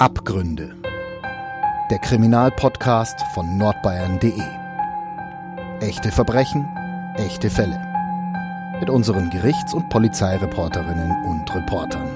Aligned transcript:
Abgründe. 0.00 0.76
Der 1.90 1.98
Kriminalpodcast 1.98 3.20
von 3.34 3.58
nordbayern.de. 3.58 4.40
Echte 5.80 6.12
Verbrechen, 6.12 6.68
echte 7.16 7.50
Fälle. 7.50 7.76
Mit 8.78 8.90
unseren 8.90 9.28
Gerichts- 9.30 9.74
und 9.74 9.88
Polizeireporterinnen 9.88 11.10
und 11.24 11.52
Reportern. 11.52 12.06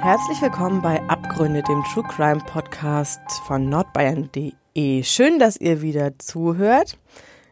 Herzlich 0.00 0.42
willkommen 0.42 0.82
bei 0.82 1.00
Abgründe, 1.08 1.62
dem 1.62 1.84
True 1.84 2.08
Crime 2.08 2.40
Podcast 2.44 3.20
von 3.46 3.68
nordbayern.de. 3.68 5.04
Schön, 5.04 5.38
dass 5.38 5.56
ihr 5.58 5.80
wieder 5.80 6.18
zuhört. 6.18 6.98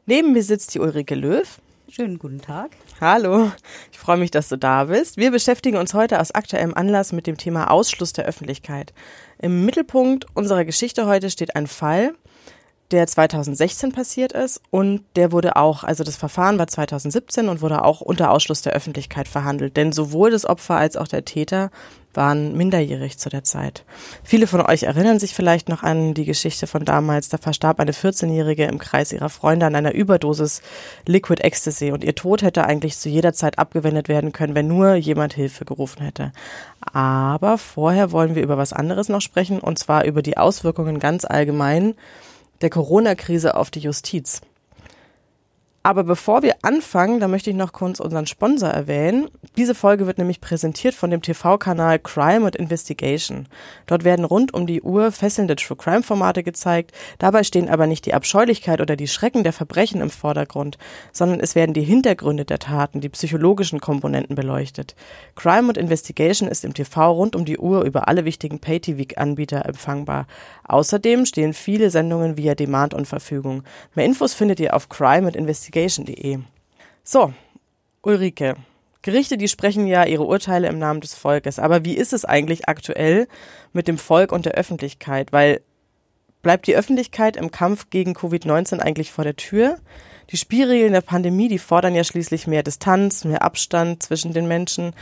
Neben 0.06 0.32
mir 0.32 0.42
sitzt 0.42 0.74
die 0.74 0.80
Ulrike 0.80 1.14
Löw. 1.14 1.60
Schönen 1.96 2.18
guten 2.18 2.42
Tag. 2.42 2.72
Hallo, 3.00 3.50
ich 3.90 3.98
freue 3.98 4.18
mich, 4.18 4.30
dass 4.30 4.50
du 4.50 4.58
da 4.58 4.84
bist. 4.84 5.16
Wir 5.16 5.30
beschäftigen 5.30 5.78
uns 5.78 5.94
heute 5.94 6.20
aus 6.20 6.30
aktuellem 6.30 6.74
Anlass 6.74 7.12
mit 7.12 7.26
dem 7.26 7.38
Thema 7.38 7.70
Ausschluss 7.70 8.12
der 8.12 8.26
Öffentlichkeit. 8.26 8.92
Im 9.38 9.64
Mittelpunkt 9.64 10.26
unserer 10.34 10.66
Geschichte 10.66 11.06
heute 11.06 11.30
steht 11.30 11.56
ein 11.56 11.66
Fall, 11.66 12.12
der 12.90 13.06
2016 13.06 13.92
passiert 13.92 14.32
ist 14.32 14.60
und 14.68 15.04
der 15.16 15.32
wurde 15.32 15.56
auch, 15.56 15.84
also 15.84 16.04
das 16.04 16.16
Verfahren 16.16 16.58
war 16.58 16.66
2017 16.66 17.48
und 17.48 17.62
wurde 17.62 17.82
auch 17.82 18.02
unter 18.02 18.30
Ausschluss 18.30 18.60
der 18.60 18.74
Öffentlichkeit 18.74 19.26
verhandelt, 19.26 19.78
denn 19.78 19.90
sowohl 19.90 20.30
das 20.30 20.44
Opfer 20.44 20.76
als 20.76 20.98
auch 20.98 21.08
der 21.08 21.24
Täter 21.24 21.70
waren 22.16 22.56
minderjährig 22.56 23.18
zu 23.18 23.28
der 23.28 23.44
Zeit. 23.44 23.84
Viele 24.24 24.46
von 24.46 24.60
euch 24.60 24.84
erinnern 24.84 25.18
sich 25.18 25.34
vielleicht 25.34 25.68
noch 25.68 25.82
an 25.82 26.14
die 26.14 26.24
Geschichte 26.24 26.66
von 26.66 26.84
damals, 26.84 27.28
da 27.28 27.38
verstarb 27.38 27.80
eine 27.80 27.92
14-Jährige 27.92 28.64
im 28.64 28.78
Kreis 28.78 29.12
ihrer 29.12 29.28
Freunde 29.28 29.66
an 29.66 29.74
einer 29.74 29.94
Überdosis 29.94 30.62
Liquid 31.06 31.42
Ecstasy 31.42 31.92
und 31.92 32.04
ihr 32.04 32.14
Tod 32.14 32.42
hätte 32.42 32.64
eigentlich 32.64 32.98
zu 32.98 33.08
jeder 33.08 33.32
Zeit 33.32 33.58
abgewendet 33.58 34.08
werden 34.08 34.32
können, 34.32 34.54
wenn 34.54 34.68
nur 34.68 34.94
jemand 34.94 35.34
Hilfe 35.34 35.64
gerufen 35.64 36.02
hätte. 36.02 36.32
Aber 36.92 37.58
vorher 37.58 38.12
wollen 38.12 38.34
wir 38.34 38.42
über 38.42 38.58
was 38.58 38.72
anderes 38.72 39.08
noch 39.08 39.20
sprechen 39.20 39.60
und 39.60 39.78
zwar 39.78 40.04
über 40.04 40.22
die 40.22 40.36
Auswirkungen 40.36 40.98
ganz 40.98 41.24
allgemein 41.24 41.94
der 42.60 42.70
Corona-Krise 42.70 43.54
auf 43.54 43.70
die 43.70 43.80
Justiz. 43.80 44.40
Aber 45.86 46.02
bevor 46.02 46.42
wir 46.42 46.56
anfangen, 46.62 47.20
da 47.20 47.28
möchte 47.28 47.50
ich 47.50 47.54
noch 47.54 47.72
kurz 47.72 48.00
unseren 48.00 48.26
Sponsor 48.26 48.68
erwähnen. 48.68 49.28
Diese 49.56 49.72
Folge 49.72 50.08
wird 50.08 50.18
nämlich 50.18 50.40
präsentiert 50.40 50.96
von 50.96 51.12
dem 51.12 51.22
TV-Kanal 51.22 52.00
Crime 52.00 52.44
and 52.44 52.56
Investigation. 52.56 53.46
Dort 53.86 54.02
werden 54.02 54.24
rund 54.24 54.52
um 54.52 54.66
die 54.66 54.82
Uhr 54.82 55.12
fesselnde 55.12 55.54
True 55.54 55.76
Crime 55.76 56.02
Formate 56.02 56.42
gezeigt. 56.42 56.90
Dabei 57.20 57.44
stehen 57.44 57.68
aber 57.68 57.86
nicht 57.86 58.04
die 58.04 58.14
Abscheulichkeit 58.14 58.80
oder 58.80 58.96
die 58.96 59.06
Schrecken 59.06 59.44
der 59.44 59.52
Verbrechen 59.52 60.00
im 60.00 60.10
Vordergrund, 60.10 60.76
sondern 61.12 61.38
es 61.38 61.54
werden 61.54 61.72
die 61.72 61.84
Hintergründe 61.84 62.44
der 62.44 62.58
Taten, 62.58 63.00
die 63.00 63.08
psychologischen 63.08 63.78
Komponenten 63.78 64.34
beleuchtet. 64.34 64.96
Crime 65.36 65.68
and 65.68 65.78
Investigation 65.78 66.48
ist 66.48 66.64
im 66.64 66.74
TV 66.74 67.12
rund 67.12 67.36
um 67.36 67.44
die 67.44 67.58
Uhr 67.58 67.84
über 67.84 68.08
alle 68.08 68.24
wichtigen 68.24 68.58
Pay-TV-Anbieter 68.58 69.64
empfangbar. 69.64 70.26
Außerdem 70.68 71.26
stehen 71.26 71.52
viele 71.52 71.90
Sendungen 71.90 72.36
via 72.36 72.54
Demand 72.54 72.94
und 72.94 73.06
Verfügung. 73.06 73.62
Mehr 73.94 74.04
Infos 74.04 74.34
findet 74.34 74.60
ihr 74.60 74.74
auf 74.74 74.88
Crime 74.88 75.26
and 75.26 75.36
Investigation 75.36 75.86
investigation.de. 75.86 76.38
So, 77.04 77.32
Ulrike. 78.02 78.56
Gerichte, 79.02 79.36
die 79.36 79.48
sprechen 79.48 79.86
ja 79.86 80.04
ihre 80.04 80.24
Urteile 80.24 80.68
im 80.68 80.78
Namen 80.78 81.00
des 81.00 81.14
Volkes. 81.14 81.58
Aber 81.58 81.84
wie 81.84 81.96
ist 81.96 82.12
es 82.12 82.24
eigentlich 82.24 82.68
aktuell 82.68 83.28
mit 83.72 83.86
dem 83.86 83.98
Volk 83.98 84.32
und 84.32 84.46
der 84.46 84.54
Öffentlichkeit? 84.54 85.32
Weil 85.32 85.60
bleibt 86.42 86.66
die 86.66 86.74
Öffentlichkeit 86.74 87.36
im 87.36 87.52
Kampf 87.52 87.90
gegen 87.90 88.14
Covid-19 88.14 88.80
eigentlich 88.80 89.12
vor 89.12 89.24
der 89.24 89.36
Tür? 89.36 89.78
Die 90.30 90.36
Spielregeln 90.36 90.92
der 90.92 91.02
Pandemie, 91.02 91.46
die 91.46 91.60
fordern 91.60 91.94
ja 91.94 92.02
schließlich 92.02 92.48
mehr 92.48 92.64
Distanz, 92.64 93.24
mehr 93.24 93.42
Abstand 93.42 94.02
zwischen 94.02 94.32
den 94.32 94.48
Menschen. 94.48 94.92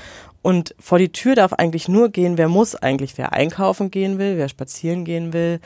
Und 0.45 0.75
vor 0.79 0.99
die 0.99 1.11
Tür 1.11 1.37
darf 1.37 1.55
eigentlich 1.55 1.89
nur 1.89 2.11
gehen, 2.11 2.37
wer 2.37 2.49
muss 2.49 2.77
eigentlich, 2.77 3.17
wer 3.17 3.33
einkaufen 3.33 3.91
gehen 3.91 4.19
will, 4.19 4.37
wer 4.37 4.51
spazieren 4.51 5.07
gehen 5.07 5.33
will, 5.33 5.59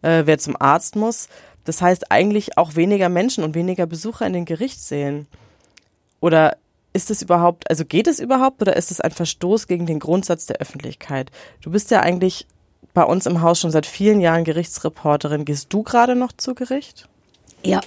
äh, 0.00 0.22
wer 0.24 0.38
zum 0.38 0.56
Arzt 0.58 0.96
muss. 0.96 1.28
Das 1.64 1.82
heißt 1.82 2.10
eigentlich 2.10 2.56
auch 2.56 2.74
weniger 2.74 3.10
Menschen 3.10 3.44
und 3.44 3.54
weniger 3.54 3.84
Besucher 3.84 4.26
in 4.26 4.32
den 4.32 4.46
Gerichtssälen. 4.46 5.26
Oder 6.20 6.56
ist 6.94 7.10
es 7.10 7.20
überhaupt, 7.20 7.68
also 7.68 7.84
geht 7.84 8.06
es 8.06 8.20
überhaupt 8.20 8.62
oder 8.62 8.74
ist 8.74 8.90
es 8.90 9.02
ein 9.02 9.10
Verstoß 9.10 9.66
gegen 9.66 9.84
den 9.84 9.98
Grundsatz 9.98 10.46
der 10.46 10.56
Öffentlichkeit? 10.56 11.30
Du 11.60 11.70
bist 11.70 11.90
ja 11.90 12.00
eigentlich 12.00 12.46
bei 12.94 13.04
uns 13.04 13.26
im 13.26 13.42
Haus 13.42 13.60
schon 13.60 13.70
seit 13.70 13.84
vielen 13.84 14.22
Jahren 14.22 14.44
Gerichtsreporterin. 14.44 15.44
Gehst 15.44 15.70
du 15.74 15.82
gerade 15.82 16.16
noch 16.16 16.32
zu 16.32 16.54
Gericht? 16.54 17.06
Ja, 17.64 17.80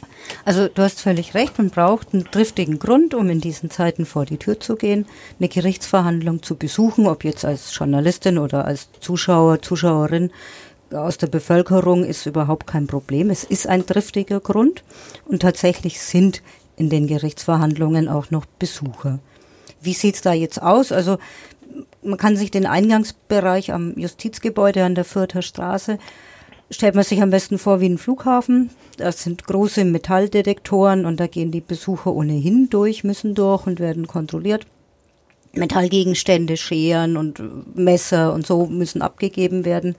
also 0.46 0.70
du 0.70 0.82
hast 0.82 1.02
völlig 1.02 1.34
recht, 1.34 1.58
man 1.58 1.70
braucht 1.70 2.14
einen 2.14 2.24
triftigen 2.32 2.80
Grund, 2.80 3.14
um 3.14 3.30
in 3.30 3.42
diesen 3.42 3.70
Zeiten 3.70 4.06
vor 4.06 4.26
die 4.26 4.38
Tür 4.38 4.60
zu 4.60 4.78
gehen, 4.78 5.06
eine 5.38 5.50
Gerichtsverhandlung 5.50 6.42
zu 6.44 6.56
besuchen, 6.56 7.08
ob 7.08 7.26
jetzt 7.26 7.44
als 7.44 7.76
Journalistin 7.78 8.38
oder 8.38 8.64
als 8.64 8.88
Zuschauer, 9.02 9.62
Zuschauerin 9.62 10.32
aus 10.92 11.18
der 11.18 11.28
Bevölkerung 11.28 12.06
ist 12.06 12.26
überhaupt 12.26 12.68
kein 12.68 12.88
Problem. 12.88 13.30
Es 13.30 13.44
ist 13.44 13.68
ein 13.68 13.86
triftiger 13.86 14.40
Grund 14.40 14.84
und 15.26 15.42
tatsächlich 15.42 16.00
sind 16.00 16.42
in 16.78 16.90
den 16.90 17.08
Gerichtsverhandlungen 17.08 18.08
auch 18.08 18.32
noch 18.32 18.46
Besucher. 18.46 19.20
Wie 19.82 19.94
sieht's 19.94 20.22
da 20.22 20.32
jetzt 20.32 20.62
aus? 20.62 20.92
Also 20.92 21.18
man 22.02 22.18
kann 22.18 22.38
sich 22.38 22.52
den 22.52 22.66
Eingangsbereich 22.66 23.74
am 23.74 23.98
Justizgebäude 23.98 24.84
an 24.84 24.96
der 24.96 25.06
Fürther 25.06 25.42
Straße 25.42 25.98
stellt 26.72 26.96
man 26.96 27.04
sich 27.04 27.22
am 27.22 27.30
besten 27.30 27.58
vor 27.58 27.80
wie 27.80 27.90
ein 27.90 27.98
Flughafen. 27.98 28.70
Das 28.98 29.24
sind 29.24 29.46
große 29.46 29.86
Metalldetektoren 29.86 31.06
und 31.06 31.20
da 31.20 31.28
gehen 31.28 31.52
die 31.52 31.62
Besucher 31.62 32.14
ohnehin 32.14 32.70
durch, 32.70 33.04
müssen 33.04 33.36
durch 33.36 33.68
und 33.68 33.80
werden 33.80 34.08
kontrolliert. 34.08 34.66
Metallgegenstände, 35.54 36.58
Scheren 36.58 37.18
und 37.18 37.42
Messer 37.76 38.34
und 38.34 38.46
so 38.46 38.66
müssen 38.66 39.02
abgegeben 39.02 39.66
werden. 39.66 39.96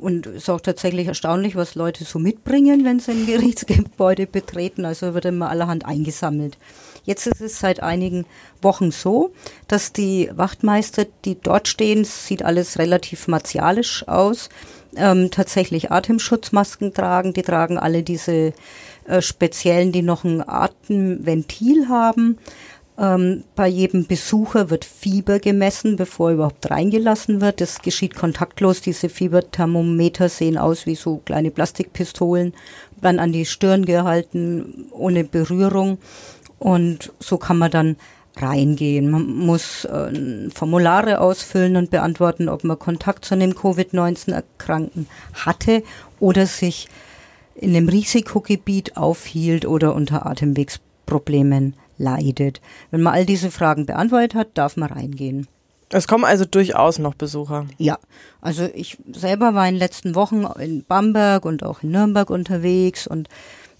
Und 0.00 0.26
es 0.26 0.34
ist 0.34 0.50
auch 0.50 0.60
tatsächlich 0.60 1.06
erstaunlich, 1.06 1.54
was 1.54 1.76
Leute 1.76 2.04
so 2.04 2.18
mitbringen, 2.18 2.84
wenn 2.84 2.98
sie 2.98 3.12
ein 3.12 3.26
Gerichtsgebäude 3.26 4.26
betreten. 4.26 4.84
Also 4.84 5.14
wird 5.14 5.26
immer 5.26 5.48
allerhand 5.48 5.86
eingesammelt. 5.86 6.58
Jetzt 7.04 7.26
ist 7.26 7.40
es 7.40 7.58
seit 7.58 7.82
einigen 7.82 8.26
Wochen 8.60 8.92
so, 8.92 9.32
dass 9.68 9.92
die 9.92 10.30
Wachtmeister, 10.34 11.06
die 11.24 11.36
dort 11.40 11.66
stehen, 11.66 12.04
sieht 12.04 12.44
alles 12.44 12.78
relativ 12.78 13.26
martialisch 13.26 14.06
aus, 14.06 14.48
ähm, 14.96 15.30
tatsächlich 15.30 15.90
Atemschutzmasken 15.90 16.94
tragen. 16.94 17.32
Die 17.32 17.42
tragen 17.42 17.78
alle 17.78 18.02
diese 18.02 18.52
äh, 19.06 19.20
speziellen, 19.20 19.92
die 19.92 20.02
noch 20.02 20.24
ein 20.24 20.46
Atemventil 20.46 21.88
haben. 21.88 22.38
Ähm, 22.98 23.44
bei 23.56 23.68
jedem 23.68 24.06
Besucher 24.06 24.68
wird 24.68 24.84
Fieber 24.84 25.38
gemessen, 25.38 25.96
bevor 25.96 26.30
er 26.30 26.34
überhaupt 26.34 26.70
reingelassen 26.70 27.40
wird. 27.40 27.60
Das 27.60 27.80
geschieht 27.80 28.14
kontaktlos. 28.14 28.82
Diese 28.82 29.08
Fieberthermometer 29.08 30.28
sehen 30.28 30.58
aus 30.58 30.86
wie 30.86 30.94
so 30.94 31.16
kleine 31.24 31.50
Plastikpistolen, 31.50 32.52
werden 33.00 33.18
an 33.18 33.32
die 33.32 33.46
Stirn 33.46 33.86
gehalten, 33.86 34.86
ohne 34.92 35.24
Berührung. 35.24 35.98
Und 36.58 37.12
so 37.18 37.38
kann 37.38 37.58
man 37.58 37.70
dann 37.70 37.96
reingehen. 38.36 39.10
Man 39.10 39.36
muss 39.36 39.84
äh, 39.84 40.50
Formulare 40.50 41.20
ausfüllen 41.20 41.76
und 41.76 41.90
beantworten, 41.90 42.48
ob 42.48 42.64
man 42.64 42.78
Kontakt 42.78 43.24
zu 43.24 43.34
einem 43.34 43.54
Covid-19-Erkrankten 43.54 45.06
hatte 45.34 45.82
oder 46.20 46.46
sich 46.46 46.88
in 47.54 47.76
einem 47.76 47.88
Risikogebiet 47.88 48.96
aufhielt 48.96 49.66
oder 49.66 49.94
unter 49.94 50.26
Atemwegsproblemen 50.26 51.74
leidet. 51.98 52.60
Wenn 52.90 53.02
man 53.02 53.14
all 53.14 53.26
diese 53.26 53.50
Fragen 53.50 53.86
beantwortet 53.86 54.34
hat, 54.34 54.48
darf 54.54 54.76
man 54.76 54.90
reingehen. 54.90 55.46
Es 55.90 56.08
kommen 56.08 56.24
also 56.24 56.46
durchaus 56.46 56.98
noch 56.98 57.14
Besucher. 57.14 57.66
Ja, 57.76 57.98
also 58.40 58.66
ich 58.74 58.96
selber 59.12 59.54
war 59.54 59.68
in 59.68 59.74
den 59.74 59.78
letzten 59.78 60.14
Wochen 60.14 60.46
in 60.58 60.84
Bamberg 60.84 61.44
und 61.44 61.62
auch 61.62 61.82
in 61.82 61.90
Nürnberg 61.90 62.30
unterwegs 62.30 63.06
und 63.06 63.28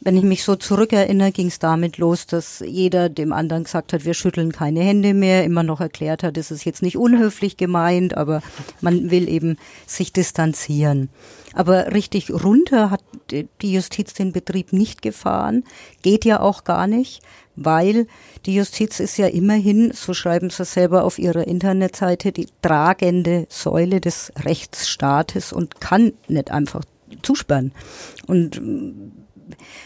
wenn 0.05 0.17
ich 0.17 0.25
mich 0.25 0.45
so 0.45 0.57
zurückerinnere, 0.57 1.33
ging 1.33 1.47
es 1.49 1.59
damit 1.59 1.99
los, 1.99 2.27
dass 2.27 2.63
jeder 2.67 3.09
dem 3.09 3.33
anderen 3.33 3.65
gesagt 3.65 3.93
hat, 3.93 4.05
wir 4.05 4.15
schütteln 4.15 4.53
keine 4.53 4.81
Hände 4.81 5.15
mehr, 5.15 5.45
immer 5.45 5.63
noch 5.63 5.81
erklärt 5.81 6.23
hat, 6.23 6.37
es 6.37 6.51
ist 6.51 6.65
jetzt 6.65 6.83
nicht 6.83 6.97
unhöflich 6.97 7.57
gemeint, 7.57 8.17
aber 8.17 8.43
man 8.81 9.11
will 9.11 9.29
eben 9.29 9.57
sich 9.87 10.13
distanzieren. 10.13 11.09
Aber 11.55 11.93
richtig 11.93 12.31
runter 12.31 12.91
hat 12.91 13.03
die 13.31 13.73
Justiz 13.73 14.15
den 14.15 14.33
Betrieb 14.33 14.73
nicht 14.73 15.03
gefahren, 15.03 15.65
geht 16.03 16.25
ja 16.25 16.41
auch 16.41 16.65
gar 16.65 16.87
nicht 16.87 17.23
weil 17.57 18.07
die 18.47 18.55
Justiz 18.55 19.01
ist 19.01 19.19
ja 19.19 19.27
immerhin, 19.27 19.93
so 19.93 20.15
schreiben 20.15 20.51
sie 20.51 20.65
selber 20.65 21.05
auf 21.05 21.19
ihrer 21.19 21.47
Internetseite, 21.47 22.33
die 22.33 22.49
tragende 22.63 23.47
Säule 23.49 24.01
des 24.01 24.33
Rechtsstaates 24.37 25.53
und 25.53 25.81
kann 25.81 26.13
nicht 26.29 26.51
einfach 26.51 26.83
zusperren. 27.23 27.73
Und 28.27 28.61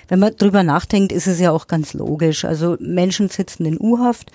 wenn 0.08 0.18
man 0.18 0.36
drüber 0.36 0.62
nachdenkt, 0.62 1.12
ist 1.12 1.26
es 1.26 1.40
ja 1.40 1.50
auch 1.50 1.66
ganz 1.66 1.94
logisch. 1.94 2.44
Also 2.44 2.76
Menschen 2.80 3.28
sitzen 3.28 3.64
in 3.66 3.80
U-Haft, 3.80 4.30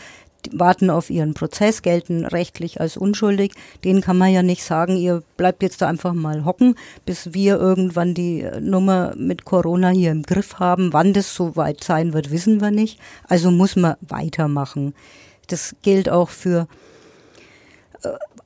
warten 0.52 0.90
auf 0.90 1.10
ihren 1.10 1.34
Prozess, 1.34 1.82
gelten 1.82 2.26
rechtlich 2.26 2.82
als 2.82 2.98
unschuldig. 2.98 3.54
Denen 3.84 4.02
kann 4.02 4.18
man 4.18 4.32
ja 4.32 4.44
nicht 4.44 4.64
sagen, 4.64 4.98
ihr 4.98 5.24
bleibt 5.38 5.62
jetzt 5.64 5.82
da 5.82 5.88
einfach 5.88 6.14
mal 6.14 6.46
hocken, 6.46 6.76
bis 7.06 7.34
wir 7.34 7.58
irgendwann 7.58 8.14
die 8.14 8.46
Nummer 8.60 9.14
mit 9.16 9.46
Corona 9.46 9.90
hier 9.90 10.12
im 10.12 10.24
Griff 10.24 10.60
haben. 10.60 10.94
Wann 10.94 11.14
das 11.14 11.36
so 11.36 11.56
weit 11.56 11.84
sein 11.84 12.14
wird, 12.14 12.32
wissen 12.32 12.62
wir 12.62 12.72
nicht. 12.72 13.00
Also 13.28 13.52
muss 13.52 13.76
man 13.76 13.96
weitermachen. 14.02 14.94
Das 15.48 15.76
gilt 15.82 16.10
auch 16.10 16.30
für 16.30 16.68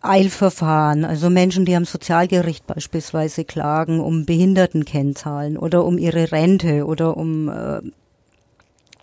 Eilverfahren, 0.07 1.05
also 1.05 1.29
Menschen, 1.29 1.65
die 1.65 1.75
am 1.75 1.85
Sozialgericht 1.85 2.65
beispielsweise 2.67 3.45
klagen 3.45 3.99
um 3.99 4.25
Behindertenkennzahlen 4.25 5.57
oder 5.57 5.85
um 5.85 5.97
ihre 5.97 6.31
Rente 6.31 6.85
oder 6.85 7.17
um 7.17 7.49
äh, 7.49 7.81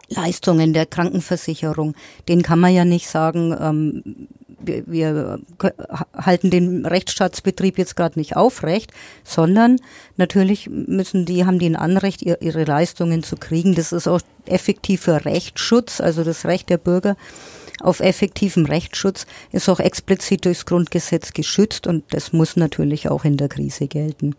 Leistungen 0.08 0.72
der 0.72 0.86
Krankenversicherung, 0.86 1.94
denen 2.28 2.42
kann 2.42 2.60
man 2.60 2.74
ja 2.74 2.84
nicht 2.84 3.08
sagen, 3.08 3.56
ähm, 3.58 4.28
wir, 4.64 4.84
wir 4.86 5.40
halten 6.16 6.50
den 6.50 6.86
Rechtsstaatsbetrieb 6.86 7.78
jetzt 7.78 7.96
gerade 7.96 8.18
nicht 8.18 8.36
aufrecht, 8.36 8.92
sondern 9.24 9.78
natürlich 10.16 10.70
müssen 10.70 11.24
die, 11.24 11.44
haben 11.44 11.58
die 11.58 11.66
ein 11.66 11.76
Anrecht, 11.76 12.22
ihr, 12.22 12.40
ihre 12.42 12.64
Leistungen 12.64 13.22
zu 13.22 13.36
kriegen. 13.36 13.74
Das 13.74 13.92
ist 13.92 14.06
auch 14.06 14.20
effektiver 14.46 15.24
Rechtsschutz, 15.24 16.00
also 16.00 16.24
das 16.24 16.44
Recht 16.44 16.70
der 16.70 16.78
Bürger 16.78 17.16
auf 17.82 18.00
effektiven 18.00 18.66
Rechtsschutz 18.66 19.26
ist 19.50 19.68
auch 19.68 19.80
explizit 19.80 20.44
durchs 20.44 20.66
Grundgesetz 20.66 21.32
geschützt 21.32 21.86
und 21.86 22.04
das 22.10 22.32
muss 22.32 22.56
natürlich 22.56 23.08
auch 23.08 23.24
in 23.24 23.36
der 23.36 23.48
Krise 23.48 23.88
gelten. 23.88 24.34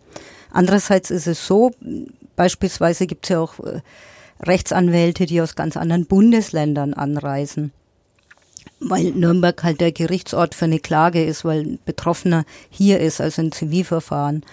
Andererseits 0.50 1.10
ist 1.10 1.26
es 1.26 1.46
so, 1.46 1.72
beispielsweise 2.36 3.06
gibt 3.06 3.26
es 3.26 3.30
ja 3.30 3.40
auch 3.40 3.58
äh, 3.60 3.80
Rechtsanwälte, 4.42 5.26
die 5.26 5.40
aus 5.40 5.56
ganz 5.56 5.76
anderen 5.76 6.06
Bundesländern 6.06 6.94
anreisen 6.94 7.72
weil 8.80 9.12
Nürnberg 9.12 9.62
halt 9.62 9.80
der 9.80 9.92
Gerichtsort 9.92 10.54
für 10.54 10.66
eine 10.66 10.78
Klage 10.78 11.24
ist, 11.24 11.44
weil 11.44 11.60
ein 11.60 11.78
Betroffener 11.84 12.44
hier 12.70 13.00
ist, 13.00 13.20
also 13.20 13.42
ein 13.42 13.52
Zivilverfahren. 13.52 14.44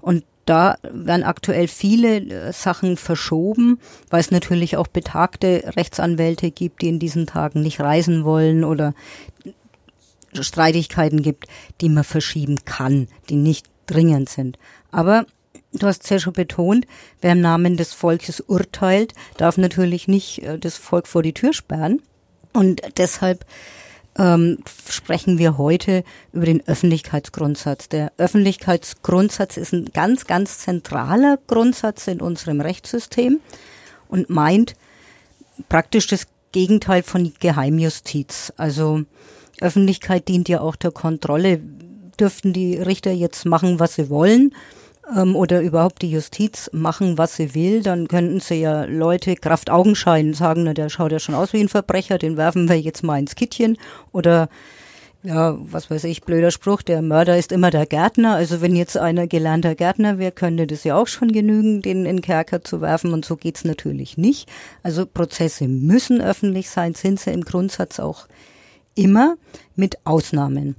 Und 0.00 0.24
da 0.44 0.76
werden 0.82 1.24
aktuell 1.24 1.68
viele 1.68 2.18
äh, 2.18 2.52
Sachen 2.52 2.96
verschoben, 2.96 3.78
weil 4.10 4.20
es 4.20 4.30
natürlich 4.30 4.76
auch 4.76 4.86
betagte 4.86 5.72
Rechtsanwälte 5.76 6.50
gibt, 6.50 6.82
die 6.82 6.88
in 6.88 6.98
diesen 6.98 7.26
Tagen 7.26 7.62
nicht 7.62 7.80
reisen 7.80 8.24
wollen 8.24 8.64
oder 8.64 8.94
Streitigkeiten 10.38 11.22
gibt, 11.22 11.46
die 11.80 11.88
man 11.88 12.04
verschieben 12.04 12.64
kann, 12.64 13.08
die 13.28 13.36
nicht 13.36 13.66
dringend 13.86 14.28
sind. 14.28 14.58
Aber 14.90 15.26
du 15.72 15.86
hast 15.86 16.04
es 16.04 16.10
ja 16.10 16.18
schon 16.18 16.32
betont, 16.32 16.86
wer 17.20 17.32
im 17.32 17.40
Namen 17.40 17.76
des 17.76 17.92
Volkes 17.92 18.40
urteilt, 18.40 19.14
darf 19.36 19.56
natürlich 19.56 20.08
nicht 20.08 20.42
äh, 20.42 20.58
das 20.58 20.76
Volk 20.76 21.06
vor 21.06 21.22
die 21.22 21.34
Tür 21.34 21.52
sperren. 21.52 22.02
Und 22.52 22.82
deshalb 22.98 23.44
ähm, 24.18 24.58
sprechen 24.88 25.38
wir 25.38 25.58
heute 25.58 26.04
über 26.32 26.46
den 26.46 26.66
Öffentlichkeitsgrundsatz. 26.66 27.88
Der 27.88 28.12
Öffentlichkeitsgrundsatz 28.16 29.56
ist 29.56 29.72
ein 29.72 29.86
ganz, 29.92 30.26
ganz 30.26 30.58
zentraler 30.58 31.38
Grundsatz 31.46 32.06
in 32.06 32.20
unserem 32.20 32.60
Rechtssystem 32.60 33.40
und 34.08 34.30
meint 34.30 34.74
praktisch 35.68 36.06
das 36.06 36.26
Gegenteil 36.52 37.02
von 37.02 37.32
Geheimjustiz. 37.40 38.52
Also 38.56 39.02
Öffentlichkeit 39.60 40.28
dient 40.28 40.48
ja 40.48 40.60
auch 40.60 40.76
der 40.76 40.92
Kontrolle. 40.92 41.60
Dürften 42.18 42.52
die 42.52 42.76
Richter 42.76 43.10
jetzt 43.10 43.44
machen, 43.44 43.80
was 43.80 43.96
sie 43.96 44.08
wollen? 44.08 44.54
Ähm, 45.16 45.36
oder 45.36 45.60
überhaupt 45.60 46.02
die 46.02 46.10
Justiz 46.10 46.70
machen, 46.72 47.18
was 47.18 47.36
sie 47.36 47.54
will, 47.54 47.82
dann 47.82 48.08
könnten 48.08 48.40
sie 48.40 48.56
ja 48.56 48.84
Leute 48.84 49.34
Kraft 49.36 49.70
Augenschein 49.70 50.34
sagen, 50.34 50.64
na, 50.64 50.74
der 50.74 50.88
schaut 50.88 51.12
ja 51.12 51.18
schon 51.18 51.34
aus 51.34 51.52
wie 51.52 51.60
ein 51.60 51.68
Verbrecher, 51.68 52.18
den 52.18 52.36
werfen 52.36 52.68
wir 52.68 52.80
jetzt 52.80 53.02
mal 53.02 53.18
ins 53.18 53.34
Kittchen 53.34 53.76
oder 54.12 54.48
ja, 55.24 55.56
was 55.58 55.90
weiß 55.90 56.04
ich, 56.04 56.22
blöder 56.22 56.50
Spruch, 56.50 56.82
der 56.82 57.00
Mörder 57.00 57.38
ist 57.38 57.50
immer 57.50 57.70
der 57.70 57.86
Gärtner. 57.86 58.34
Also 58.34 58.60
wenn 58.60 58.76
jetzt 58.76 58.98
einer 58.98 59.26
gelernter 59.26 59.74
Gärtner 59.74 60.18
wäre, 60.18 60.32
könnte 60.32 60.66
das 60.66 60.84
ja 60.84 60.96
auch 60.96 61.06
schon 61.06 61.32
genügen, 61.32 61.80
den 61.80 62.04
in 62.04 62.20
Kerker 62.20 62.62
zu 62.62 62.82
werfen 62.82 63.14
und 63.14 63.24
so 63.24 63.36
geht's 63.36 63.64
natürlich 63.64 64.18
nicht. 64.18 64.50
Also 64.82 65.06
Prozesse 65.06 65.66
müssen 65.66 66.20
öffentlich 66.20 66.68
sein, 66.68 66.94
sind 66.94 67.18
sie 67.20 67.30
im 67.30 67.42
Grundsatz 67.42 68.00
auch 68.00 68.28
immer 68.94 69.36
mit 69.76 69.96
Ausnahmen. 70.04 70.76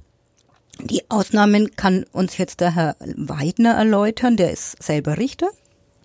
Die 0.80 1.02
Ausnahmen 1.10 1.74
kann 1.76 2.04
uns 2.12 2.38
jetzt 2.38 2.60
der 2.60 2.74
Herr 2.74 2.96
Weidner 3.16 3.72
erläutern, 3.74 4.36
der 4.36 4.52
ist 4.52 4.82
selber 4.82 5.18
Richter 5.18 5.48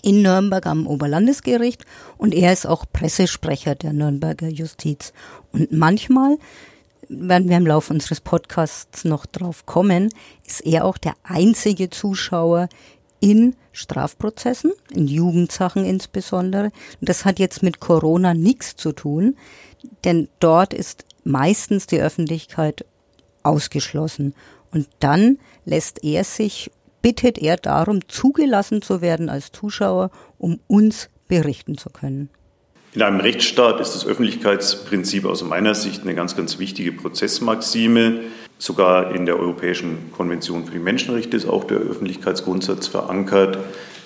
in 0.02 0.22
Nürnberg 0.22 0.66
am 0.66 0.88
Oberlandesgericht 0.88 1.86
und 2.18 2.34
er 2.34 2.54
ist 2.54 2.66
auch 2.66 2.86
Pressesprecher 2.92 3.76
der 3.76 3.94
Nürnberger 3.94 4.48
Justiz. 4.48 5.14
Und 5.52 5.72
manchmal, 5.72 6.38
werden 7.10 7.50
wir 7.50 7.58
im 7.58 7.68
Laufe 7.68 7.94
unseres 7.94 8.22
Podcasts 8.22 9.04
noch 9.04 9.26
drauf 9.26 9.66
kommen, 9.66 10.10
ist 10.46 10.66
er 10.66 10.86
auch 10.86 10.98
der 10.98 11.14
einzige 11.24 11.90
Zuschauer 11.90 12.70
in 13.20 13.56
Strafprozessen, 13.74 14.72
in 14.90 15.08
Jugendsachen 15.08 15.86
insbesondere. 15.86 16.72
Und 17.00 17.10
das 17.10 17.26
hat 17.26 17.38
jetzt 17.38 17.62
mit 17.62 17.80
Corona 17.80 18.34
nichts 18.34 18.76
zu 18.76 18.94
tun, 18.94 19.36
denn 20.04 20.30
dort 20.40 20.74
ist 20.74 21.06
meistens 21.24 21.86
die 21.86 22.02
Öffentlichkeit 22.02 22.86
ausgeschlossen. 23.44 24.34
Und 24.74 24.88
dann 25.00 25.38
lässt 25.66 26.04
er 26.04 26.24
sich, 26.24 26.72
bittet 27.02 27.38
er 27.38 27.58
darum, 27.58 28.08
zugelassen 28.08 28.82
zu 28.82 29.02
werden 29.02 29.30
als 29.30 29.52
Zuschauer, 29.52 30.12
um 30.38 30.60
uns 30.68 31.10
berichten 31.28 31.78
zu 31.78 31.90
können. 31.90 32.30
In 32.94 33.02
einem 33.02 33.22
Rechtsstaat 33.22 33.80
ist 33.80 33.96
das 33.96 34.06
Öffentlichkeitsprinzip 34.06 35.24
aus 35.26 35.44
meiner 35.44 35.76
Sicht 35.76 36.02
eine 36.02 36.14
ganz, 36.14 36.36
ganz 36.36 36.60
wichtige 36.60 36.92
Prozessmaxime. 36.92 38.20
Sogar 38.58 39.16
in 39.16 39.26
der 39.26 39.40
Europäischen 39.40 40.12
Konvention 40.12 40.66
für 40.66 40.74
die 40.74 40.80
Menschenrechte 40.80 41.38
ist 41.38 41.48
auch 41.48 41.64
der 41.64 41.78
Öffentlichkeitsgrundsatz 41.78 42.88
verankert. 42.88 43.58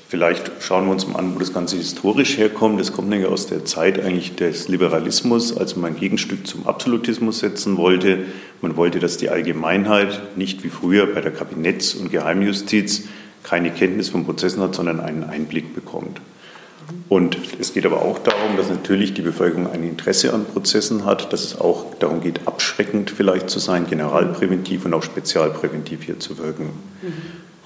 Vielleicht 0.07 0.51
schauen 0.59 0.85
wir 0.85 0.91
uns 0.91 1.07
mal 1.07 1.17
an, 1.17 1.33
wo 1.33 1.39
das 1.39 1.51
Ganze 1.51 1.77
historisch 1.77 2.37
herkommt. 2.37 2.79
Das 2.79 2.93
kommt 2.93 3.09
nämlich 3.09 3.27
aus 3.27 3.47
der 3.47 3.65
Zeit 3.65 3.99
eigentlich 3.99 4.35
des 4.35 4.67
Liberalismus, 4.67 5.57
als 5.57 5.75
man 5.75 5.93
ein 5.93 5.99
Gegenstück 5.99 6.45
zum 6.45 6.67
Absolutismus 6.67 7.39
setzen 7.39 7.77
wollte. 7.77 8.19
Man 8.61 8.75
wollte, 8.77 8.99
dass 8.99 9.17
die 9.17 9.29
Allgemeinheit 9.29 10.37
nicht 10.37 10.63
wie 10.63 10.69
früher 10.69 11.07
bei 11.07 11.21
der 11.21 11.33
Kabinetts- 11.33 11.95
und 11.95 12.11
Geheimjustiz 12.11 13.03
keine 13.43 13.71
Kenntnis 13.71 14.09
von 14.09 14.25
Prozessen 14.25 14.61
hat, 14.61 14.75
sondern 14.75 14.99
einen 14.99 15.23
Einblick 15.23 15.75
bekommt. 15.75 16.19
Und 17.09 17.37
es 17.59 17.73
geht 17.73 17.85
aber 17.85 18.01
auch 18.01 18.19
darum, 18.19 18.57
dass 18.57 18.69
natürlich 18.69 19.13
die 19.13 19.21
Bevölkerung 19.21 19.71
ein 19.71 19.83
Interesse 19.83 20.33
an 20.33 20.45
Prozessen 20.45 21.05
hat, 21.05 21.31
dass 21.33 21.43
es 21.43 21.59
auch 21.59 21.95
darum 21.99 22.21
geht, 22.21 22.47
abschreckend 22.47 23.11
vielleicht 23.11 23.49
zu 23.49 23.59
sein, 23.59 23.87
generalpräventiv 23.87 24.85
und 24.85 24.93
auch 24.93 25.03
spezialpräventiv 25.03 26.03
hier 26.03 26.19
zu 26.19 26.37
wirken. 26.37 26.69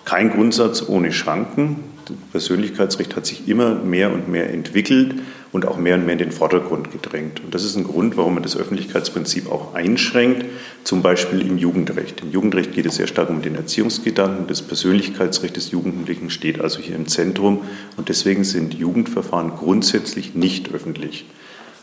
Kein 0.05 0.31
Grundsatz 0.31 0.83
ohne 0.87 1.11
Schranken. 1.11 1.83
Das 2.05 2.15
Persönlichkeitsrecht 2.31 3.15
hat 3.15 3.25
sich 3.25 3.47
immer 3.47 3.75
mehr 3.75 4.11
und 4.11 4.29
mehr 4.29 4.51
entwickelt 4.51 5.15
und 5.51 5.65
auch 5.65 5.77
mehr 5.77 5.95
und 5.95 6.05
mehr 6.05 6.13
in 6.13 6.19
den 6.19 6.31
Vordergrund 6.31 6.91
gedrängt. 6.91 7.41
Und 7.43 7.55
das 7.55 7.63
ist 7.63 7.75
ein 7.75 7.83
Grund, 7.83 8.17
warum 8.17 8.35
man 8.35 8.43
das 8.43 8.55
Öffentlichkeitsprinzip 8.55 9.51
auch 9.51 9.73
einschränkt, 9.73 10.45
zum 10.83 11.01
Beispiel 11.01 11.41
im 11.41 11.57
Jugendrecht. 11.57 12.21
Im 12.21 12.31
Jugendrecht 12.31 12.73
geht 12.73 12.85
es 12.85 12.95
sehr 12.95 13.07
stark 13.07 13.29
um 13.29 13.41
den 13.41 13.55
Erziehungsgedanken. 13.55 14.47
Das 14.47 14.61
Persönlichkeitsrecht 14.61 15.55
des 15.55 15.71
Jugendlichen 15.71 16.29
steht 16.29 16.61
also 16.61 16.79
hier 16.79 16.95
im 16.95 17.07
Zentrum. 17.07 17.61
Und 17.97 18.09
deswegen 18.09 18.43
sind 18.43 18.73
Jugendverfahren 18.75 19.51
grundsätzlich 19.55 20.35
nicht 20.35 20.71
öffentlich. 20.73 21.25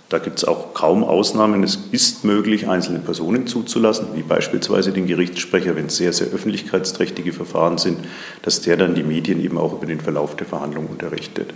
Da 0.08 0.18
gibt 0.18 0.38
es 0.38 0.44
auch 0.44 0.72
kaum 0.72 1.02
Ausnahmen. 1.02 1.64
Es 1.64 1.80
ist 1.90 2.24
möglich, 2.24 2.68
einzelne 2.68 3.00
Personen 3.00 3.48
zuzulassen, 3.48 4.06
wie 4.14 4.22
beispielsweise 4.22 4.92
den 4.92 5.08
Gerichtssprecher, 5.08 5.74
wenn 5.74 5.86
es 5.86 5.96
sehr, 5.96 6.12
sehr 6.12 6.28
öffentlichkeitsträchtige 6.28 7.32
Verfahren 7.32 7.76
sind, 7.78 7.98
dass 8.42 8.60
der 8.60 8.76
dann 8.76 8.94
die 8.94 9.02
Medien 9.02 9.42
eben 9.42 9.58
auch 9.58 9.72
über 9.72 9.86
den 9.86 10.00
Verlauf 10.00 10.36
der 10.36 10.46
Verhandlung 10.46 10.86
unterrichtet. 10.86 11.52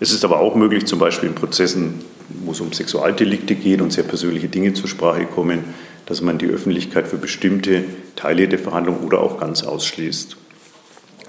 Es 0.00 0.12
ist 0.12 0.24
aber 0.24 0.40
auch 0.40 0.54
möglich, 0.54 0.86
zum 0.86 0.98
Beispiel 0.98 1.28
in 1.28 1.34
Prozessen, 1.34 2.00
wo 2.44 2.52
es 2.52 2.60
um 2.60 2.72
Sexualdelikte 2.72 3.54
geht 3.54 3.80
und 3.80 3.92
sehr 3.92 4.04
persönliche 4.04 4.48
Dinge 4.48 4.74
zur 4.74 4.88
Sprache 4.88 5.26
kommen, 5.26 5.64
dass 6.06 6.20
man 6.20 6.38
die 6.38 6.46
Öffentlichkeit 6.46 7.08
für 7.08 7.16
bestimmte 7.16 7.84
Teile 8.16 8.48
der 8.48 8.58
Verhandlung 8.58 9.00
oder 9.04 9.20
auch 9.20 9.38
ganz 9.38 9.62
ausschließt. 9.62 10.36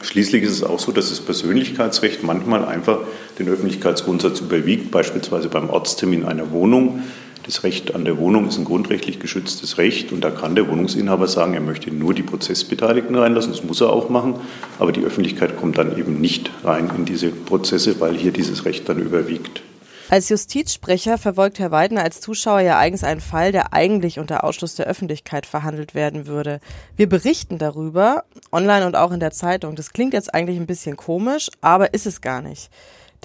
Schließlich 0.01 0.43
ist 0.43 0.51
es 0.51 0.63
auch 0.63 0.79
so, 0.79 0.91
dass 0.91 1.09
das 1.09 1.19
Persönlichkeitsrecht 1.19 2.23
manchmal 2.23 2.65
einfach 2.65 2.99
den 3.39 3.49
Öffentlichkeitsgrundsatz 3.49 4.41
überwiegt, 4.41 4.91
beispielsweise 4.91 5.49
beim 5.49 5.69
Ortstermin 5.69 6.25
einer 6.25 6.51
Wohnung. 6.51 7.01
Das 7.45 7.63
Recht 7.63 7.93
an 7.93 8.05
der 8.05 8.17
Wohnung 8.17 8.47
ist 8.47 8.57
ein 8.57 8.65
grundrechtlich 8.65 9.19
geschütztes 9.19 9.77
Recht 9.77 10.11
und 10.11 10.21
da 10.21 10.31
kann 10.31 10.55
der 10.55 10.67
Wohnungsinhaber 10.67 11.27
sagen, 11.27 11.53
er 11.53 11.61
möchte 11.61 11.91
nur 11.91 12.15
die 12.15 12.23
Prozessbeteiligten 12.23 13.15
reinlassen, 13.15 13.51
das 13.51 13.63
muss 13.63 13.81
er 13.81 13.91
auch 13.91 14.09
machen, 14.09 14.35
aber 14.79 14.91
die 14.91 15.03
Öffentlichkeit 15.03 15.55
kommt 15.55 15.77
dann 15.77 15.95
eben 15.95 16.19
nicht 16.19 16.49
rein 16.63 16.89
in 16.97 17.05
diese 17.05 17.29
Prozesse, 17.29 17.99
weil 17.99 18.17
hier 18.17 18.31
dieses 18.31 18.65
Recht 18.65 18.89
dann 18.89 18.97
überwiegt. 18.97 19.61
Als 20.09 20.29
Justizsprecher 20.29 21.19
verfolgt 21.19 21.59
Herr 21.59 21.69
Weidner 21.69 22.03
als 22.03 22.19
Zuschauer 22.19 22.61
ja 22.61 22.79
eigens 22.79 23.03
einen 23.03 23.21
Fall, 23.21 23.51
der 23.51 23.73
eigentlich 23.73 24.17
unter 24.17 24.43
Ausschluss 24.43 24.73
der 24.73 24.87
Öffentlichkeit 24.87 25.45
verhandelt 25.45 25.93
werden 25.93 26.25
würde. 26.25 26.59
Wir 26.95 27.09
berichten 27.09 27.59
darüber, 27.59 28.23
online 28.51 28.87
und 28.87 28.95
auch 28.95 29.11
in 29.11 29.19
der 29.19 29.31
Zeitung. 29.31 29.75
Das 29.75 29.93
klingt 29.93 30.13
jetzt 30.13 30.33
eigentlich 30.33 30.57
ein 30.57 30.67
bisschen 30.67 30.95
komisch, 30.95 31.49
aber 31.61 31.93
ist 31.93 32.07
es 32.07 32.21
gar 32.21 32.41
nicht. 32.41 32.69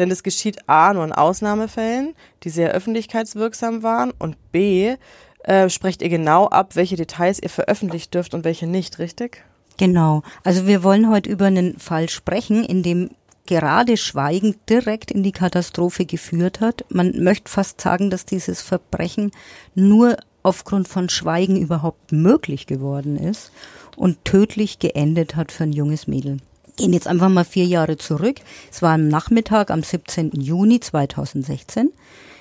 Denn 0.00 0.10
es 0.10 0.22
geschieht 0.22 0.66
A 0.66 0.94
nur 0.94 1.04
in 1.04 1.12
Ausnahmefällen, 1.12 2.14
die 2.42 2.48
sehr 2.48 2.72
öffentlichkeitswirksam 2.72 3.82
waren 3.82 4.12
und 4.18 4.34
B 4.50 4.96
äh, 5.44 5.68
sprecht 5.68 6.00
ihr 6.00 6.08
genau 6.08 6.48
ab, 6.48 6.74
welche 6.74 6.96
Details 6.96 7.38
ihr 7.38 7.50
veröffentlicht 7.50 8.14
dürft 8.14 8.32
und 8.32 8.42
welche 8.44 8.66
nicht, 8.66 8.98
richtig? 8.98 9.44
Genau. 9.76 10.22
Also 10.42 10.66
wir 10.66 10.82
wollen 10.82 11.10
heute 11.10 11.28
über 11.28 11.46
einen 11.46 11.78
Fall 11.78 12.08
sprechen, 12.08 12.64
in 12.64 12.82
dem 12.82 13.10
gerade 13.44 13.98
Schweigen 13.98 14.56
direkt 14.70 15.10
in 15.10 15.22
die 15.22 15.32
Katastrophe 15.32 16.06
geführt 16.06 16.62
hat. 16.62 16.86
Man 16.88 17.22
möchte 17.22 17.50
fast 17.50 17.78
sagen, 17.78 18.08
dass 18.08 18.24
dieses 18.24 18.62
Verbrechen 18.62 19.32
nur 19.74 20.16
aufgrund 20.42 20.88
von 20.88 21.10
Schweigen 21.10 21.60
überhaupt 21.60 22.10
möglich 22.10 22.66
geworden 22.66 23.18
ist 23.18 23.52
und 23.96 24.24
tödlich 24.24 24.78
geendet 24.78 25.36
hat 25.36 25.52
für 25.52 25.64
ein 25.64 25.74
junges 25.74 26.06
Mädel. 26.06 26.38
Gehen 26.80 26.94
jetzt 26.94 27.08
einfach 27.08 27.28
mal 27.28 27.44
vier 27.44 27.66
Jahre 27.66 27.98
zurück. 27.98 28.36
Es 28.72 28.80
war 28.80 28.94
am 28.94 29.08
Nachmittag 29.08 29.70
am 29.70 29.82
17. 29.82 30.30
Juni 30.32 30.80
2016. 30.80 31.92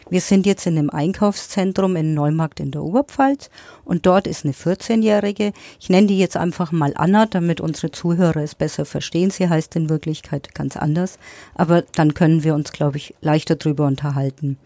Wir 0.09 0.21
sind 0.21 0.45
jetzt 0.45 0.65
in 0.65 0.77
einem 0.77 0.89
Einkaufszentrum 0.89 1.97
in 1.97 2.13
Neumarkt 2.13 2.61
in 2.61 2.71
der 2.71 2.81
Oberpfalz 2.81 3.49
und 3.83 4.05
dort 4.05 4.27
ist 4.27 4.45
eine 4.45 4.53
14-Jährige. 4.53 5.51
Ich 5.81 5.89
nenne 5.89 6.07
die 6.07 6.17
jetzt 6.17 6.37
einfach 6.37 6.71
mal 6.71 6.93
Anna, 6.95 7.25
damit 7.25 7.59
unsere 7.59 7.91
Zuhörer 7.91 8.41
es 8.41 8.55
besser 8.55 8.85
verstehen. 8.85 9.29
Sie 9.29 9.49
heißt 9.49 9.75
in 9.75 9.89
Wirklichkeit 9.89 10.55
ganz 10.55 10.77
anders, 10.77 11.19
aber 11.53 11.81
dann 11.81 12.13
können 12.13 12.45
wir 12.45 12.55
uns, 12.55 12.71
glaube 12.71 12.95
ich, 12.95 13.15
leichter 13.19 13.57
drüber 13.57 13.87
unterhalten. 13.87 14.57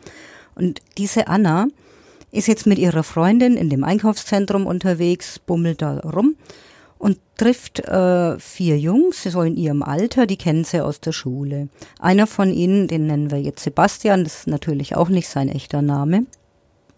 Und 0.54 0.82
diese 1.00 1.28
Anna 1.28 1.66
ist 2.32 2.48
jetzt 2.48 2.68
mit 2.68 2.78
ihrer 2.78 3.02
Freundin 3.02 3.58
in 3.58 3.72
dem 3.72 3.84
Einkaufszentrum 3.84 4.68
unterwegs, 4.68 5.40
bummelt 5.40 5.82
da 5.82 5.98
rum 5.98 6.36
und 7.04 7.20
trifft 7.36 7.82
äh, 7.82 8.40
vier 8.40 8.80
Jungs, 8.80 9.24
so 9.24 9.42
in 9.42 9.58
ihrem 9.58 9.84
Alter, 9.84 10.26
die 10.26 10.38
kennen 10.38 10.64
sie 10.64 10.80
aus 10.80 11.02
der 11.02 11.12
Schule. 11.12 11.68
Einer 12.00 12.28
von 12.28 12.50
ihnen, 12.54 12.88
den 12.88 13.08
nennen 13.08 13.30
wir 13.30 13.42
jetzt 13.42 13.62
Sebastian, 13.62 14.24
das 14.24 14.40
ist 14.40 14.48
natürlich 14.48 14.96
auch 14.96 15.10
nicht 15.10 15.28
sein 15.28 15.50
echter 15.50 15.82
Name. 15.82 16.26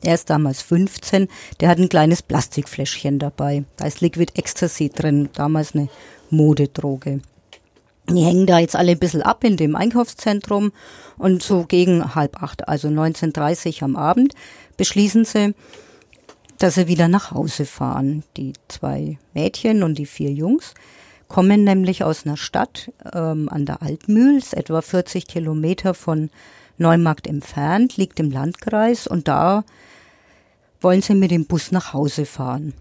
Er 0.04 0.14
ist 0.14 0.30
damals 0.30 0.62
15, 0.62 1.28
der 1.60 1.70
hat 1.70 1.80
ein 1.80 1.90
kleines 1.90 2.22
Plastikfläschchen 2.22 3.18
dabei. 3.18 3.64
Da 3.78 3.88
ist 3.88 4.02
Liquid 4.02 4.32
Ecstasy 4.36 4.90
drin, 4.90 5.30
damals 5.34 5.74
eine 5.74 5.90
Modedroge. 6.30 7.22
Die 8.08 8.24
hängen 8.24 8.46
da 8.46 8.60
jetzt 8.60 8.76
alle 8.76 8.92
ein 8.92 9.00
bisschen 9.00 9.24
ab 9.24 9.44
in 9.44 9.58
dem 9.58 9.76
Einkaufszentrum 9.76 10.72
und 11.18 11.42
so 11.42 11.66
gegen 11.68 12.14
halb 12.14 12.44
acht, 12.44 12.68
also 12.68 12.90
19.30 12.90 13.84
am 13.84 13.96
Abend, 13.96 14.36
beschließen 14.78 15.26
sie, 15.26 15.56
dass 16.60 16.76
sie 16.76 16.88
wieder 16.88 17.08
nach 17.08 17.32
Hause 17.32 17.66
fahren. 17.66 18.24
Die 18.38 18.54
zwei 18.68 19.18
Mädchen 19.34 19.84
und 19.84 19.98
die 19.98 20.06
vier 20.06 20.32
Jungs 20.32 20.74
kommen 21.28 21.64
nämlich 21.64 22.04
aus 22.04 22.26
einer 22.26 22.38
Stadt 22.38 22.92
ähm, 23.14 23.50
an 23.50 23.66
der 23.66 23.82
Altmühls, 23.82 24.54
etwa 24.54 24.82
40 24.82 25.28
Kilometer 25.28 25.94
von 25.94 26.30
Neumarkt 26.78 27.28
entfernt, 27.28 27.98
liegt 27.98 28.20
im 28.20 28.32
Landkreis 28.32 29.08
und 29.08 29.28
da 29.28 29.64
wollen 30.82 31.02
sie 31.02 31.16
mit 31.16 31.32
dem 31.32 31.46
Bus 31.46 31.72
nach 31.72 31.94
Hause 31.94 32.26
fahren. 32.26 32.74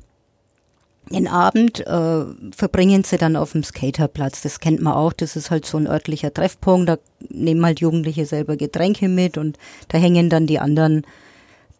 Den 1.10 1.28
Abend 1.28 1.86
äh, 1.86 2.24
verbringen 2.56 3.04
sie 3.04 3.18
dann 3.18 3.36
auf 3.36 3.52
dem 3.52 3.62
Skaterplatz. 3.62 4.40
Das 4.40 4.58
kennt 4.58 4.80
man 4.80 4.94
auch. 4.94 5.12
Das 5.12 5.36
ist 5.36 5.50
halt 5.50 5.66
so 5.66 5.76
ein 5.76 5.86
örtlicher 5.86 6.32
Treffpunkt. 6.32 6.88
Da 6.88 6.96
nehmen 7.28 7.64
halt 7.64 7.80
Jugendliche 7.80 8.24
selber 8.24 8.56
Getränke 8.56 9.08
mit 9.08 9.36
und 9.36 9.58
da 9.88 9.98
hängen 9.98 10.30
dann 10.30 10.46
die 10.46 10.60
anderen 10.60 11.06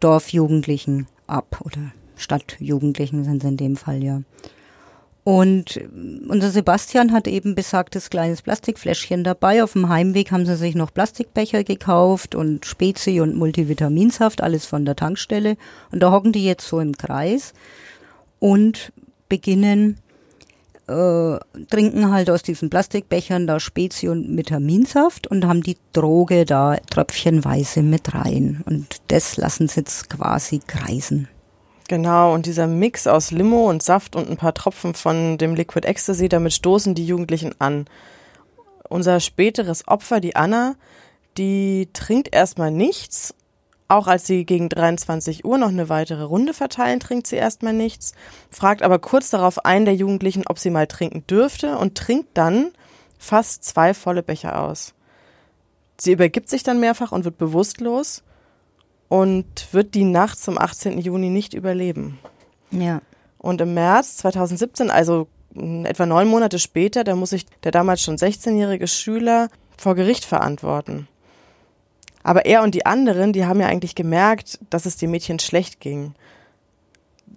Dorfjugendlichen 0.01 1.07
ab 1.27 1.61
oder 1.65 1.93
Stadtjugendlichen 2.17 3.25
sind 3.25 3.43
es 3.43 3.51
in 3.51 3.57
dem 3.57 3.77
Fall 3.77 4.03
ja. 4.03 4.23
Und 5.25 5.81
unser 6.29 6.51
Sebastian 6.51 7.13
hat 7.13 7.27
eben 7.27 7.55
besagtes 7.55 8.11
kleines 8.11 8.43
Plastikfläschchen 8.43 9.25
dabei. 9.25 9.65
Auf 9.65 9.73
dem 9.73 9.89
Heimweg 9.89 10.31
haben 10.31 10.45
sie 10.45 10.55
sich 10.55 10.75
noch 10.75 10.93
Plastikbecher 10.93 11.65
gekauft 11.65 12.35
und 12.35 12.67
Spezi 12.67 13.21
und 13.21 13.35
Multivitaminsaft, 13.35 14.43
alles 14.43 14.67
von 14.67 14.85
der 14.85 14.97
Tankstelle. 14.97 15.57
Und 15.91 16.01
da 16.01 16.13
hocken 16.13 16.33
die 16.33 16.45
jetzt 16.45 16.69
so 16.69 16.79
im 16.79 16.95
Kreis 16.95 17.55
und 18.39 18.93
beginnen, 19.31 19.97
äh, 20.87 21.39
trinken 21.71 22.11
halt 22.11 22.29
aus 22.31 22.43
diesen 22.43 22.71
Plastikbechern 22.71 23.47
da 23.47 23.59
Spezi 23.59 24.09
und 24.09 24.37
Vitaminsaft 24.37 25.27
und 25.27 25.47
haben 25.47 25.63
die 25.63 25.79
Droge 25.93 26.45
da 26.45 26.77
tröpfchenweise 26.91 27.83
mit 27.83 28.15
rein. 28.15 28.63
Und 28.67 28.97
das 29.09 29.37
lassen 29.37 29.69
sie 29.69 29.81
jetzt 29.81 30.11
quasi 30.11 30.61
kreisen. 30.67 31.29
Genau, 31.89 32.33
und 32.33 32.47
dieser 32.47 32.67
Mix 32.67 33.07
aus 33.07 33.31
Limo 33.31 33.69
und 33.69 33.83
Saft 33.83 34.17
und 34.17 34.31
ein 34.31 34.37
paar 34.37 34.55
Tropfen 34.55 34.95
von 34.95 35.37
dem 35.37 35.55
Liquid 35.55 35.87
Ecstasy, 35.87 36.29
damit 36.29 36.55
stoßen 36.55 36.95
die 36.95 37.07
Jugendlichen 37.07 37.55
an. 37.59 37.87
Unser 38.89 39.21
späteres 39.21 39.87
Opfer, 39.87 40.21
die 40.21 40.37
Anna, 40.37 40.77
die 41.37 41.89
trinkt 41.93 42.35
erstmal 42.35 42.71
nichts. 42.71 43.35
Auch 43.87 44.07
als 44.07 44.27
sie 44.27 44.45
gegen 44.47 44.69
23 44.69 45.45
Uhr 45.45 45.59
noch 45.59 45.69
eine 45.69 45.89
weitere 45.89 46.23
Runde 46.23 46.55
verteilen, 46.55 47.01
trinkt 47.01 47.27
sie 47.27 47.37
erstmal 47.37 47.75
nichts, 47.75 48.15
fragt 48.51 48.83
aber 48.83 48.99
kurz 48.99 49.31
darauf 49.31 49.65
einen 49.65 49.85
der 49.85 49.95
Jugendlichen, 49.95 50.45
ob 50.47 50.59
sie 50.59 50.71
mal 50.71 50.87
trinken 50.87 51.27
dürfte 51.27 51.77
und 51.77 51.95
trinkt 51.95 52.31
dann 52.35 52.71
fast 53.19 53.65
zwei 53.65 53.93
volle 53.93 54.23
Becher 54.23 54.61
aus. 54.61 54.95
Sie 55.99 56.13
übergibt 56.13 56.49
sich 56.49 56.63
dann 56.63 56.81
mehrfach 56.81 57.13
und 57.13 57.25
wird 57.25 57.39
bewusstlos 57.39 58.23
und 59.09 59.73
wird 59.73 59.95
die 59.95 60.05
Nacht 60.05 60.39
zum 60.39 60.59
18. 60.59 60.99
Juni 60.99 61.29
nicht 61.29 61.55
überleben. 61.55 62.19
Ja. 62.71 63.01
Und 63.39 63.61
im 63.61 63.75
März 63.75 64.17
2017, 64.17 64.91
also 64.91 65.29
etwa 65.55 66.07
neun 66.07 66.29
Monate 66.29 66.59
später, 66.59 67.05
da 67.05 67.15
muss 67.15 67.31
sich 67.31 67.47
der 67.63 67.71
damals 67.71 68.03
schon 68.03 68.17
16-jährige 68.17 68.89
Schüler 68.89 69.49
vor 69.77 69.95
Gericht 69.95 70.25
verantworten. 70.25 71.07
Aber 72.25 72.47
er 72.47 72.63
und 72.63 72.75
die 72.75 72.87
anderen, 72.87 73.33
die 73.33 73.45
haben 73.45 73.61
ja 73.61 73.69
eigentlich 73.69 73.95
gemerkt, 73.95 74.59
dass 74.71 74.87
es 74.87 74.97
dem 74.97 75.13
Mädchen 75.13 75.39
schlecht 75.39 75.79
ging. 75.79 76.15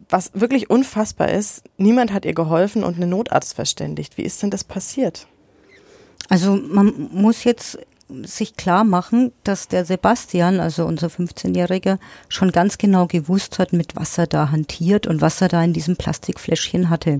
Was 0.09 0.31
wirklich 0.33 0.69
unfassbar 0.69 1.29
ist, 1.29 1.63
niemand 1.77 2.13
hat 2.13 2.25
ihr 2.25 2.33
geholfen 2.33 2.83
und 2.83 2.95
einen 2.95 3.09
Notarzt 3.09 3.53
verständigt. 3.53 4.17
Wie 4.17 4.23
ist 4.23 4.41
denn 4.41 4.49
das 4.49 4.63
passiert? 4.63 5.27
Also 6.29 6.55
man 6.55 7.09
muss 7.11 7.43
jetzt 7.43 7.77
sich 8.23 8.55
klar 8.55 8.85
machen, 8.85 9.33
dass 9.43 9.67
der 9.67 9.83
Sebastian, 9.83 10.61
also 10.61 10.85
unser 10.85 11.07
15-Jähriger, 11.07 11.99
schon 12.29 12.51
ganz 12.51 12.77
genau 12.77 13.05
gewusst 13.05 13.59
hat, 13.59 13.73
mit 13.73 13.97
was 13.97 14.17
er 14.17 14.27
da 14.27 14.49
hantiert 14.49 15.07
und 15.07 15.19
was 15.19 15.41
er 15.41 15.49
da 15.49 15.61
in 15.61 15.73
diesem 15.73 15.97
Plastikfläschchen 15.97 16.89
hatte. 16.89 17.19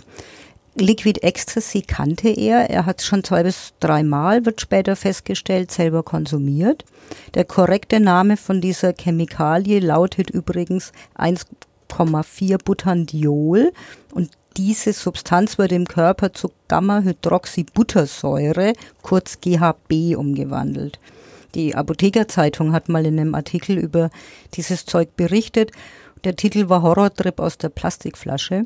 Liquid 0.79 1.23
Ecstasy 1.23 1.81
kannte 1.81 2.29
er. 2.29 2.69
Er 2.69 2.85
hat 2.85 3.01
schon 3.01 3.23
zwei 3.23 3.41
bis 3.43 3.73
dreimal, 3.79 4.45
wird 4.45 4.61
später 4.61 4.95
festgestellt, 4.95 5.71
selber 5.71 6.03
konsumiert. 6.03 6.85
Der 7.33 7.45
korrekte 7.45 7.99
Name 7.99 8.37
von 8.37 8.61
dieser 8.61 8.93
Chemikalie 8.93 9.79
lautet 9.79 10.29
übrigens 10.29 10.91
1,4 11.17 12.63
Butandiol 12.63 13.73
und 14.13 14.29
diese 14.55 14.93
Substanz 14.93 15.57
wird 15.57 15.71
im 15.71 15.85
Körper 15.85 16.31
zu 16.33 16.51
Gamma-Hydroxybuttersäure, 16.67 18.73
kurz 19.01 19.41
GHB, 19.41 20.15
umgewandelt. 20.15 20.99
Die 21.55 21.73
Apothekerzeitung 21.75 22.73
hat 22.73 22.89
mal 22.89 23.05
in 23.05 23.17
einem 23.19 23.35
Artikel 23.35 23.77
über 23.77 24.09
dieses 24.53 24.85
Zeug 24.85 25.15
berichtet. 25.15 25.71
Der 26.23 26.35
Titel 26.35 26.69
war 26.69 26.83
Horrortrip 26.83 27.39
aus 27.39 27.57
der 27.57 27.69
Plastikflasche. 27.69 28.65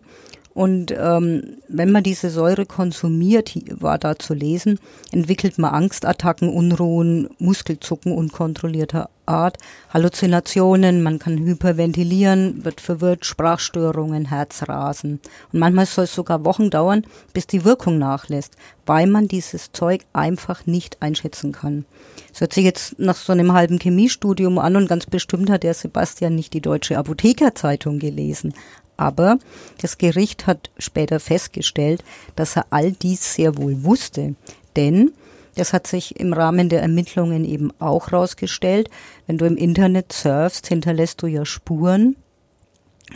Und 0.54 0.94
ähm, 0.98 1.58
wenn 1.70 1.92
man 1.92 2.04
diese 2.04 2.30
Säure 2.30 2.66
konsumiert, 2.66 3.58
war 3.82 3.98
da 3.98 4.20
zu 4.20 4.34
lesen, 4.34 4.80
entwickelt 5.12 5.58
man 5.58 5.74
Angstattacken, 5.74 6.50
Unruhen, 6.50 7.30
Muskelzucken 7.40 8.12
unkontrollierter 8.12 9.10
Art, 9.26 9.58
Halluzinationen, 9.94 11.04
man 11.04 11.20
kann 11.20 11.38
hyperventilieren, 11.38 12.66
wird 12.66 12.82
verwirrt, 12.82 13.26
Sprachstörungen, 13.26 14.26
Herzrasen. 14.26 15.22
Und 15.54 15.60
manchmal 15.60 15.86
soll 15.86 16.04
es 16.04 16.16
sogar 16.16 16.44
Wochen 16.44 16.70
dauern, 16.70 17.06
bis 17.34 17.48
die 17.48 17.64
Wirkung 17.64 17.98
nachlässt, 17.98 18.56
weil 18.86 19.08
man 19.08 19.30
dieses 19.30 19.72
Zeug 19.72 20.02
einfach 20.12 20.66
nicht 20.66 21.02
einschätzen 21.02 21.54
kann. 21.54 21.86
Es 22.34 22.42
hört 22.42 22.54
sich 22.54 22.66
jetzt 22.66 23.00
nach 23.00 23.16
so 23.16 23.32
einem 23.32 23.54
halben 23.54 23.80
Chemiestudium 23.80 24.58
an 24.58 24.76
und 24.76 24.88
ganz 24.88 25.06
bestimmt 25.06 25.50
hat 25.50 25.64
der 25.64 25.74
Sebastian 25.74 26.36
nicht 26.36 26.54
die 26.54 26.62
Deutsche 26.62 26.98
Apothekerzeitung 26.98 28.00
gelesen. 28.00 28.54
Aber 29.02 29.40
das 29.82 29.98
Gericht 29.98 30.46
hat 30.46 30.70
später 30.78 31.20
festgestellt, 31.20 32.04
dass 32.36 32.56
er 32.56 32.68
all 32.70 32.92
dies 32.92 33.34
sehr 33.34 33.58
wohl 33.58 33.84
wusste. 33.84 34.36
Denn 34.76 35.12
das 35.56 35.74
hat 35.74 35.88
sich 35.88 36.20
im 36.20 36.34
Rahmen 36.34 36.70
der 36.70 36.84
Ermittlungen 36.84 37.44
eben 37.44 37.74
auch 37.80 38.14
rausgestellt. 38.14 38.92
Wenn 39.26 39.40
du 39.40 39.46
im 39.46 39.58
Internet 39.58 40.14
surfst, 40.14 40.68
hinterlässt 40.68 41.20
du 41.24 41.26
ja 41.26 41.46
Spuren. 41.46 42.16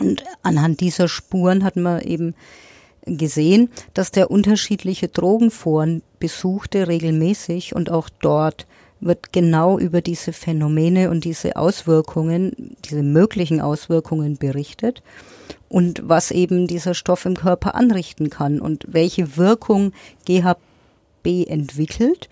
Und 0.00 0.24
anhand 0.42 0.80
dieser 0.80 1.06
Spuren 1.06 1.62
hat 1.62 1.76
man 1.76 2.00
eben 2.00 2.34
gesehen, 3.04 3.70
dass 3.94 4.10
der 4.10 4.32
unterschiedliche 4.32 5.06
Drogenforen 5.06 6.02
besuchte 6.18 6.88
regelmäßig 6.88 7.76
und 7.76 7.92
auch 7.92 8.08
dort 8.20 8.66
wird 8.98 9.32
genau 9.32 9.78
über 9.78 10.00
diese 10.00 10.32
Phänomene 10.32 11.10
und 11.10 11.22
diese 11.22 11.54
Auswirkungen, 11.54 12.76
diese 12.84 13.04
möglichen 13.04 13.60
Auswirkungen 13.60 14.36
berichtet 14.36 15.00
und 15.68 16.02
was 16.04 16.30
eben 16.30 16.66
dieser 16.66 16.94
Stoff 16.94 17.24
im 17.24 17.36
Körper 17.36 17.74
anrichten 17.74 18.30
kann 18.30 18.60
und 18.60 18.84
welche 18.88 19.36
Wirkung 19.36 19.92
GHB 20.24 21.48
entwickelt, 21.48 22.28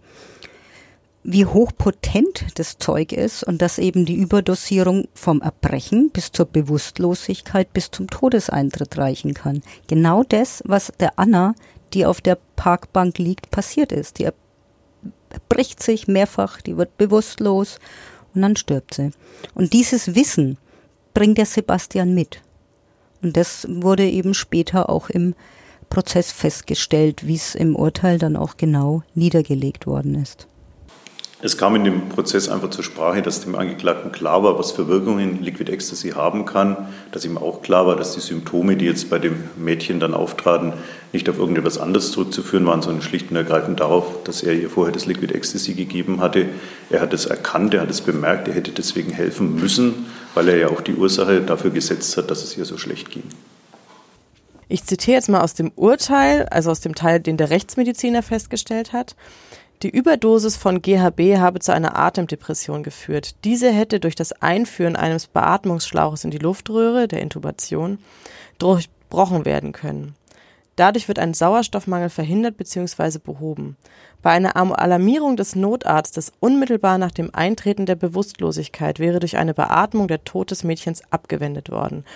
wie 1.25 1.47
hochpotent 1.47 2.45
das 2.57 2.77
Zeug 2.77 3.13
ist 3.13 3.43
und 3.45 3.63
dass 3.63 3.79
eben 3.79 4.05
die 4.05 4.17
Überdosierung 4.17 5.09
vom 5.15 5.41
Erbrechen 5.41 6.11
bis 6.11 6.31
zur 6.31 6.45
Bewusstlosigkeit 6.45 7.73
bis 7.73 7.91
zum 7.91 8.09
Todeseintritt 8.09 8.99
reichen 8.99 9.33
kann. 9.33 9.63
Genau 9.87 10.23
das, 10.23 10.63
was 10.67 10.93
der 11.01 11.19
Anna, 11.19 11.55
die 11.95 12.05
auf 12.05 12.21
der 12.21 12.39
Parkbank 12.57 13.19
liegt, 13.19 13.51
passiert 13.51 13.91
ist. 13.91 14.19
Die 14.19 14.29
erbricht 15.31 15.83
sich 15.83 16.07
mehrfach, 16.09 16.61
die 16.61 16.77
wird 16.77 16.99
bewusstlos 16.99 17.79
und 18.35 18.43
dann 18.43 18.57
stirbt 18.57 18.95
sie. 18.95 19.11
Und 19.55 19.73
dieses 19.73 20.15
Wissen 20.15 20.59
bringt 21.15 21.39
der 21.39 21.47
Sebastian 21.47 22.15
mit. 22.15 22.43
Und 23.25 23.39
das 23.39 23.67
wurde 23.71 24.05
eben 24.05 24.35
später 24.35 24.91
auch 24.91 25.09
im 25.09 25.35
Prozess 25.89 26.31
festgestellt, 26.31 27.27
wie 27.27 27.37
es 27.37 27.55
im 27.55 27.75
Urteil 27.75 28.19
dann 28.19 28.37
auch 28.37 28.59
genau 28.59 29.03
niedergelegt 29.15 29.87
worden 29.87 30.15
ist. 30.15 30.47
Es 31.41 31.59
kam 31.59 31.75
in 31.77 31.85
dem 31.85 32.09
Prozess 32.09 32.49
einfach 32.49 32.71
zur 32.71 32.85
Sprache, 32.85 33.21
dass 33.21 33.43
dem 33.43 33.55
Angeklagten 33.55 34.13
klar 34.13 34.43
war, 34.43 34.59
was 34.59 34.73
für 34.73 34.89
Wirkungen 34.89 35.43
Liquid 35.43 35.71
Ecstasy 35.71 36.11
haben 36.11 36.47
kann, 36.47 36.89
dass 37.13 37.25
ihm 37.25 37.37
auch 37.37 37.61
klar 37.61 37.87
war, 37.87 37.97
dass 37.97 38.15
die 38.15 38.21
Symptome, 38.21 38.77
die 38.77 38.87
jetzt 38.87 39.11
bei 39.11 39.19
dem 39.19 39.37
Mädchen 39.57 40.01
dann 40.01 40.15
auftraten, 40.15 40.73
nicht 41.13 41.29
auf 41.29 41.39
irgendetwas 41.39 41.79
anderes 41.79 42.13
zurückzuführen 42.13 42.67
waren, 42.67 42.81
sondern 42.83 43.03
schlicht 43.03 43.31
und 43.31 43.37
ergreifend 43.37 43.81
darauf, 43.81 44.23
dass 44.25 44.43
er 44.43 44.55
ihr 44.55 44.71
vorher 44.71 44.93
das 44.93 45.07
Liquid 45.07 45.35
Ecstasy 45.35 45.75
gegeben 45.75 46.21
hatte. 46.21 46.47
Er 46.89 47.01
hat 47.01 47.13
es 47.13 47.27
erkannt, 47.27 47.75
er 47.75 47.83
hat 47.83 47.91
es 47.91 48.01
bemerkt, 48.01 48.49
er 48.49 48.55
hätte 48.55 48.73
deswegen 48.73 49.13
helfen 49.13 49.55
müssen, 49.55 50.07
weil 50.35 50.49
er 50.49 50.57
ja 50.57 50.69
auch 50.69 50.81
die 50.81 50.95
Ursache 50.95 51.41
dafür 51.41 51.71
gesetzt 51.71 52.17
hat, 52.17 52.31
dass 52.31 52.43
es 52.43 52.57
ihr 52.57 52.65
so 52.65 52.77
schlecht 52.79 53.11
ging. 53.11 53.25
Ich 54.69 54.85
zitiere 54.85 55.17
jetzt 55.17 55.29
mal 55.29 55.43
aus 55.43 55.55
dem 55.55 55.73
Urteil, 55.77 56.47
also 56.47 56.71
aus 56.71 56.81
dem 56.81 56.95
Teil, 56.95 57.21
den 57.21 57.37
der 57.37 57.51
Rechtsmediziner 57.51 58.23
festgestellt 58.23 58.93
hat. 58.93 59.15
Die 59.83 59.91
Überdosis 59.91 60.57
von 60.57 60.81
GHB 60.81 61.37
habe 61.37 61.61
zu 61.61 61.73
einer 61.73 61.99
Atemdepression 61.99 62.83
geführt. 62.83 63.35
Diese 63.45 63.71
hätte 63.71 64.01
durch 64.01 64.15
das 64.15 64.33
Einführen 64.33 64.97
eines 64.97 65.27
Beatmungsschlauches 65.27 66.25
in 66.25 66.31
die 66.31 66.39
Luftröhre, 66.39 67.07
der 67.07 67.21
Intubation, 67.21 67.99
durchbrochen 68.59 69.45
werden 69.45 69.73
können. 69.73 70.15
Dadurch 70.77 71.07
wird 71.07 71.19
ein 71.19 71.35
Sauerstoffmangel 71.35 72.09
verhindert 72.09 72.57
bzw. 72.57 73.19
behoben. 73.19 73.77
Bei 74.25 74.31
einer 74.31 74.57
Alarmierung 74.57 75.37
des 75.37 75.55
Notarztes 75.55 76.33
unmittelbar 76.41 76.97
nach 76.97 77.11
dem 77.11 77.35
Eintreten 77.35 77.85
der 77.85 77.95
Bewusstlosigkeit 77.95 78.99
wäre 78.99 79.21
durch 79.21 79.37
eine 79.37 79.53
Beatmung 79.53 80.09
der 80.09 80.25
Tod 80.25 80.51
des 80.51 80.65
Mädchens 80.65 81.03
abgewendet 81.11 81.71
worden, 81.71 82.07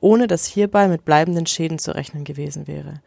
ohne 0.00 0.28
dass 0.28 0.46
hierbei 0.46 0.88
mit 0.88 1.04
bleibenden 1.04 1.44
Schäden 1.44 1.78
zu 1.78 1.94
rechnen 1.94 2.24
gewesen 2.24 2.66
wäre. 2.66 3.02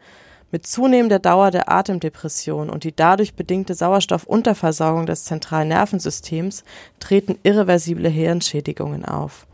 Mit 0.52 0.64
zunehmender 0.64 1.18
Dauer 1.18 1.50
der 1.50 1.72
Atemdepression 1.72 2.70
und 2.70 2.84
die 2.84 2.94
dadurch 2.94 3.34
bedingte 3.34 3.74
Sauerstoffunterversorgung 3.74 5.06
des 5.06 5.24
zentralen 5.24 5.66
Nervensystems 5.66 6.62
treten 7.00 7.40
irreversible 7.42 8.08
Hirnschädigungen 8.08 9.04
auf. 9.04 9.48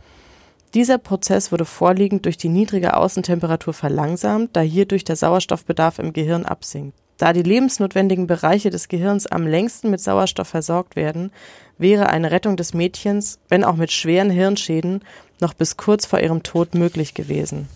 Dieser 0.75 0.99
Prozess 0.99 1.51
wurde 1.51 1.65
vorliegend 1.65 2.27
durch 2.27 2.37
die 2.37 2.51
niedrige 2.51 2.95
Außentemperatur 2.95 3.73
verlangsamt, 3.73 4.55
da 4.55 4.61
hierdurch 4.61 5.05
der 5.05 5.17
Sauerstoffbedarf 5.17 5.99
im 5.99 6.13
Gehirn 6.13 6.45
absinkt. 6.45 6.95
Da 7.19 7.33
die 7.33 7.43
lebensnotwendigen 7.43 8.29
Bereiche 8.29 8.71
des 8.71 8.89
Gehirns 8.89 9.27
am 9.27 9.47
längsten 9.47 9.91
mit 9.91 10.01
Sauerstoff 10.01 10.49
versorgt 10.49 10.95
werden, 10.95 11.33
wäre 11.77 12.09
eine 12.09 12.31
Rettung 12.31 12.57
des 12.57 12.75
Mädchens, 12.75 13.41
wenn 13.49 13.65
auch 13.65 13.77
mit 13.77 13.93
schweren 13.93 14.31
Hirnschäden, 14.31 15.03
noch 15.41 15.53
bis 15.53 15.77
kurz 15.77 16.07
vor 16.07 16.21
ihrem 16.21 16.45
Tod 16.45 16.75
möglich 16.75 17.15
gewesen. 17.15 17.69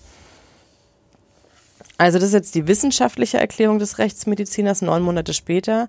Also 1.98 2.18
das 2.18 2.28
ist 2.28 2.34
jetzt 2.34 2.54
die 2.54 2.66
wissenschaftliche 2.66 3.38
Erklärung 3.38 3.78
des 3.78 3.98
Rechtsmediziners 3.98 4.82
neun 4.82 5.02
Monate 5.02 5.34
später. 5.34 5.88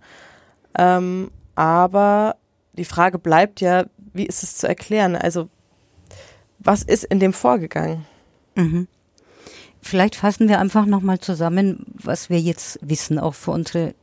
Ähm, 0.78 1.32
aber 1.56 2.36
die 2.74 2.86
Frage 2.86 3.20
bleibt 3.20 3.62
ja, 3.62 3.86
wie 4.14 4.26
ist 4.26 4.44
es 4.44 4.58
zu 4.58 4.68
erklären? 4.68 5.16
Also 5.16 5.50
was 6.60 6.84
ist 6.84 7.04
in 7.04 7.20
dem 7.20 7.34
vorgegangen? 7.34 8.06
Mhm. 8.56 8.88
Vielleicht 9.84 10.16
fassen 10.16 10.48
wir 10.48 10.60
einfach 10.60 10.86
nochmal 10.86 11.20
zusammen, 11.20 11.86
was 11.94 12.30
wir 12.30 12.40
jetzt 12.40 12.80
wissen, 12.82 13.20
auch 13.20 13.34
für 13.36 13.52
unsere 13.52 13.94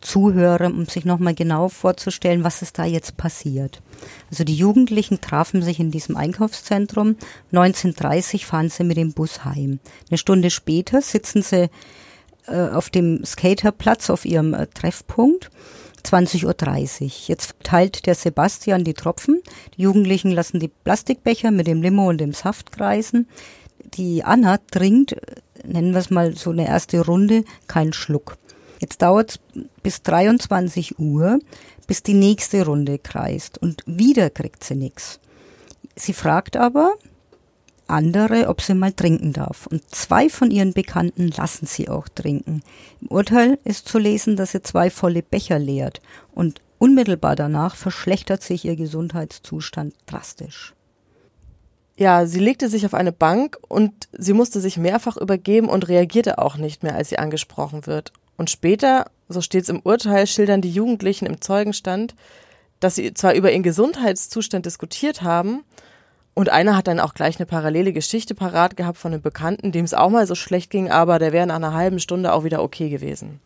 Zuhörer, 0.00 0.66
um 0.66 0.86
sich 0.86 1.04
nochmal 1.04 1.34
genau 1.34 1.68
vorzustellen, 1.68 2.44
was 2.44 2.62
ist 2.62 2.78
da 2.78 2.84
jetzt 2.84 3.16
passiert. 3.16 3.82
Also 4.30 4.44
die 4.44 4.54
Jugendlichen 4.54 5.20
trafen 5.20 5.60
sich 5.62 5.80
in 5.80 5.90
diesem 5.90 6.16
Einkaufszentrum. 6.16 7.16
19.30 7.52 8.44
fahren 8.44 8.68
sie 8.68 8.84
mit 8.84 8.96
dem 8.96 9.12
Bus 9.12 9.44
heim. 9.44 9.80
Eine 10.08 10.18
Stunde 10.18 10.50
später 10.50 11.02
sitzen 11.02 11.42
sie 11.42 11.68
äh, 12.46 12.68
auf 12.68 12.90
dem 12.90 13.24
Skaterplatz 13.24 14.10
auf 14.10 14.24
ihrem 14.24 14.54
äh, 14.54 14.68
Treffpunkt. 14.68 15.50
20.30 16.04 16.44
Uhr. 17.02 17.10
Jetzt 17.26 17.54
teilt 17.62 18.06
der 18.06 18.14
Sebastian 18.14 18.84
die 18.84 18.94
Tropfen. 18.94 19.42
Die 19.76 19.82
Jugendlichen 19.82 20.30
lassen 20.30 20.60
die 20.60 20.68
Plastikbecher 20.68 21.50
mit 21.50 21.66
dem 21.66 21.82
Limo 21.82 22.08
und 22.08 22.18
dem 22.18 22.34
Saft 22.34 22.72
kreisen. 22.72 23.26
Die 23.94 24.24
Anna 24.24 24.58
trinkt, 24.70 25.16
nennen 25.64 25.92
wir 25.92 26.00
es 26.00 26.10
mal 26.10 26.34
so 26.36 26.50
eine 26.50 26.66
erste 26.66 27.04
Runde, 27.04 27.44
keinen 27.68 27.92
Schluck. 27.92 28.36
Jetzt 28.80 29.02
dauert 29.02 29.30
es 29.30 29.64
bis 29.82 30.02
23 30.02 30.98
Uhr, 30.98 31.38
bis 31.86 32.02
die 32.02 32.14
nächste 32.14 32.64
Runde 32.66 32.98
kreist 32.98 33.58
und 33.58 33.82
wieder 33.86 34.30
kriegt 34.30 34.64
sie 34.64 34.74
nichts. 34.74 35.20
Sie 35.96 36.12
fragt 36.12 36.56
aber 36.56 36.94
andere, 37.86 38.48
ob 38.48 38.60
sie 38.60 38.74
mal 38.74 38.92
trinken 38.92 39.32
darf. 39.32 39.66
Und 39.66 39.82
zwei 39.94 40.28
von 40.28 40.50
ihren 40.50 40.72
Bekannten 40.72 41.28
lassen 41.28 41.66
sie 41.66 41.88
auch 41.88 42.08
trinken. 42.08 42.62
Im 43.00 43.08
Urteil 43.08 43.58
ist 43.64 43.88
zu 43.88 43.98
lesen, 43.98 44.36
dass 44.36 44.52
sie 44.52 44.62
zwei 44.62 44.90
volle 44.90 45.22
Becher 45.22 45.58
leert 45.58 46.00
und 46.32 46.60
unmittelbar 46.78 47.36
danach 47.36 47.76
verschlechtert 47.76 48.42
sich 48.42 48.64
ihr 48.64 48.76
Gesundheitszustand 48.76 49.94
drastisch. 50.06 50.74
Ja, 51.96 52.26
sie 52.26 52.40
legte 52.40 52.68
sich 52.68 52.84
auf 52.86 52.94
eine 52.94 53.12
Bank 53.12 53.56
und 53.68 53.92
sie 54.12 54.32
musste 54.32 54.60
sich 54.60 54.76
mehrfach 54.76 55.16
übergeben 55.16 55.68
und 55.68 55.88
reagierte 55.88 56.38
auch 56.38 56.56
nicht 56.56 56.82
mehr, 56.82 56.96
als 56.96 57.08
sie 57.08 57.18
angesprochen 57.18 57.86
wird. 57.86 58.12
Und 58.36 58.50
später, 58.50 59.06
so 59.28 59.40
steht 59.40 59.62
es 59.62 59.68
im 59.68 59.80
Urteil, 59.80 60.26
schildern 60.26 60.60
die 60.60 60.72
Jugendlichen 60.72 61.26
im 61.26 61.40
Zeugenstand, 61.40 62.16
dass 62.80 62.96
sie 62.96 63.14
zwar 63.14 63.34
über 63.34 63.52
ihren 63.52 63.62
Gesundheitszustand 63.62 64.66
diskutiert 64.66 65.22
haben, 65.22 65.62
und 66.34 66.48
einer 66.48 66.76
hat 66.76 66.88
dann 66.88 67.00
auch 67.00 67.14
gleich 67.14 67.38
eine 67.38 67.46
parallele 67.46 67.92
Geschichte 67.92 68.34
parat 68.34 68.76
gehabt 68.76 68.98
von 68.98 69.12
einem 69.12 69.22
Bekannten, 69.22 69.70
dem 69.70 69.84
es 69.84 69.94
auch 69.94 70.10
mal 70.10 70.26
so 70.26 70.34
schlecht 70.34 70.70
ging, 70.70 70.90
aber 70.90 71.20
der 71.20 71.32
wäre 71.32 71.46
nach 71.46 71.54
einer 71.54 71.74
halben 71.74 72.00
Stunde 72.00 72.32
auch 72.32 72.42
wieder 72.42 72.60
okay 72.62 72.90
gewesen. 72.90 73.40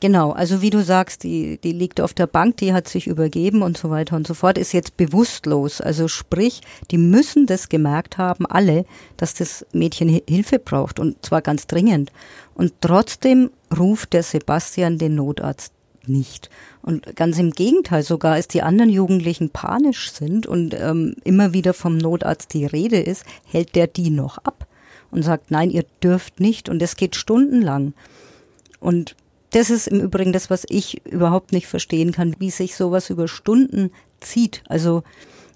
Genau, 0.00 0.30
also 0.30 0.62
wie 0.62 0.70
du 0.70 0.84
sagst, 0.84 1.24
die, 1.24 1.58
die 1.58 1.72
liegt 1.72 2.00
auf 2.00 2.14
der 2.14 2.28
Bank, 2.28 2.58
die 2.58 2.72
hat 2.72 2.88
sich 2.88 3.08
übergeben 3.08 3.62
und 3.62 3.76
so 3.76 3.90
weiter 3.90 4.14
und 4.14 4.28
so 4.28 4.34
fort, 4.34 4.56
ist 4.56 4.72
jetzt 4.72 4.96
bewusstlos. 4.96 5.80
Also 5.80 6.06
sprich, 6.06 6.60
die 6.92 6.98
müssen 6.98 7.46
das 7.46 7.68
gemerkt 7.68 8.16
haben, 8.16 8.46
alle, 8.46 8.84
dass 9.16 9.34
das 9.34 9.66
Mädchen 9.72 10.20
Hilfe 10.28 10.60
braucht 10.60 11.00
und 11.00 11.24
zwar 11.24 11.42
ganz 11.42 11.66
dringend. 11.66 12.12
Und 12.54 12.74
trotzdem 12.80 13.50
ruft 13.76 14.12
der 14.12 14.22
Sebastian 14.22 14.98
den 14.98 15.16
Notarzt 15.16 15.72
nicht. 16.06 16.48
Und 16.80 17.16
ganz 17.16 17.38
im 17.38 17.50
Gegenteil, 17.50 18.04
sogar 18.04 18.34
als 18.34 18.46
die 18.46 18.62
anderen 18.62 18.90
Jugendlichen 18.90 19.50
panisch 19.50 20.12
sind 20.12 20.46
und 20.46 20.74
ähm, 20.74 21.16
immer 21.24 21.52
wieder 21.52 21.74
vom 21.74 21.98
Notarzt 21.98 22.54
die 22.54 22.66
Rede 22.66 23.00
ist, 23.00 23.24
hält 23.46 23.74
der 23.74 23.88
die 23.88 24.10
noch 24.10 24.38
ab 24.38 24.66
und 25.10 25.24
sagt, 25.24 25.50
nein, 25.50 25.70
ihr 25.70 25.84
dürft 26.02 26.38
nicht. 26.38 26.68
Und 26.68 26.80
es 26.82 26.96
geht 26.96 27.16
stundenlang. 27.16 27.94
Und 28.80 29.16
das 29.50 29.70
ist 29.70 29.88
im 29.88 30.00
Übrigen 30.00 30.32
das, 30.32 30.50
was 30.50 30.64
ich 30.68 31.06
überhaupt 31.06 31.52
nicht 31.52 31.66
verstehen 31.66 32.12
kann, 32.12 32.36
wie 32.38 32.50
sich 32.50 32.76
sowas 32.76 33.10
über 33.10 33.28
Stunden 33.28 33.90
zieht. 34.20 34.62
Also 34.68 35.02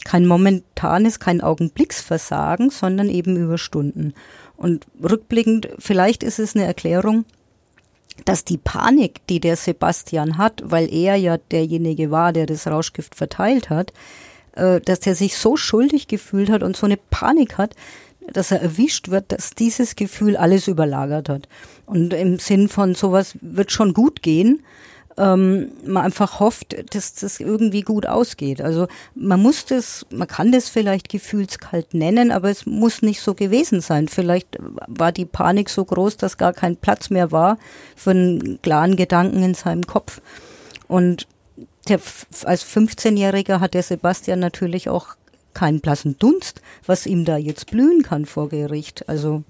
kein 0.04 0.26
momentanes, 0.26 1.20
kein 1.20 1.40
Augenblicksversagen, 1.40 2.70
sondern 2.70 3.08
eben 3.08 3.36
über 3.36 3.58
Stunden. 3.58 4.14
Und 4.56 4.86
rückblickend, 5.02 5.68
vielleicht 5.78 6.22
ist 6.22 6.38
es 6.38 6.54
eine 6.54 6.64
Erklärung, 6.64 7.24
dass 8.24 8.44
die 8.44 8.58
Panik, 8.58 9.26
die 9.28 9.40
der 9.40 9.56
Sebastian 9.56 10.38
hat, 10.38 10.62
weil 10.64 10.92
er 10.92 11.16
ja 11.16 11.38
derjenige 11.38 12.10
war, 12.10 12.32
der 12.32 12.46
das 12.46 12.66
Rauschgift 12.66 13.14
verteilt 13.14 13.70
hat, 13.70 13.92
äh, 14.54 14.80
dass 14.80 15.00
der 15.00 15.14
sich 15.14 15.36
so 15.36 15.56
schuldig 15.56 16.08
gefühlt 16.08 16.50
hat 16.50 16.62
und 16.62 16.76
so 16.76 16.86
eine 16.86 16.96
Panik 16.98 17.58
hat, 17.58 17.74
dass 18.32 18.50
er 18.50 18.62
erwischt 18.62 19.08
wird, 19.08 19.32
dass 19.32 19.50
dieses 19.50 19.96
Gefühl 19.96 20.36
alles 20.36 20.68
überlagert 20.68 21.28
hat. 21.28 21.48
Und 21.86 22.12
im 22.12 22.38
Sinn 22.38 22.68
von 22.68 22.94
sowas 22.94 23.36
wird 23.40 23.72
schon 23.72 23.94
gut 23.94 24.22
gehen, 24.22 24.62
ähm, 25.18 25.72
man 25.84 26.04
einfach 26.04 26.40
hofft, 26.40 26.94
dass 26.94 27.14
das 27.14 27.40
irgendwie 27.40 27.82
gut 27.82 28.06
ausgeht. 28.06 28.60
Also 28.60 28.86
man 29.14 29.40
muss 29.40 29.66
das, 29.66 30.06
man 30.10 30.28
kann 30.28 30.52
das 30.52 30.68
vielleicht 30.68 31.08
gefühlskalt 31.08 31.94
nennen, 31.94 32.30
aber 32.30 32.50
es 32.50 32.66
muss 32.66 33.02
nicht 33.02 33.20
so 33.20 33.34
gewesen 33.34 33.80
sein. 33.80 34.08
Vielleicht 34.08 34.58
war 34.60 35.12
die 35.12 35.26
Panik 35.26 35.68
so 35.68 35.84
groß, 35.84 36.16
dass 36.16 36.38
gar 36.38 36.52
kein 36.52 36.76
Platz 36.76 37.10
mehr 37.10 37.30
war 37.30 37.58
für 37.96 38.10
einen 38.10 38.60
klaren 38.62 38.96
Gedanken 38.96 39.42
in 39.42 39.54
seinem 39.54 39.86
Kopf. 39.86 40.20
Und 40.88 41.26
der, 41.88 42.00
als 42.44 42.64
15-Jähriger 42.64 43.60
hat 43.60 43.74
der 43.74 43.82
Sebastian 43.82 44.38
natürlich 44.38 44.88
auch 44.88 45.16
keinen 45.54 45.80
blassen 45.80 46.18
Dunst, 46.18 46.60
was 46.86 47.06
ihm 47.06 47.24
da 47.24 47.36
jetzt 47.36 47.70
blühen 47.70 48.02
kann 48.02 48.26
vor 48.26 48.48
Gericht. 48.48 49.08
Also 49.08 49.44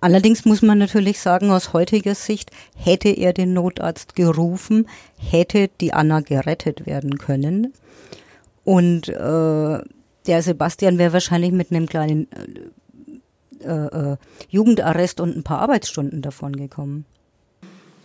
allerdings 0.00 0.44
muss 0.44 0.62
man 0.62 0.78
natürlich 0.78 1.20
sagen, 1.20 1.50
aus 1.50 1.72
heutiger 1.72 2.14
Sicht 2.14 2.50
hätte 2.76 3.08
er 3.08 3.32
den 3.32 3.52
Notarzt 3.52 4.14
gerufen, 4.14 4.88
hätte 5.16 5.68
die 5.80 5.92
Anna 5.92 6.20
gerettet 6.20 6.86
werden 6.86 7.18
können. 7.18 7.72
Und 8.64 9.08
äh, 9.08 9.78
der 10.26 10.42
Sebastian 10.42 10.98
wäre 10.98 11.12
wahrscheinlich 11.12 11.52
mit 11.52 11.70
einem 11.70 11.86
kleinen 11.86 12.28
äh, 13.62 14.12
äh, 14.12 14.16
Jugendarrest 14.48 15.20
und 15.20 15.36
ein 15.36 15.42
paar 15.42 15.60
Arbeitsstunden 15.60 16.22
davon 16.22 16.56
gekommen. 16.56 17.04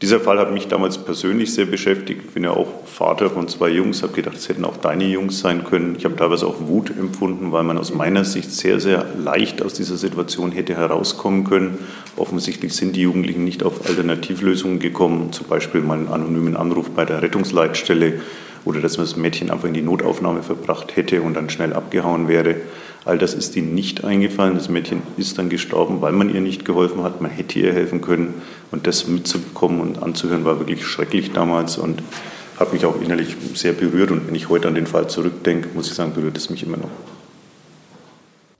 Dieser 0.01 0.19
Fall 0.19 0.39
hat 0.39 0.51
mich 0.51 0.67
damals 0.67 0.97
persönlich 0.97 1.53
sehr 1.53 1.65
beschäftigt. 1.65 2.21
Ich 2.25 2.33
bin 2.33 2.43
ja 2.43 2.51
auch 2.51 2.67
Vater 2.85 3.29
von 3.29 3.47
zwei 3.47 3.69
Jungs, 3.69 4.03
habe 4.03 4.11
gedacht, 4.11 4.35
es 4.35 4.49
hätten 4.49 4.65
auch 4.65 4.75
deine 4.75 5.05
Jungs 5.05 5.39
sein 5.39 5.63
können. 5.63 5.95
Ich 5.97 6.03
habe 6.03 6.17
teilweise 6.17 6.47
auch 6.47 6.59
Wut 6.59 6.89
empfunden, 6.89 7.53
weil 7.53 7.63
man 7.63 7.77
aus 7.77 7.93
meiner 7.93 8.25
Sicht 8.25 8.51
sehr, 8.51 8.81
sehr 8.81 9.05
leicht 9.17 9.61
aus 9.61 9.73
dieser 9.73 9.95
Situation 9.95 10.51
hätte 10.51 10.75
herauskommen 10.75 11.45
können. 11.45 11.77
Offensichtlich 12.17 12.73
sind 12.73 12.97
die 12.97 13.03
Jugendlichen 13.03 13.45
nicht 13.45 13.63
auf 13.63 13.87
Alternativlösungen 13.87 14.79
gekommen, 14.79 15.31
zum 15.31 15.47
Beispiel 15.47 15.79
mal 15.79 15.97
einen 15.97 16.09
anonymen 16.09 16.57
Anruf 16.57 16.89
bei 16.89 17.05
der 17.05 17.21
Rettungsleitstelle 17.21 18.19
oder 18.65 18.81
dass 18.81 18.97
man 18.97 19.05
das 19.05 19.15
Mädchen 19.15 19.49
einfach 19.49 19.69
in 19.69 19.73
die 19.73 19.81
Notaufnahme 19.81 20.43
verbracht 20.43 20.97
hätte 20.97 21.21
und 21.21 21.35
dann 21.35 21.49
schnell 21.49 21.71
abgehauen 21.71 22.27
wäre. 22.27 22.55
All 23.05 23.19
das 23.19 23.35
ist 23.35 23.55
ihnen 23.55 23.75
nicht 23.75 24.03
eingefallen. 24.03 24.55
Das 24.55 24.67
Mädchen 24.67 25.03
ist 25.15 25.37
dann 25.37 25.49
gestorben, 25.49 26.01
weil 26.01 26.11
man 26.11 26.33
ihr 26.33 26.41
nicht 26.41 26.65
geholfen 26.65 27.03
hat. 27.03 27.21
Man 27.21 27.29
hätte 27.29 27.59
ihr 27.59 27.71
helfen 27.71 28.01
können. 28.01 28.41
Und 28.71 28.87
das 28.87 29.07
mitzubekommen 29.07 29.79
und 29.79 30.01
anzuhören 30.01 30.43
war 30.43 30.57
wirklich 30.57 30.85
schrecklich 30.85 31.31
damals 31.31 31.77
und 31.77 32.01
hat 32.59 32.73
mich 32.73 32.85
auch 32.85 32.99
innerlich 32.99 33.35
sehr 33.53 33.73
berührt. 33.73 34.09
Und 34.09 34.27
wenn 34.27 34.33
ich 34.33 34.49
heute 34.49 34.67
an 34.67 34.75
den 34.75 34.87
Fall 34.87 35.07
zurückdenke, 35.07 35.69
muss 35.75 35.87
ich 35.87 35.93
sagen, 35.93 36.13
berührt 36.13 36.35
es 36.35 36.49
mich 36.49 36.63
immer 36.63 36.77
noch. 36.77 36.89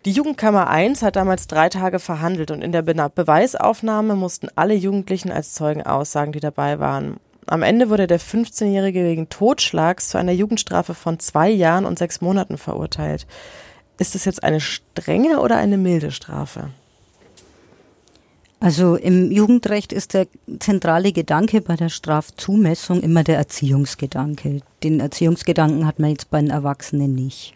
Die 0.05 0.11
Jugendkammer 0.11 0.69
1 0.69 1.01
hat 1.01 1.15
damals 1.15 1.47
drei 1.47 1.67
Tage 1.69 1.97
verhandelt 1.97 2.51
und 2.51 2.61
in 2.61 2.71
der 2.71 2.83
Be 2.83 2.93
Beweisaufnahme 2.93 4.15
mussten 4.15 4.49
alle 4.55 4.75
Jugendlichen 4.75 5.31
als 5.31 5.55
Zeugen 5.55 5.81
aussagen, 5.81 6.31
die 6.31 6.39
dabei 6.39 6.79
waren. 6.79 7.17
Am 7.47 7.63
Ende 7.63 7.89
wurde 7.89 8.05
der 8.05 8.19
15-Jährige 8.19 9.03
wegen 9.03 9.29
Totschlags 9.29 10.09
zu 10.09 10.19
einer 10.19 10.31
Jugendstrafe 10.31 10.93
von 10.93 11.19
zwei 11.19 11.49
Jahren 11.49 11.85
und 11.85 11.97
sechs 11.97 12.21
Monaten 12.21 12.59
verurteilt. 12.59 13.25
Ist 13.97 14.15
das 14.15 14.25
jetzt 14.25 14.43
eine 14.43 14.59
strenge 14.59 15.39
oder 15.39 15.57
eine 15.57 15.77
milde 15.77 16.11
Strafe? 16.11 16.69
Also 18.59 18.95
im 18.95 19.31
Jugendrecht 19.31 19.93
ist 19.93 20.13
der 20.13 20.27
zentrale 20.59 21.11
Gedanke 21.11 21.61
bei 21.61 21.75
der 21.75 21.89
Strafzumessung 21.89 23.01
immer 23.01 23.23
der 23.23 23.37
Erziehungsgedanke. 23.37 24.61
Den 24.83 24.99
Erziehungsgedanken 24.99 25.85
hat 25.85 25.99
man 25.99 26.09
jetzt 26.09 26.29
bei 26.29 26.39
den 26.39 26.49
Erwachsenen 26.49 27.13
nicht. 27.13 27.53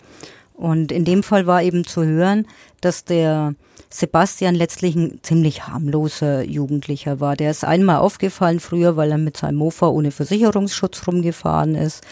Und 0.54 0.92
in 0.92 1.06
dem 1.06 1.24
Fall 1.24 1.48
war 1.48 1.64
eben 1.64 1.86
zu 1.86 2.04
hören, 2.04 2.46
dass 2.82 3.06
der 3.06 3.56
Sebastian 3.90 4.56
letztlich 4.56 4.96
ein 4.96 5.20
ziemlich 5.24 5.66
harmloser 5.68 6.44
Jugendlicher 6.44 7.20
war. 7.20 7.36
Der 7.36 7.50
ist 7.50 7.64
einmal 7.64 8.00
aufgefallen 8.00 8.60
früher, 8.60 8.96
weil 8.98 9.12
er 9.12 9.18
mit 9.18 9.38
seinem 9.38 9.56
Mofa 9.56 9.88
ohne 9.88 10.12
Versicherungsschutz 10.12 11.08
rumgefahren 11.08 11.76
ist. 11.76 12.04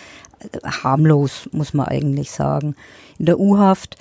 Harmlos, 0.63 1.49
muss 1.51 1.73
man 1.73 1.87
eigentlich 1.87 2.31
sagen. 2.31 2.75
In 3.17 3.25
der 3.25 3.39
U-Haft 3.39 3.97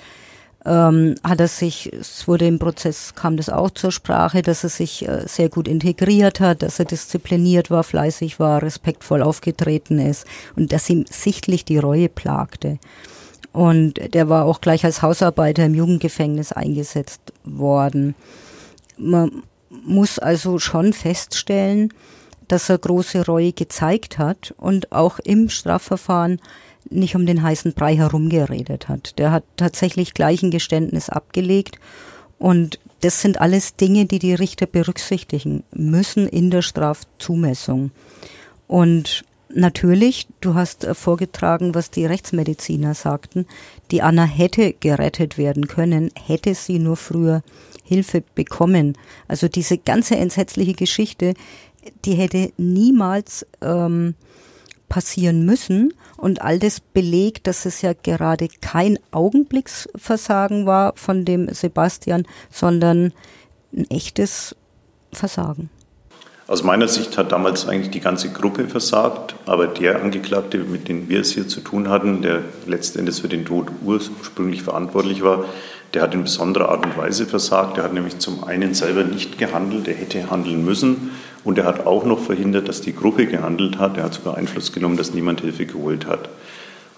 ähm, 0.65 1.15
hat 1.23 1.39
er 1.39 1.47
sich, 1.47 1.91
es 1.93 2.27
wurde 2.27 2.45
im 2.45 2.59
Prozess, 2.59 3.15
kam 3.15 3.37
das 3.37 3.49
auch 3.49 3.71
zur 3.71 3.91
Sprache, 3.91 4.41
dass 4.41 4.63
er 4.63 4.69
sich 4.69 5.07
äh, 5.07 5.23
sehr 5.25 5.49
gut 5.49 5.67
integriert 5.67 6.39
hat, 6.39 6.61
dass 6.61 6.79
er 6.79 6.85
diszipliniert 6.85 7.71
war, 7.71 7.83
fleißig 7.83 8.39
war, 8.39 8.61
respektvoll 8.61 9.21
aufgetreten 9.21 9.99
ist 9.99 10.25
und 10.55 10.73
dass 10.73 10.89
ihm 10.89 11.05
sichtlich 11.09 11.63
die 11.63 11.77
Reue 11.77 12.09
plagte. 12.09 12.79
Und 13.53 14.13
der 14.13 14.29
war 14.29 14.45
auch 14.45 14.61
gleich 14.61 14.83
als 14.83 15.01
Hausarbeiter 15.01 15.65
im 15.65 15.73
Jugendgefängnis 15.73 16.51
eingesetzt 16.51 17.33
worden. 17.43 18.13
Man 18.97 19.43
muss 19.69 20.19
also 20.19 20.59
schon 20.59 20.93
feststellen, 20.93 21.93
dass 22.47 22.69
er 22.69 22.77
große 22.77 23.25
Reue 23.25 23.53
gezeigt 23.53 24.17
hat 24.17 24.53
und 24.57 24.91
auch 24.91 25.19
im 25.19 25.49
Strafverfahren 25.49 26.39
nicht 26.89 27.15
um 27.15 27.25
den 27.25 27.43
heißen 27.43 27.73
Brei 27.73 27.95
herumgeredet 27.95 28.87
hat. 28.87 29.17
Der 29.19 29.31
hat 29.31 29.43
tatsächlich 29.57 30.13
gleich 30.13 30.43
ein 30.43 30.51
Geständnis 30.51 31.09
abgelegt 31.09 31.79
und 32.39 32.79
das 33.01 33.21
sind 33.21 33.39
alles 33.39 33.75
Dinge, 33.75 34.05
die 34.05 34.19
die 34.19 34.33
Richter 34.33 34.65
berücksichtigen 34.65 35.63
müssen 35.71 36.27
in 36.27 36.49
der 36.49 36.61
Strafzumessung. 36.61 37.91
Und 38.67 39.23
natürlich, 39.53 40.27
du 40.41 40.55
hast 40.55 40.85
vorgetragen, 40.93 41.75
was 41.75 41.91
die 41.91 42.05
Rechtsmediziner 42.05 42.95
sagten, 42.95 43.45
die 43.91 44.01
Anna 44.01 44.25
hätte 44.25 44.73
gerettet 44.73 45.37
werden 45.37 45.67
können, 45.67 46.11
hätte 46.25 46.55
sie 46.55 46.79
nur 46.79 46.97
früher 46.97 47.43
Hilfe 47.83 48.23
bekommen. 48.35 48.97
Also 49.27 49.47
diese 49.47 49.77
ganze 49.77 50.17
entsetzliche 50.17 50.73
Geschichte, 50.73 51.35
die 52.05 52.13
hätte 52.13 52.51
niemals 52.57 53.45
ähm, 53.61 54.15
passieren 54.89 55.45
müssen. 55.45 55.93
Und 56.17 56.41
all 56.41 56.59
das 56.59 56.79
belegt, 56.79 57.47
dass 57.47 57.65
es 57.65 57.81
ja 57.81 57.93
gerade 57.93 58.47
kein 58.61 58.97
Augenblicksversagen 59.11 60.65
war 60.65 60.93
von 60.95 61.25
dem 61.25 61.53
Sebastian, 61.53 62.25
sondern 62.49 63.13
ein 63.75 63.89
echtes 63.89 64.55
Versagen. 65.13 65.69
Aus 66.47 66.63
meiner 66.63 66.87
Sicht 66.87 67.17
hat 67.17 67.33
damals 67.33 67.67
eigentlich 67.67 67.91
die 67.91 67.99
ganze 67.99 68.31
Gruppe 68.31 68.69
versagt, 68.69 69.35
aber 69.45 69.67
der 69.67 70.01
Angeklagte, 70.01 70.59
mit 70.59 70.87
dem 70.87 71.09
wir 71.09 71.19
es 71.19 71.31
hier 71.31 71.47
zu 71.47 71.59
tun 71.59 71.89
hatten, 71.89 72.21
der 72.21 72.41
letzten 72.65 72.99
Endes 72.99 73.19
für 73.19 73.27
den 73.27 73.43
Tod 73.43 73.67
ursprünglich 73.83 74.63
verantwortlich 74.63 75.21
war, 75.23 75.43
der 75.93 76.03
hat 76.03 76.13
in 76.13 76.23
besonderer 76.23 76.69
Art 76.69 76.85
und 76.85 76.97
Weise 76.97 77.25
versagt. 77.25 77.75
Der 77.75 77.83
hat 77.83 77.93
nämlich 77.93 78.19
zum 78.19 78.45
einen 78.45 78.73
selber 78.73 79.03
nicht 79.03 79.37
gehandelt, 79.37 79.89
er 79.89 79.95
hätte 79.95 80.29
handeln 80.29 80.63
müssen 80.63 81.11
und 81.47 81.57
er 81.57 81.63
hat 81.63 81.85
auch 81.85 82.03
noch 82.03 82.19
verhindert, 82.19 82.67
dass 82.67 82.81
die 82.81 82.93
Gruppe 82.93 83.25
gehandelt 83.25 83.79
hat. 83.79 83.95
Er 83.95 84.03
hat 84.03 84.13
sogar 84.13 84.35
Einfluss 84.35 84.73
genommen, 84.73 84.97
dass 84.97 85.13
niemand 85.13 85.39
Hilfe 85.39 85.65
geholt 85.65 86.05
hat. 86.05 86.27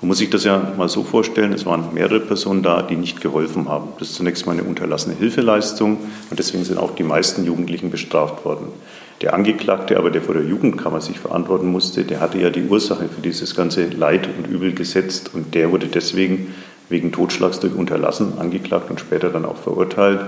Man 0.01 0.07
muss 0.07 0.17
sich 0.17 0.31
das 0.31 0.43
ja 0.43 0.73
mal 0.75 0.89
so 0.89 1.03
vorstellen, 1.03 1.53
es 1.53 1.67
waren 1.67 1.93
mehrere 1.93 2.19
Personen 2.19 2.63
da, 2.63 2.81
die 2.81 2.95
nicht 2.95 3.21
geholfen 3.21 3.69
haben. 3.69 3.89
Das 3.99 4.09
ist 4.09 4.15
zunächst 4.15 4.47
mal 4.47 4.53
eine 4.53 4.63
unterlassene 4.63 5.15
Hilfeleistung 5.15 5.97
und 6.31 6.39
deswegen 6.39 6.63
sind 6.63 6.79
auch 6.79 6.95
die 6.95 7.03
meisten 7.03 7.45
Jugendlichen 7.45 7.91
bestraft 7.91 8.43
worden. 8.43 8.69
Der 9.21 9.35
Angeklagte 9.35 9.97
aber, 9.97 10.09
der 10.09 10.23
vor 10.23 10.33
der 10.33 10.45
Jugendkammer 10.45 11.01
sich 11.01 11.19
verantworten 11.19 11.67
musste, 11.67 12.03
der 12.03 12.19
hatte 12.19 12.39
ja 12.39 12.49
die 12.49 12.63
Ursache 12.63 13.07
für 13.07 13.21
dieses 13.21 13.55
ganze 13.55 13.85
Leid 13.89 14.27
und 14.35 14.47
Übel 14.47 14.73
gesetzt 14.73 15.29
und 15.31 15.53
der 15.53 15.71
wurde 15.71 15.85
deswegen 15.85 16.55
wegen 16.89 17.11
Totschlags 17.11 17.59
durch 17.59 17.75
Unterlassen 17.75 18.39
angeklagt 18.39 18.89
und 18.89 18.99
später 18.99 19.29
dann 19.29 19.45
auch 19.45 19.57
verurteilt. 19.57 20.21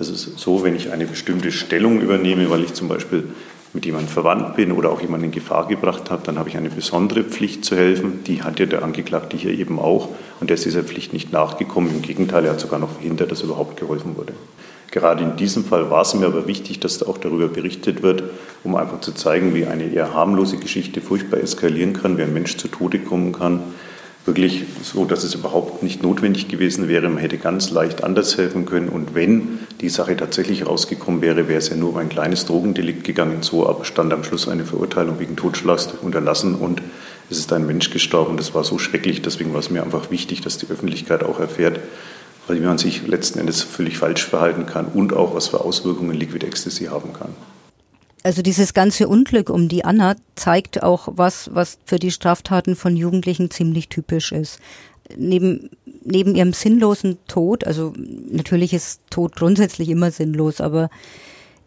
Das 0.00 0.08
ist 0.08 0.38
so, 0.38 0.64
wenn 0.64 0.74
ich 0.74 0.92
eine 0.92 1.04
bestimmte 1.04 1.52
Stellung 1.52 2.00
übernehme, 2.00 2.48
weil 2.48 2.64
ich 2.64 2.72
zum 2.72 2.88
Beispiel 2.88 3.24
mit 3.72 3.86
jemandem 3.86 4.08
verwandt 4.08 4.56
bin 4.56 4.72
oder 4.72 4.90
auch 4.90 5.00
jemanden 5.00 5.26
in 5.26 5.32
Gefahr 5.32 5.68
gebracht 5.68 6.10
habe, 6.10 6.22
dann 6.24 6.38
habe 6.38 6.48
ich 6.48 6.56
eine 6.56 6.70
besondere 6.70 7.22
Pflicht 7.22 7.64
zu 7.64 7.76
helfen. 7.76 8.24
Die 8.24 8.42
hat 8.42 8.58
ja 8.58 8.66
der 8.66 8.82
Angeklagte 8.82 9.36
hier 9.36 9.56
eben 9.56 9.78
auch. 9.78 10.08
Und 10.40 10.50
der 10.50 10.54
ist 10.54 10.64
dieser 10.64 10.82
Pflicht 10.82 11.12
nicht 11.12 11.32
nachgekommen. 11.32 11.90
Im 11.90 12.02
Gegenteil, 12.02 12.44
er 12.44 12.52
hat 12.52 12.60
sogar 12.60 12.80
noch 12.80 12.90
verhindert, 12.90 13.30
dass 13.30 13.42
überhaupt 13.42 13.78
geholfen 13.78 14.16
wurde. 14.16 14.32
Gerade 14.90 15.22
in 15.22 15.36
diesem 15.36 15.64
Fall 15.64 15.88
war 15.88 16.02
es 16.02 16.14
mir 16.14 16.26
aber 16.26 16.48
wichtig, 16.48 16.80
dass 16.80 17.00
auch 17.04 17.18
darüber 17.18 17.46
berichtet 17.46 18.02
wird, 18.02 18.24
um 18.64 18.74
einfach 18.74 19.00
zu 19.00 19.12
zeigen, 19.12 19.54
wie 19.54 19.66
eine 19.66 19.84
eher 19.84 20.14
harmlose 20.14 20.56
Geschichte 20.56 21.00
furchtbar 21.00 21.38
eskalieren 21.38 21.92
kann, 21.92 22.18
wie 22.18 22.22
ein 22.22 22.32
Mensch 22.32 22.56
zu 22.56 22.66
Tode 22.66 22.98
kommen 22.98 23.32
kann 23.32 23.62
wirklich 24.30 24.62
so, 24.84 25.04
dass 25.04 25.24
es 25.24 25.34
überhaupt 25.34 25.82
nicht 25.82 26.04
notwendig 26.04 26.46
gewesen 26.46 26.86
wäre. 26.86 27.08
Man 27.08 27.18
hätte 27.18 27.36
ganz 27.36 27.70
leicht 27.70 28.04
anders 28.04 28.38
helfen 28.38 28.64
können. 28.64 28.88
Und 28.88 29.12
wenn 29.16 29.58
die 29.80 29.88
Sache 29.88 30.16
tatsächlich 30.16 30.66
rausgekommen 30.66 31.20
wäre, 31.20 31.48
wäre 31.48 31.58
es 31.58 31.68
ja 31.68 31.74
nur 31.74 31.90
um 31.90 31.96
ein 31.96 32.08
kleines 32.08 32.46
Drogendelikt 32.46 33.02
gegangen. 33.02 33.42
So 33.42 33.68
aber 33.68 33.84
stand 33.84 34.12
am 34.12 34.22
Schluss 34.22 34.46
eine 34.46 34.64
Verurteilung 34.64 35.18
wegen 35.18 35.34
Totschlags 35.34 35.88
Unterlassen 36.00 36.54
und 36.54 36.80
es 37.28 37.38
ist 37.38 37.52
ein 37.52 37.66
Mensch 37.66 37.90
gestorben. 37.90 38.36
Das 38.36 38.54
war 38.54 38.62
so 38.62 38.78
schrecklich. 38.78 39.20
Deswegen 39.20 39.52
war 39.52 39.60
es 39.60 39.70
mir 39.70 39.82
einfach 39.82 40.12
wichtig, 40.12 40.42
dass 40.42 40.58
die 40.58 40.70
Öffentlichkeit 40.70 41.24
auch 41.24 41.40
erfährt, 41.40 41.80
weil 42.46 42.60
man 42.60 42.78
sich 42.78 43.08
letzten 43.08 43.40
Endes 43.40 43.62
völlig 43.62 43.98
falsch 43.98 44.24
verhalten 44.24 44.66
kann 44.66 44.86
und 44.86 45.12
auch 45.12 45.34
was 45.34 45.48
für 45.48 45.60
Auswirkungen 45.60 46.16
Liquid 46.16 46.46
Ecstasy 46.46 46.84
haben 46.84 47.12
kann. 47.12 47.34
Also 48.22 48.42
dieses 48.42 48.74
ganze 48.74 49.08
Unglück 49.08 49.48
um 49.48 49.68
die 49.68 49.84
Anna 49.84 50.16
zeigt 50.34 50.82
auch 50.82 51.08
was, 51.12 51.50
was 51.54 51.78
für 51.84 51.98
die 51.98 52.10
Straftaten 52.10 52.76
von 52.76 52.96
Jugendlichen 52.96 53.50
ziemlich 53.50 53.88
typisch 53.88 54.32
ist. 54.32 54.60
Neben, 55.16 55.70
neben 56.04 56.34
ihrem 56.34 56.52
sinnlosen 56.52 57.18
Tod, 57.26 57.64
also 57.64 57.94
natürlich 58.30 58.74
ist 58.74 59.00
Tod 59.10 59.36
grundsätzlich 59.36 59.88
immer 59.88 60.10
sinnlos, 60.10 60.60
aber 60.60 60.90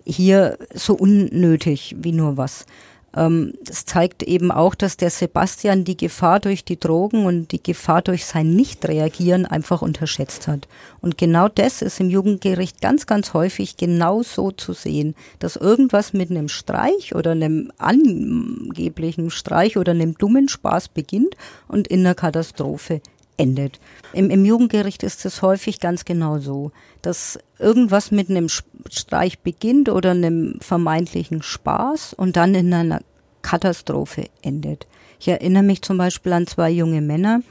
hier 0.05 0.57
so 0.73 0.93
unnötig 0.93 1.95
wie 1.99 2.11
nur 2.11 2.37
was. 2.37 2.65
Ähm, 3.15 3.53
das 3.63 3.85
zeigt 3.85 4.23
eben 4.23 4.51
auch, 4.51 4.75
dass 4.75 4.97
der 4.97 5.09
Sebastian 5.09 5.83
die 5.83 5.97
Gefahr 5.97 6.39
durch 6.39 6.65
die 6.65 6.79
Drogen 6.79 7.25
und 7.25 7.51
die 7.51 7.61
Gefahr 7.61 8.01
durch 8.01 8.25
sein 8.25 8.53
Nichtreagieren 8.55 9.45
einfach 9.45 9.81
unterschätzt 9.81 10.47
hat. 10.47 10.67
Und 11.01 11.17
genau 11.17 11.47
das 11.47 11.81
ist 11.81 11.99
im 11.99 12.09
Jugendgericht 12.09 12.81
ganz, 12.81 13.05
ganz 13.05 13.33
häufig 13.33 13.77
genau 13.77 14.23
so 14.23 14.51
zu 14.51 14.73
sehen, 14.73 15.15
dass 15.39 15.55
irgendwas 15.55 16.13
mit 16.13 16.31
einem 16.31 16.49
Streich 16.49 17.15
oder 17.15 17.31
einem 17.31 17.71
angeblichen 17.77 19.29
Streich 19.29 19.77
oder 19.77 19.91
einem 19.91 20.17
dummen 20.17 20.49
Spaß 20.49 20.89
beginnt 20.89 21.35
und 21.67 21.87
in 21.87 22.01
einer 22.01 22.15
Katastrophe 22.15 23.01
endet. 23.37 23.79
Im, 24.13 24.29
Im 24.29 24.45
Jugendgericht 24.45 25.03
ist 25.03 25.25
es 25.25 25.41
häufig 25.41 25.79
ganz 25.79 26.05
genau 26.05 26.39
so, 26.39 26.71
dass 27.01 27.39
irgendwas 27.59 28.11
mit 28.11 28.29
einem 28.29 28.47
Streich 28.49 29.39
beginnt 29.39 29.89
oder 29.89 30.11
einem 30.11 30.57
vermeintlichen 30.61 31.41
Spaß 31.41 32.13
und 32.13 32.35
dann 32.35 32.55
in 32.55 32.73
einer 32.73 33.01
Katastrophe 33.41 34.25
endet. 34.41 34.87
Ich 35.19 35.27
erinnere 35.27 35.63
mich 35.63 35.81
zum 35.81 35.97
Beispiel 35.97 36.33
an 36.33 36.47
zwei 36.47 36.69
junge 36.69 37.01
Männer, 37.01 37.41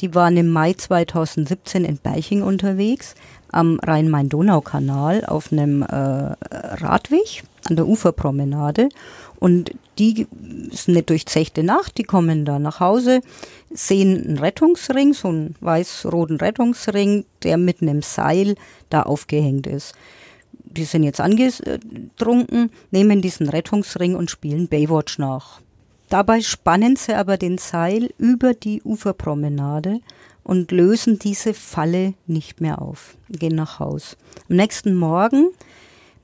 die 0.00 0.14
waren 0.14 0.36
im 0.36 0.48
Mai 0.48 0.74
2017 0.74 1.84
in 1.84 1.98
Beiching 1.98 2.42
unterwegs 2.42 3.14
am 3.50 3.80
Rhein-Main-Donau-Kanal 3.80 5.24
auf 5.24 5.50
einem 5.50 5.82
äh, 5.82 5.86
Radweg 5.86 7.44
an 7.68 7.76
der 7.76 7.86
Uferpromenade. 7.86 8.88
Und 9.38 9.72
die 9.98 10.26
ist 10.70 10.88
eine 10.88 11.02
durchzechte 11.02 11.62
Nacht, 11.62 11.98
die 11.98 12.04
kommen 12.04 12.44
da 12.44 12.58
nach 12.58 12.80
Hause, 12.80 13.20
sehen 13.70 14.24
einen 14.24 14.38
Rettungsring, 14.38 15.14
so 15.14 15.28
einen 15.28 15.54
weiß-roten 15.60 16.36
Rettungsring, 16.36 17.24
der 17.42 17.56
mit 17.56 17.82
einem 17.82 18.02
Seil 18.02 18.54
da 18.90 19.02
aufgehängt 19.02 19.66
ist. 19.66 19.94
Die 20.52 20.84
sind 20.84 21.04
jetzt 21.04 21.20
angetrunken, 21.20 22.70
nehmen 22.90 23.22
diesen 23.22 23.48
Rettungsring 23.48 24.14
und 24.14 24.30
spielen 24.30 24.68
Baywatch 24.68 25.18
nach. 25.18 25.60
Dabei 26.08 26.40
spannen 26.40 26.96
sie 26.96 27.14
aber 27.14 27.36
den 27.36 27.58
Seil 27.58 28.10
über 28.18 28.54
die 28.54 28.82
Uferpromenade 28.82 30.00
und 30.44 30.70
lösen 30.70 31.18
diese 31.18 31.54
Falle 31.54 32.14
nicht 32.26 32.60
mehr 32.60 32.80
auf, 32.80 33.16
gehen 33.28 33.56
nach 33.56 33.80
Haus. 33.80 34.16
Am 34.48 34.56
nächsten 34.56 34.94
Morgen 34.94 35.48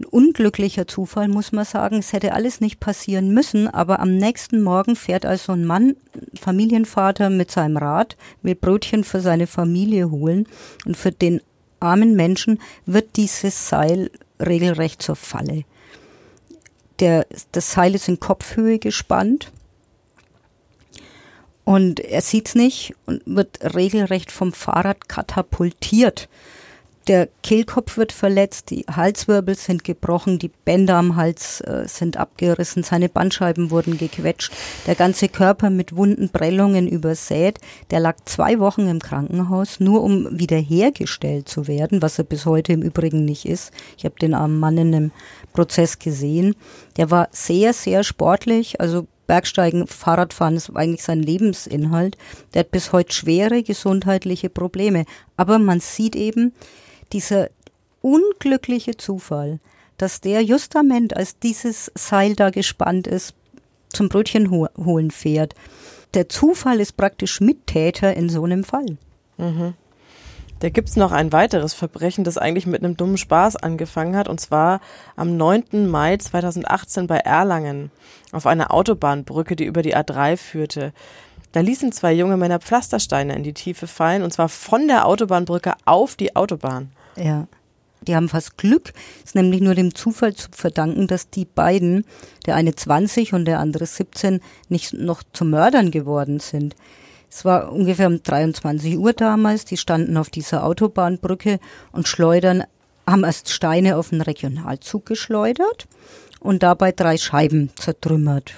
unglücklicher 0.05 0.87
Zufall, 0.87 1.29
muss 1.29 1.53
man 1.53 1.65
sagen. 1.65 1.99
Es 1.99 2.13
hätte 2.13 2.33
alles 2.33 2.61
nicht 2.61 2.81
passieren 2.81 3.33
müssen, 3.33 3.69
aber 3.69 4.01
am 4.01 4.17
nächsten 4.17 4.63
Morgen 4.63 4.97
fährt 4.97 5.27
also 5.27 5.53
ein 5.53 5.65
Mann, 5.65 5.97
Familienvater 6.39 7.31
mit 7.31 7.51
seinem 7.51 7.77
Rad, 7.77 8.17
will 8.43 8.55
Brötchen 8.55 9.05
für 9.05 9.21
seine 9.21 9.47
Familie 9.47 10.11
holen 10.11 10.47
und 10.85 10.97
für 10.97 11.13
den 11.13 11.41
armen 11.81 12.15
Menschen 12.15 12.61
wird 12.87 13.17
dieses 13.17 13.69
Seil 13.69 14.11
regelrecht 14.41 15.03
zur 15.03 15.17
Falle. 15.17 15.65
Der, 17.01 17.27
das 17.53 17.73
Seil 17.73 17.95
ist 17.95 18.09
in 18.09 18.21
Kopfhöhe 18.21 18.79
gespannt 18.79 19.51
und 21.65 22.01
er 22.01 22.21
sieht's 22.21 22.55
nicht 22.55 22.95
und 23.07 23.23
wird 23.27 23.75
regelrecht 23.75 24.31
vom 24.31 24.53
Fahrrad 24.53 25.09
katapultiert 25.09 26.29
der 27.09 27.29
Kehlkopf 27.43 27.97
wird 27.97 28.13
verletzt, 28.13 28.71
die 28.71 28.85
Halswirbel 28.91 29.55
sind 29.57 29.83
gebrochen, 29.83 30.39
die 30.39 30.51
Bänder 30.65 30.97
am 30.97 31.17
Hals 31.17 31.61
äh, 31.63 31.85
sind 31.87 32.17
abgerissen, 32.17 32.83
seine 32.83 33.09
Bandscheiben 33.09 33.71
wurden 33.71 33.99
gequetscht, 33.99 34.53
der 34.87 34.95
ganze 34.95 35.29
Körper 35.29 35.71
mit 35.71 35.97
Wunden, 35.97 36.29
Prellungen 36.29 36.87
übersät. 36.87 37.59
Der 37.91 38.01
lag 38.01 38.17
zwei 38.25 38.61
Wochen 38.61 38.87
im 38.87 39.01
Krankenhaus, 39.01 39.81
nur 39.81 40.03
um 40.03 40.39
wiederhergestellt 40.39 41.49
zu 41.49 41.67
werden, 41.67 42.03
was 42.03 42.19
er 42.19 42.25
bis 42.25 42.47
heute 42.47 42.73
im 42.73 42.83
Übrigen 42.83 43.25
nicht 43.25 43.47
ist. 43.47 43.73
Ich 43.97 44.05
habe 44.05 44.15
den 44.21 44.35
armen 44.35 44.61
Mann 44.61 44.79
in 44.79 44.95
einem 44.95 45.11
Prozess 45.53 45.99
gesehen. 45.99 46.55
Der 46.97 47.11
war 47.11 47.29
sehr, 47.33 47.73
sehr 47.73 48.05
sportlich, 48.05 48.81
also 48.81 49.07
Bergsteigen, 49.27 49.87
Fahrradfahren 49.87 50.57
ist 50.57 50.75
eigentlich 50.77 51.03
sein 51.03 51.23
Lebensinhalt. 51.23 52.19
Der 52.53 52.61
hat 52.61 52.71
bis 52.71 52.93
heute 52.93 53.15
schwere 53.15 53.63
gesundheitliche 53.63 54.51
Probleme. 54.51 55.05
Aber 55.37 55.59
man 55.59 55.81
sieht 55.81 56.17
eben, 56.17 56.53
dieser 57.13 57.49
unglückliche 58.01 58.97
Zufall, 58.97 59.61
dass 59.99 60.21
der 60.21 60.43
justament, 60.43 61.17
als 61.17 61.39
dieses 61.39 61.93
Seil 61.95 62.35
da 62.35 62.51
gespannt 62.51 63.07
ist, 63.07 63.35
zum 63.91 64.09
Brötchen 64.09 64.51
holen 64.51 65.11
fährt. 65.11 65.55
Der 66.15 66.29
Zufall 66.29 66.81
ist 66.81 66.97
praktisch 66.97 67.41
Mittäter 67.41 68.15
in 68.15 68.29
so 68.29 68.45
einem 68.45 68.65
Fall. 68.65 68.97
Mhm. 69.39 69.75
Da 70.61 70.69
gibt's 70.69 70.95
noch 70.95 71.11
ein 71.11 71.33
weiteres 71.33 71.75
Verbrechen, 71.75 72.23
das 72.23 72.39
eigentlich 72.39 72.67
mit 72.67 72.85
einem 72.85 72.97
dummen 72.97 73.17
Spaß 73.17 73.57
angefangen 73.57 74.15
hat, 74.15 74.29
und 74.29 74.41
zwar 74.41 74.81
am 75.17 75.37
9. 75.37 75.89
Mai 75.89 76.17
2018 76.17 77.09
bei 77.09 77.17
Erlangen 77.17 77.91
auf 78.31 78.47
einer 78.47 78.73
Autobahnbrücke, 78.73 79.57
die 79.57 79.65
über 79.65 79.83
die 79.83 79.97
A3 79.97 80.37
führte. 80.37 80.93
Da 81.51 81.61
ließen 81.61 81.91
zwei 81.91 82.13
junge 82.13 82.37
Männer 82.37 82.61
Pflastersteine 82.61 83.35
in 83.35 83.43
die 83.43 83.55
Tiefe 83.55 83.89
fallen, 83.89 84.23
und 84.23 84.33
zwar 84.33 84.49
von 84.49 84.87
der 84.87 85.07
Autobahnbrücke 85.07 85.75
auf 85.85 86.15
die 86.15 86.37
Autobahn. 86.37 86.93
Ja. 87.17 87.47
Die 88.07 88.17
haben 88.17 88.29
fast 88.29 88.59
Glück, 88.59 88.93
ist 89.25 89.37
nämlich 89.37 89.61
nur 89.61 89.75
dem 89.75 89.95
Zufall 89.95 90.35
zu 90.35 90.49
verdanken, 90.51 91.07
dass 91.07 91.31
die 91.31 91.45
beiden, 91.45 92.05
der 92.47 92.57
eine 92.57 92.75
20 92.75 93.33
und 93.33 93.45
der 93.45 93.61
andere 93.61 93.87
17, 93.87 94.41
nicht 94.69 94.93
noch 94.93 95.23
zu 95.33 95.45
Mördern 95.45 95.93
geworden 95.93 96.41
sind. 96.41 96.75
Es 97.31 97.45
war 97.45 97.73
ungefähr 97.73 98.09
um 98.09 98.23
23 98.23 98.99
Uhr 98.99 99.13
damals, 99.13 99.65
die 99.65 99.77
standen 99.77 100.17
auf 100.17 100.31
dieser 100.31 100.65
Autobahnbrücke 100.65 101.61
und 101.93 102.09
schleudern, 102.09 102.65
haben 103.07 103.25
erst 103.25 103.51
Steine 103.51 103.97
auf 103.97 104.11
den 104.11 104.21
Regionalzug 104.21 105.07
geschleudert 105.07 105.87
und 106.41 106.63
dabei 106.63 106.93
drei 106.93 107.17
Scheiben 107.17 107.71
zertrümmert 107.77 108.55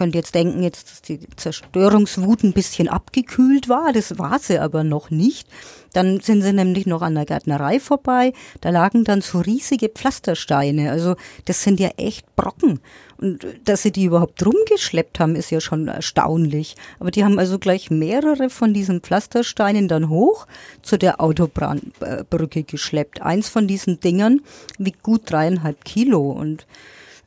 könnt 0.00 0.14
jetzt 0.14 0.34
denken, 0.34 0.62
jetzt, 0.62 0.90
dass 0.90 1.02
die 1.02 1.20
Zerstörungswut 1.36 2.42
ein 2.42 2.54
bisschen 2.54 2.88
abgekühlt 2.88 3.68
war. 3.68 3.92
Das 3.92 4.18
war 4.18 4.38
sie 4.38 4.58
aber 4.58 4.82
noch 4.82 5.10
nicht. 5.10 5.46
Dann 5.92 6.20
sind 6.20 6.40
sie 6.40 6.54
nämlich 6.54 6.86
noch 6.86 7.02
an 7.02 7.16
der 7.16 7.26
Gärtnerei 7.26 7.80
vorbei. 7.80 8.32
Da 8.62 8.70
lagen 8.70 9.04
dann 9.04 9.20
so 9.20 9.40
riesige 9.40 9.90
Pflastersteine. 9.90 10.90
Also 10.90 11.16
das 11.44 11.62
sind 11.62 11.80
ja 11.80 11.90
echt 11.98 12.34
Brocken. 12.34 12.80
Und 13.18 13.44
dass 13.66 13.82
sie 13.82 13.92
die 13.92 14.04
überhaupt 14.04 14.42
rumgeschleppt 14.46 15.20
haben, 15.20 15.36
ist 15.36 15.50
ja 15.50 15.60
schon 15.60 15.86
erstaunlich. 15.88 16.76
Aber 16.98 17.10
die 17.10 17.22
haben 17.22 17.38
also 17.38 17.58
gleich 17.58 17.90
mehrere 17.90 18.48
von 18.48 18.72
diesen 18.72 19.02
Pflastersteinen 19.02 19.86
dann 19.86 20.08
hoch 20.08 20.46
zu 20.80 20.96
der 20.96 21.20
Autobahnbrücke 21.20 22.62
geschleppt. 22.62 23.20
Eins 23.20 23.50
von 23.50 23.66
diesen 23.66 24.00
Dingern 24.00 24.40
wiegt 24.78 25.02
gut 25.02 25.30
dreieinhalb 25.30 25.84
Kilo. 25.84 26.30
Und 26.30 26.64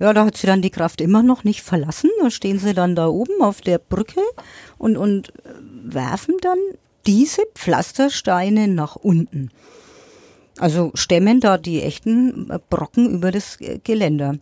ja, 0.03 0.11
da 0.11 0.25
hat 0.25 0.35
sie 0.35 0.47
dann 0.47 0.61
die 0.61 0.69
Kraft 0.69 0.99
immer 0.99 1.23
noch 1.23 1.45
nicht 1.45 1.61
verlassen. 1.61 2.09
Da 2.21 2.29
stehen 2.29 2.59
sie 2.59 2.73
dann 2.73 2.93
da 2.93 3.07
oben 3.07 3.41
auf 3.41 3.61
der 3.61 3.77
Brücke 3.77 4.19
und, 4.77 4.97
und 4.97 5.31
werfen 5.85 6.35
dann 6.41 6.57
diese 7.07 7.43
Pflastersteine 7.55 8.67
nach 8.67 8.97
unten. 8.97 9.49
Also 10.59 10.91
stemmen 10.93 11.39
da 11.39 11.57
die 11.57 11.81
echten 11.81 12.51
Brocken 12.69 13.11
über 13.11 13.31
das 13.31 13.57
Geländer. 13.85 14.35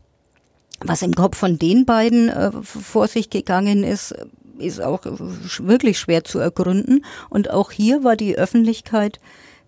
Was 0.80 1.04
im 1.04 1.14
Kopf 1.14 1.38
von 1.38 1.60
den 1.60 1.86
beiden 1.86 2.30
äh, 2.30 2.52
vor 2.64 3.08
sich 3.08 3.30
gegangen 3.30 3.84
ist, 3.84 4.16
ist 4.58 4.82
auch 4.82 5.02
wirklich 5.06 6.00
schwer 6.00 6.24
zu 6.24 6.40
ergründen. 6.40 7.06
Und 7.30 7.52
auch 7.52 7.70
hier 7.70 8.04
war 8.04 8.16
die 8.16 8.36
Öffentlichkeit 8.36 9.20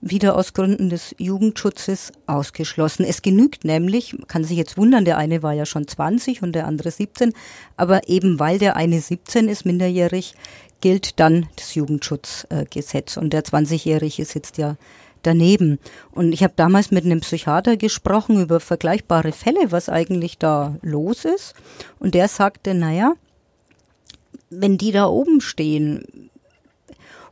wieder 0.06 0.36
aus 0.36 0.54
Gründen 0.54 0.90
des 0.90 1.16
Jugendschutzes 1.18 2.12
ausgeschlossen. 2.28 3.06
Es 3.06 3.22
genügt 3.22 3.64
nämlich, 3.64 4.16
kann 4.28 4.44
sich 4.44 4.58
jetzt 4.58 4.78
wundern, 4.78 5.06
der 5.06 5.18
eine 5.18 5.42
war 5.44 5.54
ja 5.54 5.66
schon 5.66 5.88
20 5.88 6.44
und 6.44 6.54
der 6.54 6.68
andere 6.68 6.92
17, 6.92 7.34
aber 7.78 8.10
eben 8.10 8.38
weil 8.38 8.60
der 8.60 8.76
eine 8.76 9.00
17 9.00 9.48
ist, 9.48 9.66
minderjährig, 9.66 10.36
gilt 10.82 11.20
dann 11.22 11.48
das 11.56 11.76
Jugendschutzgesetz 11.76 13.16
und 13.16 13.32
der 13.32 13.46
20-Jährige 13.46 14.26
sitzt 14.26 14.58
ja 14.58 14.76
daneben. 15.22 15.80
Und 16.12 16.34
ich 16.34 16.44
habe 16.44 16.54
damals 16.58 16.92
mit 16.92 17.06
einem 17.06 17.22
Psychiater 17.22 17.78
gesprochen 17.78 18.42
über 18.42 18.60
vergleichbare 18.60 19.32
Fälle, 19.32 19.72
was 19.72 19.88
eigentlich 19.88 20.38
da 20.38 20.76
los 20.82 21.24
ist. 21.24 21.54
Und 22.00 22.14
der 22.14 22.28
sagte, 22.28 22.74
naja, 22.74 23.14
wenn 24.50 24.78
die 24.78 24.92
da 24.92 25.08
oben 25.08 25.40
stehen, 25.40 26.04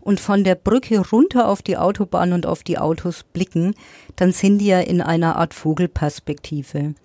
und 0.02 0.20
von 0.20 0.44
der 0.44 0.56
Brücke 0.56 1.00
runter 1.00 1.48
auf 1.48 1.62
die 1.62 1.78
Autobahn 1.78 2.34
und 2.34 2.46
auf 2.46 2.64
die 2.64 2.78
Autos 2.78 3.24
blicken, 3.24 3.76
dann 4.16 4.32
sind 4.32 4.60
die 4.60 4.68
ja 4.68 4.80
in 4.80 5.02
einer 5.02 5.36
Art 5.38 5.54
Vogelperspektive 5.54 6.96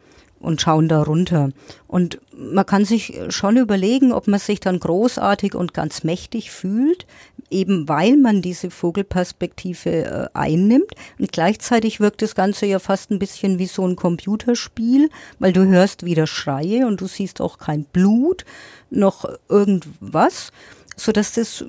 und 0.40 0.61
schauen 0.61 0.88
da 0.88 1.02
runter. 1.02 1.50
Und 1.87 2.20
man 2.32 2.66
kann 2.66 2.85
sich 2.85 3.18
schon 3.30 3.56
überlegen, 3.56 4.12
ob 4.12 4.28
man 4.28 4.38
sich 4.38 4.61
dann 4.61 4.78
großartig 4.78 5.54
und 5.54 5.74
ganz 5.74 6.04
mächtig 6.04 6.50
fühlt, 6.50 7.06
eben 7.50 7.88
weil 7.88 8.16
man 8.16 8.42
diese 8.42 8.70
Vogelperspektive 8.70 9.90
äh, 9.90 10.28
einnimmt. 10.35 10.92
Und 11.18 11.32
gleichzeitig 11.32 12.00
wirkt 12.00 12.22
das 12.22 12.35
Ganze 12.35 12.66
ja 12.66 12.78
fast 12.78 13.11
ein 13.11 13.18
bisschen 13.18 13.59
wie 13.59 13.66
so 13.66 13.87
ein 13.87 13.96
Computerspiel, 13.96 15.11
weil 15.38 15.52
du 15.52 15.66
hörst 15.66 16.04
weder 16.04 16.26
Schreie 16.26 16.87
und 16.87 17.00
du 17.00 17.06
siehst 17.06 17.40
auch 17.40 17.59
kein 17.59 17.85
Blut 17.85 18.44
noch 18.90 19.24
irgendwas, 19.48 20.52
so 20.96 21.12
dass 21.12 21.32
das 21.32 21.64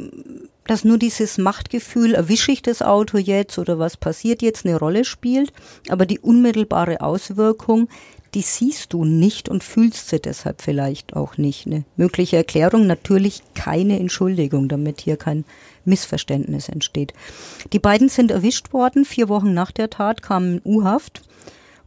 dass 0.67 0.83
nur 0.83 0.97
dieses 0.97 1.37
Machtgefühl, 1.37 2.13
erwische 2.13 2.51
ich 2.51 2.61
das 2.61 2.81
Auto 2.81 3.17
jetzt 3.17 3.57
oder 3.57 3.79
was 3.79 3.97
passiert 3.97 4.41
jetzt, 4.41 4.65
eine 4.65 4.77
Rolle 4.77 5.05
spielt, 5.05 5.51
aber 5.89 6.05
die 6.05 6.19
unmittelbare 6.19 7.01
Auswirkung, 7.01 7.87
die 8.33 8.41
siehst 8.41 8.93
du 8.93 9.05
nicht 9.05 9.49
und 9.49 9.63
fühlst 9.63 10.09
sie 10.09 10.19
deshalb 10.19 10.61
vielleicht 10.61 11.15
auch 11.15 11.37
nicht. 11.37 11.65
Eine 11.65 11.85
mögliche 11.95 12.35
Erklärung, 12.37 12.85
natürlich 12.85 13.41
keine 13.55 13.99
Entschuldigung, 13.99 14.67
damit 14.67 15.01
hier 15.01 15.17
kein 15.17 15.45
Missverständnis 15.85 16.69
entsteht. 16.69 17.13
Die 17.71 17.79
beiden 17.79 18.09
sind 18.09 18.31
erwischt 18.31 18.73
worden, 18.73 19.05
vier 19.05 19.29
Wochen 19.29 19.53
nach 19.53 19.71
der 19.71 19.89
Tat 19.89 20.21
kamen 20.21 20.61
U-Haft. 20.65 21.21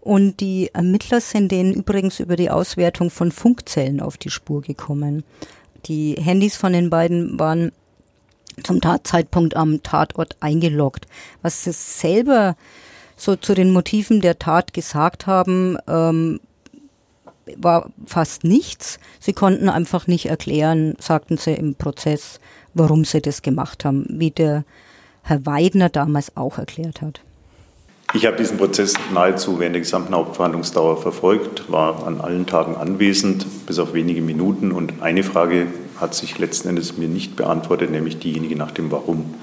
Und 0.01 0.40
die 0.40 0.71
Ermittler 0.73 1.21
sind 1.21 1.53
denen 1.53 1.75
übrigens 1.75 2.21
über 2.21 2.37
die 2.37 2.51
Auswertung 2.51 3.11
von 3.11 3.31
Funkzellen 3.31 4.01
auf 4.01 4.16
die 4.16 4.31
Spur 4.31 4.62
gekommen. 4.62 5.25
Die 5.87 6.14
Handys 6.14 6.57
von 6.57 6.73
den 6.73 6.88
beiden 6.88 7.38
waren 7.38 7.71
zum 8.62 8.80
Tatzeitpunkt 8.80 9.56
am 9.56 9.82
Tatort 9.82 10.36
eingeloggt. 10.40 11.06
Was 11.42 11.64
sie 11.64 11.72
selber 11.72 12.56
so 13.16 13.36
zu 13.36 13.54
den 13.54 13.72
Motiven 13.72 14.20
der 14.20 14.38
Tat 14.38 14.72
gesagt 14.72 15.26
haben, 15.26 15.76
ähm, 15.86 16.40
war 17.56 17.90
fast 18.06 18.44
nichts. 18.44 18.98
Sie 19.18 19.32
konnten 19.32 19.68
einfach 19.68 20.06
nicht 20.06 20.26
erklären, 20.26 20.94
sagten 20.98 21.36
sie 21.36 21.52
im 21.52 21.74
Prozess, 21.74 22.40
warum 22.74 23.04
sie 23.04 23.20
das 23.20 23.42
gemacht 23.42 23.84
haben, 23.84 24.06
wie 24.08 24.30
der 24.30 24.64
Herr 25.22 25.44
Weidner 25.46 25.88
damals 25.88 26.36
auch 26.36 26.58
erklärt 26.58 27.02
hat. 27.02 27.20
Ich 28.12 28.26
habe 28.26 28.36
diesen 28.36 28.58
Prozess 28.58 28.94
nahezu 29.14 29.60
während 29.60 29.74
der 29.76 29.82
gesamten 29.82 30.14
Hauptverhandlungsdauer 30.14 30.96
verfolgt, 30.96 31.70
war 31.70 32.06
an 32.06 32.20
allen 32.20 32.44
Tagen 32.46 32.74
anwesend, 32.74 33.46
bis 33.66 33.78
auf 33.78 33.94
wenige 33.94 34.20
Minuten. 34.20 34.72
Und 34.72 35.00
eine 35.00 35.22
Frage 35.22 35.68
hat 36.00 36.14
sich 36.14 36.38
letzten 36.38 36.68
Endes 36.68 36.96
mir 36.96 37.08
nicht 37.08 37.36
beantwortet, 37.36 37.90
nämlich 37.90 38.18
diejenige 38.18 38.56
nach 38.56 38.70
dem 38.70 38.90
Warum. 38.90 39.34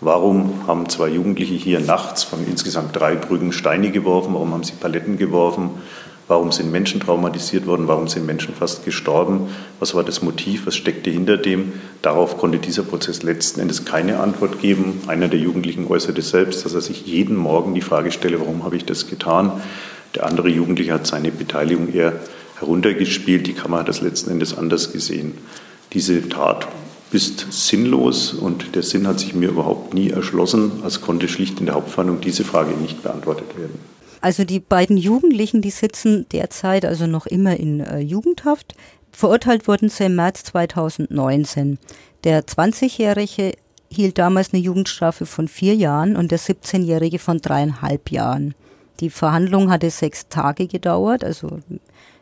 Warum 0.00 0.66
haben 0.66 0.88
zwei 0.88 1.08
Jugendliche 1.08 1.54
hier 1.54 1.80
nachts 1.80 2.22
von 2.22 2.46
insgesamt 2.46 2.94
drei 2.94 3.16
Brücken 3.16 3.52
Steine 3.52 3.90
geworfen? 3.90 4.32
Warum 4.34 4.52
haben 4.52 4.62
sie 4.62 4.74
Paletten 4.74 5.18
geworfen? 5.18 5.70
Warum 6.28 6.52
sind 6.52 6.70
Menschen 6.70 7.00
traumatisiert 7.00 7.66
worden? 7.66 7.88
Warum 7.88 8.06
sind 8.06 8.26
Menschen 8.26 8.54
fast 8.54 8.84
gestorben? 8.84 9.48
Was 9.80 9.94
war 9.94 10.04
das 10.04 10.22
Motiv? 10.22 10.66
Was 10.66 10.76
steckte 10.76 11.10
hinter 11.10 11.38
dem? 11.38 11.72
Darauf 12.02 12.36
konnte 12.36 12.58
dieser 12.58 12.82
Prozess 12.82 13.22
letzten 13.22 13.60
Endes 13.60 13.86
keine 13.86 14.20
Antwort 14.20 14.60
geben. 14.60 15.00
Einer 15.06 15.28
der 15.28 15.40
Jugendlichen 15.40 15.86
äußerte 15.88 16.20
selbst, 16.22 16.64
dass 16.64 16.74
er 16.74 16.82
sich 16.82 17.06
jeden 17.06 17.34
Morgen 17.34 17.74
die 17.74 17.80
Frage 17.80 18.12
stelle, 18.12 18.40
warum 18.40 18.62
habe 18.62 18.76
ich 18.76 18.84
das 18.84 19.08
getan? 19.08 19.52
Der 20.14 20.26
andere 20.26 20.50
Jugendliche 20.50 20.92
hat 20.92 21.06
seine 21.06 21.30
Beteiligung 21.32 21.92
eher 21.92 22.12
heruntergespielt. 22.58 23.46
Die 23.46 23.54
Kammer 23.54 23.78
hat 23.78 23.88
das 23.88 24.02
letzten 24.02 24.30
Endes 24.30 24.56
anders 24.56 24.92
gesehen. 24.92 25.32
Diese 25.92 26.28
Tat 26.28 26.68
ist 27.10 27.46
sinnlos 27.50 28.34
und 28.34 28.74
der 28.74 28.82
Sinn 28.82 29.06
hat 29.06 29.20
sich 29.20 29.34
mir 29.34 29.48
überhaupt 29.48 29.94
nie 29.94 30.10
erschlossen. 30.10 30.82
Es 30.86 31.00
konnte 31.00 31.28
schlicht 31.28 31.60
in 31.60 31.66
der 31.66 31.74
Hauptverhandlung 31.74 32.20
diese 32.20 32.44
Frage 32.44 32.72
nicht 32.72 33.02
beantwortet 33.02 33.56
werden. 33.56 33.78
Also 34.20 34.44
die 34.44 34.60
beiden 34.60 34.96
Jugendlichen, 34.96 35.62
die 35.62 35.70
sitzen 35.70 36.26
derzeit 36.32 36.84
also 36.84 37.06
noch 37.06 37.26
immer 37.26 37.56
in 37.56 37.80
äh, 37.80 38.00
Jugendhaft. 38.00 38.74
Verurteilt 39.12 39.68
wurden 39.68 39.88
sie 39.88 40.04
im 40.04 40.16
März 40.16 40.44
2019. 40.44 41.78
Der 42.24 42.44
20-Jährige 42.44 43.52
hielt 43.90 44.18
damals 44.18 44.52
eine 44.52 44.62
Jugendstrafe 44.62 45.24
von 45.24 45.48
vier 45.48 45.74
Jahren 45.74 46.16
und 46.16 46.30
der 46.30 46.38
17-Jährige 46.38 47.18
von 47.18 47.38
dreieinhalb 47.38 48.10
Jahren. 48.10 48.54
Die 49.00 49.10
Verhandlung 49.10 49.70
hatte 49.70 49.90
sechs 49.90 50.28
Tage 50.28 50.66
gedauert, 50.66 51.24
also 51.24 51.60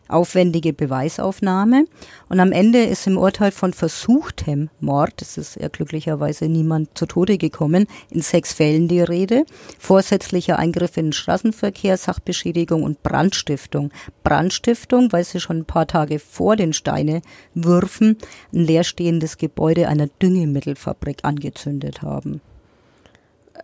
aufwendige 0.09 0.73
Beweisaufnahme. 0.73 1.87
Und 2.29 2.41
am 2.41 2.53
Ende 2.53 2.83
ist 2.83 3.07
im 3.07 3.19
Urteil 3.19 3.51
von 3.51 3.73
versuchtem 3.73 4.71
Mord, 4.81 5.23
es 5.23 5.39
ist 5.39 5.57
ja 5.57 5.69
glücklicherweise 5.69 6.47
niemand 6.47 6.97
zu 6.97 7.07
Tode 7.07 7.39
gekommen, 7.39 7.87
in 8.11 8.21
sechs 8.23 8.53
Fällen 8.53 8.89
die 8.89 9.01
Rede. 9.01 9.45
Vorsätzlicher 9.79 10.59
Eingriff 10.59 10.97
in 10.97 11.07
den 11.07 11.13
Straßenverkehr, 11.13 11.97
Sachbeschädigung 11.97 12.83
und 12.83 13.03
Brandstiftung. 13.03 13.91
Brandstiftung, 14.23 15.13
weil 15.13 15.25
sie 15.25 15.41
schon 15.41 15.59
ein 15.59 15.65
paar 15.65 15.87
Tage 15.87 16.19
vor 16.19 16.57
den 16.57 16.73
Steinewürfen 16.73 18.17
ein 18.53 18.61
leerstehendes 18.61 19.39
Gebäude 19.39 19.89
einer 19.89 20.07
Düngemittelfabrik 20.07 21.19
angezündet 21.23 22.03
haben. 22.03 22.41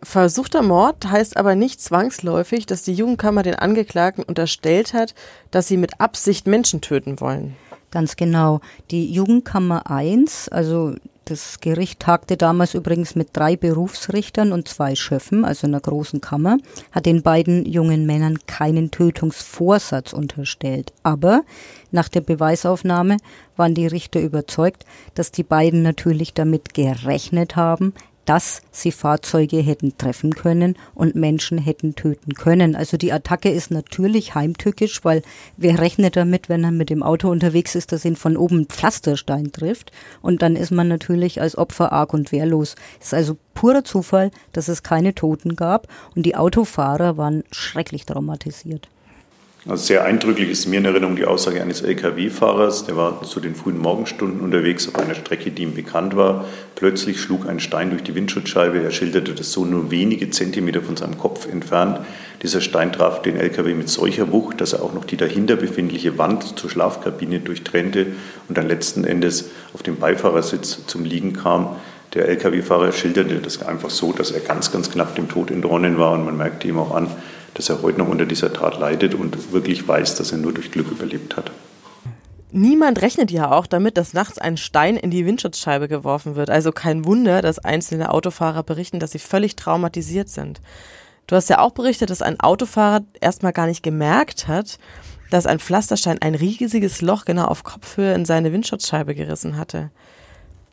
Versuchter 0.02 0.62
Mord 0.62 1.08
heißt 1.08 1.36
aber 1.36 1.54
nicht 1.54 1.80
zwangsläufig, 1.80 2.66
dass 2.66 2.82
die 2.82 2.94
Jugendkammer 2.94 3.42
den 3.42 3.54
Angeklagten 3.54 4.24
unterstellt 4.24 4.94
hat, 4.94 5.14
dass 5.50 5.68
sie 5.68 5.76
mit 5.76 6.00
Absicht 6.00 6.46
Menschen 6.46 6.80
töten 6.80 7.20
wollen. 7.20 7.56
Ganz 7.92 8.16
genau. 8.16 8.60
Die 8.90 9.12
Jugendkammer 9.12 9.90
1, 9.90 10.48
also 10.48 10.94
das 11.26 11.60
Gericht 11.60 12.00
tagte 12.00 12.36
damals 12.36 12.74
übrigens 12.74 13.14
mit 13.14 13.28
drei 13.32 13.54
Berufsrichtern 13.54 14.52
und 14.52 14.66
zwei 14.66 14.96
Schöffen, 14.96 15.44
also 15.44 15.68
einer 15.68 15.80
großen 15.80 16.20
Kammer, 16.20 16.58
hat 16.90 17.06
den 17.06 17.22
beiden 17.22 17.64
jungen 17.64 18.06
Männern 18.06 18.38
keinen 18.46 18.90
Tötungsvorsatz 18.90 20.12
unterstellt. 20.12 20.92
Aber 21.04 21.42
nach 21.92 22.08
der 22.08 22.22
Beweisaufnahme 22.22 23.18
waren 23.56 23.74
die 23.74 23.86
Richter 23.86 24.20
überzeugt, 24.20 24.84
dass 25.14 25.30
die 25.30 25.44
beiden 25.44 25.82
natürlich 25.82 26.34
damit 26.34 26.74
gerechnet 26.74 27.54
haben, 27.54 27.94
dass 28.24 28.62
sie 28.70 28.92
Fahrzeuge 28.92 29.58
hätten 29.58 29.96
treffen 29.98 30.34
können 30.34 30.76
und 30.94 31.14
Menschen 31.14 31.58
hätten 31.58 31.94
töten 31.94 32.34
können. 32.34 32.76
Also 32.76 32.96
die 32.96 33.12
Attacke 33.12 33.50
ist 33.50 33.70
natürlich 33.70 34.34
heimtückisch, 34.34 35.04
weil 35.04 35.22
wer 35.56 35.78
rechnet 35.78 36.16
damit, 36.16 36.48
wenn 36.48 36.64
er 36.64 36.70
mit 36.70 36.90
dem 36.90 37.02
Auto 37.02 37.30
unterwegs 37.30 37.74
ist, 37.74 37.92
dass 37.92 38.04
ihn 38.04 38.16
von 38.16 38.36
oben 38.36 38.66
Pflasterstein 38.66 39.52
trifft 39.52 39.92
und 40.20 40.42
dann 40.42 40.56
ist 40.56 40.70
man 40.70 40.88
natürlich 40.88 41.40
als 41.40 41.56
Opfer 41.58 41.92
arg 41.92 42.14
und 42.14 42.32
wehrlos. 42.32 42.76
Es 43.00 43.08
ist 43.08 43.14
also 43.14 43.36
purer 43.54 43.84
Zufall, 43.84 44.30
dass 44.52 44.68
es 44.68 44.82
keine 44.82 45.14
Toten 45.14 45.56
gab 45.56 45.88
und 46.14 46.24
die 46.24 46.36
Autofahrer 46.36 47.16
waren 47.16 47.44
schrecklich 47.50 48.06
traumatisiert. 48.06 48.88
Also 49.64 49.84
sehr 49.84 50.04
eindrücklich 50.04 50.50
ist 50.50 50.66
mir 50.66 50.78
in 50.78 50.86
Erinnerung 50.86 51.14
die 51.14 51.24
Aussage 51.24 51.62
eines 51.62 51.82
Lkw-Fahrers, 51.82 52.86
der 52.86 52.96
war 52.96 53.22
zu 53.22 53.38
den 53.38 53.54
frühen 53.54 53.78
Morgenstunden 53.78 54.40
unterwegs 54.40 54.88
auf 54.88 54.96
einer 54.96 55.14
Strecke, 55.14 55.52
die 55.52 55.62
ihm 55.62 55.74
bekannt 55.74 56.16
war. 56.16 56.46
Plötzlich 56.74 57.20
schlug 57.20 57.48
ein 57.48 57.60
Stein 57.60 57.90
durch 57.90 58.02
die 58.02 58.16
Windschutzscheibe. 58.16 58.82
Er 58.82 58.90
schilderte 58.90 59.34
das 59.34 59.52
so 59.52 59.64
nur 59.64 59.92
wenige 59.92 60.30
Zentimeter 60.30 60.82
von 60.82 60.96
seinem 60.96 61.16
Kopf 61.16 61.46
entfernt. 61.46 62.00
Dieser 62.42 62.60
Stein 62.60 62.92
traf 62.92 63.22
den 63.22 63.36
Lkw 63.36 63.74
mit 63.74 63.88
solcher 63.88 64.32
Wucht, 64.32 64.60
dass 64.60 64.72
er 64.72 64.82
auch 64.82 64.94
noch 64.94 65.04
die 65.04 65.16
dahinter 65.16 65.54
befindliche 65.54 66.18
Wand 66.18 66.58
zur 66.58 66.68
Schlafkabine 66.68 67.38
durchtrennte 67.38 68.08
und 68.48 68.58
dann 68.58 68.66
letzten 68.66 69.04
Endes 69.04 69.50
auf 69.74 69.84
dem 69.84 69.94
Beifahrersitz 69.94 70.88
zum 70.88 71.04
Liegen 71.04 71.34
kam. 71.34 71.76
Der 72.14 72.28
Lkw-Fahrer 72.28 72.90
schilderte 72.90 73.36
das 73.36 73.62
einfach 73.62 73.90
so, 73.90 74.12
dass 74.12 74.32
er 74.32 74.40
ganz, 74.40 74.72
ganz 74.72 74.90
knapp 74.90 75.14
dem 75.14 75.28
Tod 75.28 75.52
entronnen 75.52 75.98
war 75.98 76.10
und 76.12 76.24
man 76.24 76.36
merkte 76.36 76.66
ihm 76.66 76.80
auch 76.80 76.92
an, 76.92 77.06
dass 77.54 77.68
er 77.68 77.82
heute 77.82 77.98
noch 77.98 78.08
unter 78.08 78.26
dieser 78.26 78.52
Tat 78.52 78.78
leidet 78.78 79.14
und 79.14 79.52
wirklich 79.52 79.86
weiß, 79.86 80.16
dass 80.16 80.32
er 80.32 80.38
nur 80.38 80.52
durch 80.52 80.70
Glück 80.70 80.90
überlebt 80.90 81.36
hat. 81.36 81.50
Niemand 82.54 83.00
rechnet 83.00 83.30
ja 83.30 83.50
auch 83.50 83.66
damit, 83.66 83.96
dass 83.96 84.12
nachts 84.12 84.38
ein 84.38 84.58
Stein 84.58 84.98
in 84.98 85.10
die 85.10 85.24
Windschutzscheibe 85.24 85.88
geworfen 85.88 86.36
wird. 86.36 86.50
Also 86.50 86.70
kein 86.70 87.06
Wunder, 87.06 87.40
dass 87.40 87.58
einzelne 87.58 88.12
Autofahrer 88.12 88.62
berichten, 88.62 89.00
dass 89.00 89.12
sie 89.12 89.18
völlig 89.18 89.56
traumatisiert 89.56 90.28
sind. 90.28 90.60
Du 91.26 91.34
hast 91.34 91.48
ja 91.48 91.60
auch 91.60 91.70
berichtet, 91.70 92.10
dass 92.10 92.20
ein 92.20 92.40
Autofahrer 92.40 93.04
erstmal 93.20 93.54
gar 93.54 93.66
nicht 93.66 93.82
gemerkt 93.82 94.48
hat, 94.48 94.78
dass 95.30 95.46
ein 95.46 95.60
Pflasterstein 95.60 96.20
ein 96.20 96.34
riesiges 96.34 97.00
Loch 97.00 97.24
genau 97.24 97.46
auf 97.46 97.64
Kopfhöhe 97.64 98.12
in 98.12 98.26
seine 98.26 98.52
Windschutzscheibe 98.52 99.14
gerissen 99.14 99.56
hatte. 99.56 99.90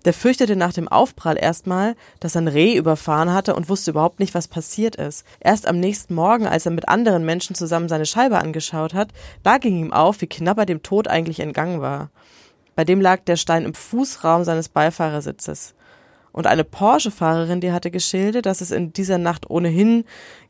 Der 0.05 0.13
fürchtete 0.13 0.55
nach 0.55 0.71
dem 0.71 0.87
Aufprall 0.87 1.37
erstmal, 1.37 1.95
dass 2.19 2.37
ein 2.37 2.47
Reh 2.47 2.75
überfahren 2.75 3.33
hatte 3.33 3.53
und 3.53 3.67
wusste 3.67 3.91
überhaupt 3.91 4.19
nicht, 4.19 4.33
was 4.33 4.47
passiert 4.47 4.95
ist. 4.95 5.25
Erst 5.41 5.67
am 5.67 5.79
nächsten 5.79 6.15
Morgen, 6.15 6.47
als 6.47 6.65
er 6.65 6.71
mit 6.71 6.87
anderen 6.87 7.25
Menschen 7.25 7.55
zusammen 7.55 7.89
seine 7.89 8.05
Scheibe 8.05 8.39
angeschaut 8.39 8.93
hat, 8.93 9.09
da 9.43 9.57
ging 9.57 9.77
ihm 9.77 9.93
auf, 9.93 10.21
wie 10.21 10.27
knapp 10.27 10.57
er 10.57 10.65
dem 10.65 10.83
Tod 10.83 11.07
eigentlich 11.09 11.41
entgangen 11.41 11.81
war. 11.81 12.11
Bei 12.75 12.85
dem 12.85 13.01
lag 13.01 13.19
der 13.25 13.35
Stein 13.35 13.65
im 13.65 13.73
Fußraum 13.73 14.45
seines 14.45 14.69
Beifahrersitzes. 14.69 15.75
Und 16.31 16.47
eine 16.47 16.63
Porsche-Fahrerin, 16.63 17.59
die 17.59 17.73
hatte 17.73 17.91
geschildert, 17.91 18.45
dass 18.45 18.61
es 18.61 18.71
in 18.71 18.93
dieser 18.93 19.17
Nacht 19.17 19.49
ohnehin 19.49 20.05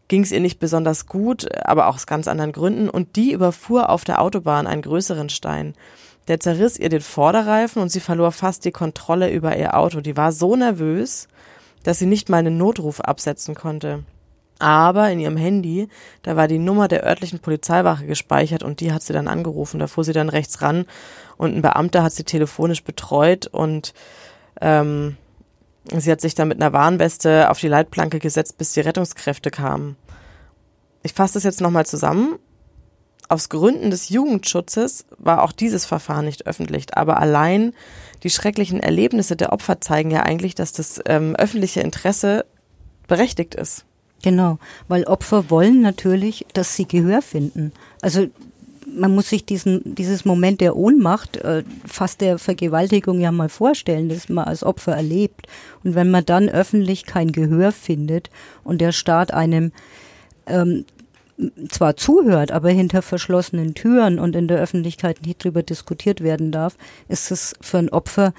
ging 0.10 0.24
es 0.24 0.32
ihr 0.32 0.40
nicht 0.40 0.60
besonders 0.60 1.06
gut, 1.06 1.48
aber 1.66 1.88
auch 1.88 1.96
aus 1.96 2.08
ganz 2.08 2.28
anderen 2.28 2.52
Gründen, 2.52 2.90
und 2.90 3.16
die 3.16 3.32
überfuhr 3.32 3.90
auf 3.90 4.04
der 4.04 4.22
Autobahn 4.22 4.68
einen 4.68 4.82
größeren 4.82 5.30
Stein. 5.30 5.76
Der 6.30 6.40
zerriss 6.40 6.78
ihr 6.78 6.90
den 6.90 7.02
Vorderreifen 7.02 7.82
und 7.82 7.90
sie 7.90 8.00
verlor 8.00 8.32
fast 8.32 8.64
die 8.64 8.72
Kontrolle 8.72 9.32
über 9.32 9.58
ihr 9.58 9.76
Auto. 9.76 10.00
Die 10.00 10.16
war 10.16 10.32
so 10.32 10.56
nervös, 10.56 11.28
dass 11.84 11.98
sie 11.98 12.06
nicht 12.06 12.30
mal 12.30 12.38
einen 12.38 12.58
Notruf 12.58 13.02
absetzen 13.02 13.56
konnte. 13.56 14.04
Aber 14.60 15.10
in 15.10 15.20
ihrem 15.20 15.38
Handy, 15.38 15.88
da 16.22 16.36
war 16.36 16.48
die 16.48 16.60
Nummer 16.60 16.88
der 16.88 17.04
örtlichen 17.04 17.40
Polizeiwache 17.40 18.06
gespeichert 18.06 18.62
und 18.62 18.80
die 18.80 18.94
hat 18.94 19.02
sie 19.02 19.14
dann 19.14 19.28
angerufen. 19.28 19.80
Da 19.80 19.88
fuhr 19.88 20.04
sie 20.04 20.14
dann 20.14 20.30
rechts 20.30 20.62
ran 20.62 20.86
und 21.38 21.56
ein 21.56 21.64
Beamter 21.64 22.04
hat 22.04 22.14
sie 22.14 22.26
telefonisch 22.26 22.84
betreut 22.84 23.48
und 23.48 23.96
ähm, 24.62 25.18
sie 25.92 26.12
hat 26.12 26.22
sich 26.22 26.36
dann 26.36 26.50
mit 26.50 26.62
einer 26.62 26.74
Warnweste 26.74 27.50
auf 27.50 27.60
die 27.60 27.70
Leitplanke 27.70 28.20
gesetzt, 28.20 28.58
bis 28.60 28.74
die 28.74 28.82
Rettungskräfte 28.82 29.50
kamen. 29.50 29.96
Ich 31.02 31.14
fasse 31.14 31.36
das 31.36 31.44
jetzt 31.44 31.62
nochmal 31.62 31.88
zusammen. 31.88 32.38
Aus 33.30 33.50
Gründen 33.50 33.92
des 33.92 34.10
Jugendschutzes 34.10 35.06
war 35.20 35.44
auch 35.44 35.52
dieses 35.52 35.86
Verfahren 35.86 36.26
nicht 36.26 36.48
öffentlich, 36.48 36.98
aber 36.98 37.20
allein 37.20 37.74
die 38.24 38.32
schrecklichen 38.32 38.80
Erlebnisse 38.80 39.36
der 39.36 39.54
Opfer 39.54 39.80
zeigen 39.80 40.12
ja 40.12 40.24
eigentlich, 40.24 40.56
dass 40.56 40.74
das 40.74 41.00
ähm, 41.06 41.36
öffentliche 41.36 41.82
Interesse 41.82 42.46
berechtigt 43.08 43.56
ist. 43.56 43.86
Genau, 44.24 44.58
weil 44.88 45.06
Opfer 45.06 45.50
wollen 45.50 45.82
natürlich, 45.82 46.46
dass 46.54 46.76
sie 46.76 46.88
Gehör 46.88 47.22
finden. 47.22 47.72
Also 48.02 48.28
man 48.92 49.14
muss 49.14 49.30
sich 49.30 49.46
diesen, 49.46 49.96
dieses 49.96 50.26
Moment 50.26 50.60
der 50.60 50.76
Ohnmacht, 50.76 51.38
äh, 51.38 51.64
fast 51.86 52.22
der 52.22 52.40
Vergewaltigung 52.40 53.20
ja 53.20 53.32
mal 53.32 53.48
vorstellen, 53.48 54.10
das 54.10 54.28
man 54.28 54.46
als 54.46 54.64
Opfer 54.64 54.96
erlebt. 54.96 55.48
Und 55.84 55.96
wenn 55.96 56.10
man 56.10 56.26
dann 56.26 56.50
öffentlich 56.50 57.06
kein 57.06 57.32
Gehör 57.32 57.72
findet 57.72 58.30
und 58.64 58.82
der 58.82 58.92
Staat 58.92 59.34
einem 59.34 59.72
ähm, 60.48 60.86
zwar 61.70 61.96
zuhört, 61.96 62.52
aber 62.52 62.70
hinter 62.70 63.02
verschlossenen 63.02 63.74
Türen 63.74 64.20
und 64.20 64.36
in 64.36 64.48
der 64.48 64.60
Öffentlichkeit 64.60 65.26
nicht 65.26 65.44
drüber 65.44 65.64
diskutiert 65.64 66.22
werden 66.22 66.52
darf, 66.52 66.76
ist 67.08 67.32
es 67.32 67.56
für 67.62 67.78
ein 67.78 67.90
Opfer 67.90 68.34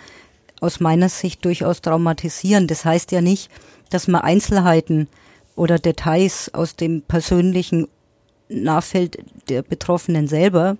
aus 0.61 0.80
meiner 0.80 1.09
Sicht 1.09 1.44
durchaus 1.44 1.80
traumatisierend. 1.80 2.70
Das 2.70 2.84
heißt 2.84 3.12
ja 3.12 3.22
nicht, 3.22 3.51
dass 3.88 4.09
man 4.09 4.20
Einzelheiten 4.20 5.09
oder 5.57 5.78
Details 5.78 6.53
aus 6.53 6.76
dem 6.76 7.03
persönlichen 7.03 7.88
Nachfeld 8.48 9.18
der 9.48 9.62
Betroffenen 9.62 10.28
selber 10.28 10.76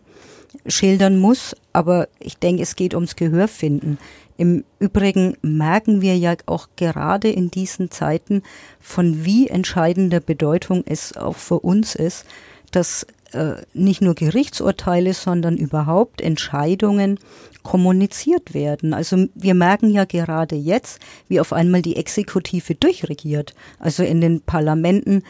schildern 0.67 1.19
muss, 1.19 1.55
aber 1.73 2.09
ich 2.19 2.37
denke, 2.37 2.63
es 2.63 2.77
geht 2.77 2.95
ums 2.95 3.17
Gehörfinden. 3.17 3.99
Im 4.41 4.65
Übrigen 4.79 5.37
merken 5.43 6.01
wir 6.01 6.17
ja 6.17 6.35
auch 6.47 6.69
gerade 6.75 7.29
in 7.29 7.51
diesen 7.51 7.91
Zeiten, 7.91 8.43
von 8.81 9.23
wie 9.27 9.49
entscheidender 9.49 10.21
Bedeutung 10.21 10.83
es 10.87 11.15
auch 11.15 11.37
für 11.37 11.61
uns 11.61 11.95
ist, 11.95 12.25
dass 12.71 13.07
äh, 13.33 13.57
nicht 13.75 14.01
nur 14.01 14.15
Gerichtsurteile, 14.15 15.13
sondern 15.13 15.59
überhaupt 15.59 16.23
Entscheidungen 16.23 17.19
kommuniziert 17.63 18.55
werden. 18.55 18.95
Also 18.95 19.27
wir 19.35 19.53
merken 19.53 19.91
ja 19.91 20.07
gerade 20.07 20.57
jetzt, 20.57 21.01
wie 21.29 21.39
auf 21.39 21.53
einmal 21.53 21.83
die 21.83 21.97
Exekutive 21.97 22.75
durchregiert. 22.77 23.55
Also 23.79 24.05
in 24.05 24.23
den 24.23 24.41
Parlamenten 24.41 25.23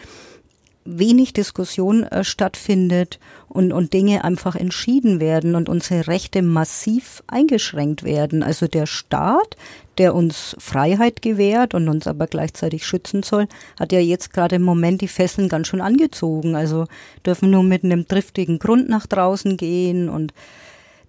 wenig 0.84 1.32
Diskussion 1.32 2.04
äh, 2.04 2.24
stattfindet 2.24 3.18
und, 3.48 3.72
und 3.72 3.92
Dinge 3.92 4.24
einfach 4.24 4.56
entschieden 4.56 5.20
werden 5.20 5.54
und 5.54 5.68
unsere 5.68 6.06
Rechte 6.06 6.42
massiv 6.42 7.22
eingeschränkt 7.26 8.02
werden. 8.02 8.42
Also 8.42 8.66
der 8.66 8.86
Staat, 8.86 9.56
der 9.98 10.14
uns 10.14 10.56
Freiheit 10.58 11.20
gewährt 11.20 11.74
und 11.74 11.88
uns 11.88 12.06
aber 12.06 12.26
gleichzeitig 12.26 12.86
schützen 12.86 13.22
soll, 13.22 13.46
hat 13.78 13.92
ja 13.92 14.00
jetzt 14.00 14.32
gerade 14.32 14.56
im 14.56 14.62
Moment 14.62 15.02
die 15.02 15.08
Fesseln 15.08 15.48
ganz 15.48 15.68
schön 15.68 15.82
angezogen. 15.82 16.56
Also 16.56 16.86
dürfen 17.26 17.50
nur 17.50 17.62
mit 17.62 17.84
einem 17.84 18.06
driftigen 18.06 18.58
Grund 18.58 18.88
nach 18.88 19.06
draußen 19.06 19.56
gehen 19.56 20.08
und 20.08 20.32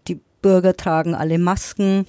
die 0.07 0.19
Bürger 0.41 0.75
tragen 0.75 1.15
alle 1.15 1.37
Masken. 1.37 2.05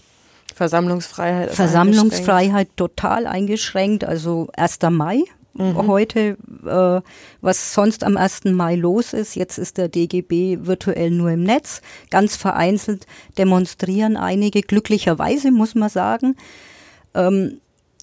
Versammlungsfreiheit. 0.53 1.53
Versammlungsfreiheit 1.53 2.69
eingeschränkt. 2.69 2.77
total 2.77 3.27
eingeschränkt. 3.27 4.05
Also 4.05 4.49
1. 4.57 4.79
Mai 4.91 5.23
mhm. 5.55 5.87
heute, 5.87 6.37
äh, 6.67 7.01
was 7.41 7.75
sonst 7.75 8.05
am 8.05 8.17
1. 8.17 8.45
Mai 8.47 8.75
los 8.77 9.13
ist. 9.13 9.35
Jetzt 9.35 9.59
ist 9.59 9.79
der 9.79 9.89
DGB 9.89 10.59
virtuell 10.63 11.11
nur 11.11 11.31
im 11.31 11.43
Netz. 11.43 11.83
Ganz 12.11 12.37
vereinzelt 12.37 13.07
demonstrieren 13.39 14.17
einige, 14.17 14.63
glücklicherweise 14.63 15.51
muss 15.51 15.75
man 15.75 15.89
sagen. 15.89 16.37
Ähm, 17.15 17.61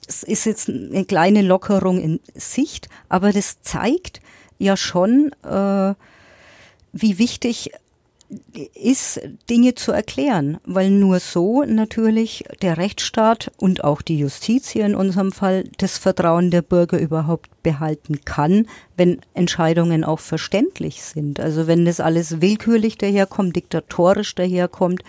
es 0.07 0.23
ist 0.23 0.45
jetzt 0.45 0.69
eine 0.69 1.05
kleine 1.05 1.43
Lockerung 1.43 1.99
in 2.01 2.19
Sicht, 2.33 2.89
aber 3.09 3.31
das 3.31 3.61
zeigt 3.61 4.21
ja 4.57 4.75
schon, 4.75 5.31
äh, 5.43 5.93
wie 6.91 7.19
wichtig 7.19 7.71
ist, 8.75 9.21
Dinge 9.49 9.73
zu 9.73 9.91
erklären, 9.91 10.59
weil 10.63 10.91
nur 10.91 11.19
so 11.19 11.63
natürlich 11.63 12.43
der 12.61 12.77
Rechtsstaat 12.77 13.51
und 13.57 13.83
auch 13.83 14.01
die 14.01 14.19
Justiz 14.19 14.69
hier 14.69 14.85
in 14.85 14.95
unserem 14.95 15.31
Fall 15.31 15.63
das 15.77 15.97
Vertrauen 15.97 16.51
der 16.51 16.61
Bürger 16.61 16.99
überhaupt 16.99 17.49
behalten 17.63 18.21
kann, 18.25 18.67
wenn 18.97 19.19
Entscheidungen 19.33 20.03
auch 20.03 20.19
verständlich 20.19 21.01
sind. 21.01 21.39
Also 21.39 21.65
wenn 21.65 21.85
das 21.85 21.99
alles 21.99 22.41
willkürlich 22.41 22.97
daherkommt, 22.97 23.55
diktatorisch 23.55 24.35
daherkommt, 24.35 25.03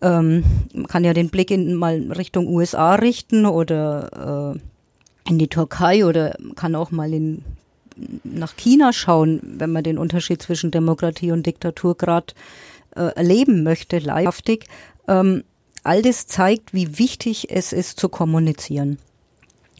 ähm, 0.00 0.44
man 0.72 0.86
kann 0.86 1.04
ja 1.04 1.14
den 1.14 1.30
Blick 1.30 1.50
in, 1.50 1.74
mal 1.74 2.12
Richtung 2.12 2.46
USA 2.46 2.94
richten 2.94 3.44
oder 3.44 4.54
äh, 4.54 5.30
in 5.30 5.38
die 5.38 5.48
Türkei 5.48 6.04
oder 6.04 6.36
kann 6.54 6.74
auch 6.74 6.90
mal 6.90 7.12
in 7.12 7.44
nach 8.24 8.56
China 8.56 8.92
schauen, 8.92 9.40
wenn 9.42 9.72
man 9.72 9.84
den 9.84 9.98
Unterschied 9.98 10.42
zwischen 10.42 10.70
Demokratie 10.70 11.32
und 11.32 11.46
Diktatur 11.46 11.96
gerade 11.96 12.34
äh, 12.94 13.14
erleben 13.14 13.62
möchte, 13.62 13.98
leibhaftig. 13.98 14.66
Ähm, 15.08 15.44
all 15.82 16.02
das 16.02 16.26
zeigt, 16.26 16.74
wie 16.74 16.98
wichtig 16.98 17.48
es 17.50 17.72
ist 17.72 17.98
zu 17.98 18.08
kommunizieren. 18.08 18.98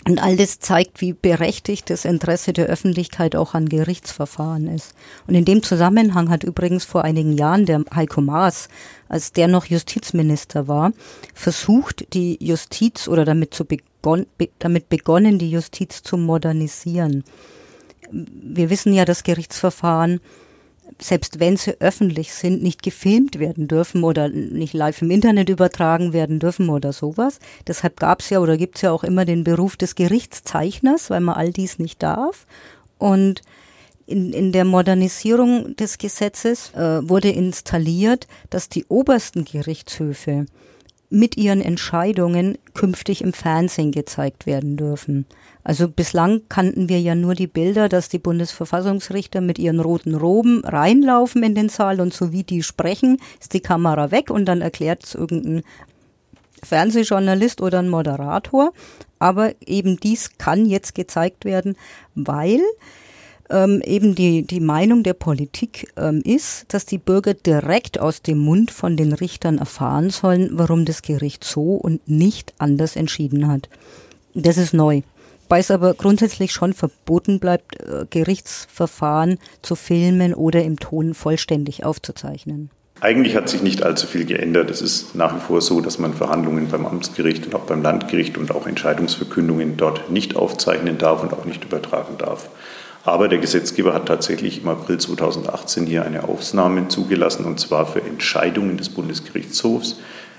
Und 0.04 0.20
all 0.20 0.36
das 0.36 0.58
zeigt, 0.58 1.00
wie 1.00 1.12
berechtigt 1.12 1.88
das 1.88 2.04
Interesse 2.04 2.52
der 2.52 2.66
Öffentlichkeit 2.66 3.36
auch 3.36 3.54
an 3.54 3.68
Gerichtsverfahren 3.68 4.66
ist. 4.66 4.94
Und 5.28 5.36
in 5.36 5.44
dem 5.44 5.62
Zusammenhang 5.62 6.28
hat 6.28 6.42
übrigens 6.42 6.84
vor 6.84 7.04
einigen 7.04 7.32
Jahren 7.32 7.66
der 7.66 7.84
Heiko 7.94 8.20
Maas, 8.20 8.68
als 9.08 9.32
der 9.32 9.46
noch 9.46 9.66
Justizminister 9.66 10.66
war, 10.66 10.92
versucht, 11.34 12.14
die 12.14 12.36
Justiz 12.44 13.06
oder 13.06 13.24
damit, 13.24 13.54
zu 13.54 13.64
begon 13.64 14.26
damit 14.58 14.88
begonnen, 14.88 15.38
die 15.38 15.50
Justiz 15.50 16.02
zu 16.02 16.16
modernisieren 16.16 17.22
wir 18.12 18.70
wissen 18.70 18.92
ja, 18.92 19.04
dass 19.04 19.24
Gerichtsverfahren, 19.24 20.20
selbst 20.98 21.40
wenn 21.40 21.56
sie 21.56 21.80
öffentlich 21.80 22.32
sind, 22.32 22.62
nicht 22.62 22.82
gefilmt 22.82 23.38
werden 23.38 23.66
dürfen 23.66 24.04
oder 24.04 24.28
nicht 24.28 24.74
live 24.74 25.02
im 25.02 25.10
Internet 25.10 25.48
übertragen 25.48 26.12
werden 26.12 26.38
dürfen 26.38 26.68
oder 26.68 26.92
sowas. 26.92 27.38
Deshalb 27.66 27.98
gab 27.98 28.20
es 28.20 28.30
ja 28.30 28.40
oder 28.40 28.56
gibt 28.56 28.76
es 28.76 28.82
ja 28.82 28.92
auch 28.92 29.04
immer 29.04 29.24
den 29.24 29.44
Beruf 29.44 29.76
des 29.76 29.94
Gerichtszeichners, 29.94 31.10
weil 31.10 31.20
man 31.20 31.36
all 31.36 31.50
dies 31.50 31.78
nicht 31.78 32.02
darf. 32.02 32.46
Und 32.98 33.42
in, 34.06 34.32
in 34.32 34.52
der 34.52 34.64
Modernisierung 34.64 35.74
des 35.76 35.98
Gesetzes 35.98 36.72
äh, 36.74 37.08
wurde 37.08 37.30
installiert, 37.30 38.26
dass 38.50 38.68
die 38.68 38.84
obersten 38.86 39.44
Gerichtshöfe 39.44 40.46
mit 41.08 41.36
ihren 41.36 41.60
Entscheidungen 41.60 42.58
künftig 42.74 43.22
im 43.22 43.32
Fernsehen 43.32 43.92
gezeigt 43.92 44.46
werden 44.46 44.76
dürfen. 44.76 45.26
Also 45.64 45.88
bislang 45.88 46.42
kannten 46.48 46.88
wir 46.88 47.00
ja 47.00 47.14
nur 47.14 47.34
die 47.34 47.46
Bilder, 47.46 47.88
dass 47.88 48.08
die 48.08 48.18
Bundesverfassungsrichter 48.18 49.40
mit 49.40 49.58
ihren 49.58 49.80
roten 49.80 50.14
Roben 50.14 50.64
reinlaufen 50.64 51.42
in 51.42 51.54
den 51.54 51.68
Saal 51.68 52.00
und 52.00 52.12
so 52.12 52.32
wie 52.32 52.42
die 52.42 52.62
sprechen, 52.62 53.18
ist 53.40 53.54
die 53.54 53.60
Kamera 53.60 54.10
weg 54.10 54.30
und 54.30 54.46
dann 54.46 54.60
erklärt 54.60 55.04
es 55.04 55.14
irgendein 55.14 55.62
Fernsehjournalist 56.64 57.60
oder 57.60 57.78
ein 57.78 57.88
Moderator. 57.88 58.72
Aber 59.18 59.52
eben 59.64 59.98
dies 59.98 60.36
kann 60.38 60.66
jetzt 60.66 60.94
gezeigt 60.94 61.44
werden, 61.44 61.76
weil 62.16 62.60
ähm, 63.50 63.82
eben 63.84 64.14
die, 64.14 64.42
die 64.42 64.60
Meinung 64.60 65.04
der 65.04 65.14
Politik 65.14 65.92
ähm, 65.96 66.22
ist, 66.24 66.72
dass 66.74 66.86
die 66.86 66.98
Bürger 66.98 67.34
direkt 67.34 68.00
aus 68.00 68.22
dem 68.22 68.38
Mund 68.38 68.70
von 68.70 68.96
den 68.96 69.12
Richtern 69.12 69.58
erfahren 69.58 70.10
sollen, 70.10 70.50
warum 70.52 70.84
das 70.84 71.02
Gericht 71.02 71.44
so 71.44 71.74
und 71.74 72.08
nicht 72.08 72.54
anders 72.58 72.96
entschieden 72.96 73.46
hat. 73.46 73.68
Das 74.34 74.56
ist 74.56 74.72
neu. 74.72 75.02
Weil 75.48 75.60
es 75.60 75.70
aber 75.70 75.94
grundsätzlich 75.94 76.52
schon 76.52 76.72
verboten 76.72 77.38
bleibt, 77.38 77.80
äh, 77.80 78.06
Gerichtsverfahren 78.08 79.38
zu 79.62 79.74
filmen 79.74 80.34
oder 80.34 80.62
im 80.62 80.78
Ton 80.78 81.14
vollständig 81.14 81.84
aufzuzeichnen. 81.84 82.70
Eigentlich 83.02 83.34
hat 83.34 83.48
sich 83.48 83.62
nicht 83.62 83.82
allzu 83.82 84.06
viel 84.06 84.24
geändert. 84.24 84.70
Es 84.70 84.80
ist 84.80 85.16
nach 85.16 85.34
wie 85.34 85.40
vor 85.40 85.60
so, 85.60 85.80
dass 85.80 85.98
man 85.98 86.14
Verhandlungen 86.14 86.68
beim 86.68 86.86
Amtsgericht 86.86 87.44
und 87.46 87.54
auch 87.56 87.64
beim 87.64 87.82
Landgericht 87.82 88.38
und 88.38 88.54
auch 88.54 88.68
Entscheidungsverkündungen 88.68 89.76
dort 89.76 90.08
nicht 90.10 90.36
aufzeichnen 90.36 90.98
darf 90.98 91.20
und 91.22 91.32
auch 91.32 91.44
nicht 91.44 91.64
übertragen 91.64 92.16
darf. 92.18 92.48
Aber 93.04 93.26
der 93.26 93.38
Gesetzgeber 93.38 93.92
hat 93.92 94.06
tatsächlich 94.06 94.62
im 94.62 94.68
April 94.68 94.98
2018 94.98 95.86
hier 95.86 96.04
eine 96.04 96.28
Ausnahme 96.28 96.86
zugelassen, 96.86 97.44
und 97.44 97.58
zwar 97.58 97.86
für 97.86 98.02
Entscheidungen 98.02 98.76
des 98.76 98.90
Bundesgerichtshofs, 98.90 99.96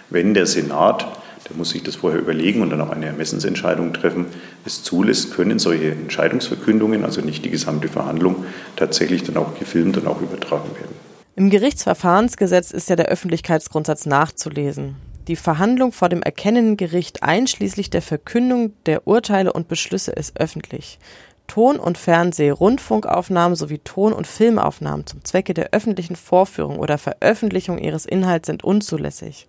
wenn 0.10 0.34
der 0.34 0.46
Senat, 0.46 1.06
der 1.54 1.58
muss 1.60 1.70
sich 1.70 1.84
das 1.84 1.96
vorher 1.96 2.20
überlegen 2.20 2.62
und 2.62 2.72
dann 2.72 2.82
auch 2.82 2.90
eine 2.90 3.06
Ermessensentscheidung 3.06 3.94
treffen, 3.94 4.26
es 4.66 4.84
zulässt, 4.84 5.34
können 5.34 5.60
solche 5.60 5.92
Entscheidungsverkündungen, 5.92 7.06
also 7.06 7.22
nicht 7.22 7.46
die 7.46 7.52
gesamte 7.52 7.88
Verhandlung, 7.88 8.46
tatsächlich 8.76 9.24
dann 9.24 9.38
auch 9.38 9.58
gefilmt 9.58 9.98
und 9.98 10.08
auch 10.08 10.22
übertragen 10.22 10.70
werden. 10.76 10.96
Im 11.36 11.50
Gerichtsverfahrensgesetz 11.50 12.72
ist 12.72 12.90
ja 12.90 12.96
der 12.96 13.08
Öffentlichkeitsgrundsatz 13.08 14.06
nachzulesen. 14.06 14.96
Die 15.28 15.36
Verhandlung 15.36 15.92
vor 15.92 16.10
dem 16.10 16.22
erkennenden 16.22 16.76
Gericht 16.76 17.24
einschließlich 17.24 17.90
der 17.90 18.02
Verkündung 18.02 18.74
der 18.86 19.08
Urteile 19.08 19.54
und 19.54 19.68
Beschlüsse 19.68 20.12
ist 20.12 20.40
öffentlich. 20.40 21.00
Ton- 21.48 21.80
und 21.80 21.98
Fernseh-Rundfunkaufnahmen 21.98 23.56
sowie 23.56 23.80
Ton- 23.80 24.14
und 24.14 24.28
Filmaufnahmen 24.28 25.06
zum 25.06 25.24
Zwecke 25.24 25.54
der 25.54 25.70
öffentlichen 25.72 26.16
Vorführung 26.16 26.80
oder 26.80 26.98
Veröffentlichung 26.98 27.78
ihres 27.78 28.06
Inhalts 28.06 28.48
sind 28.48 28.64
unzulässig. 28.64 29.48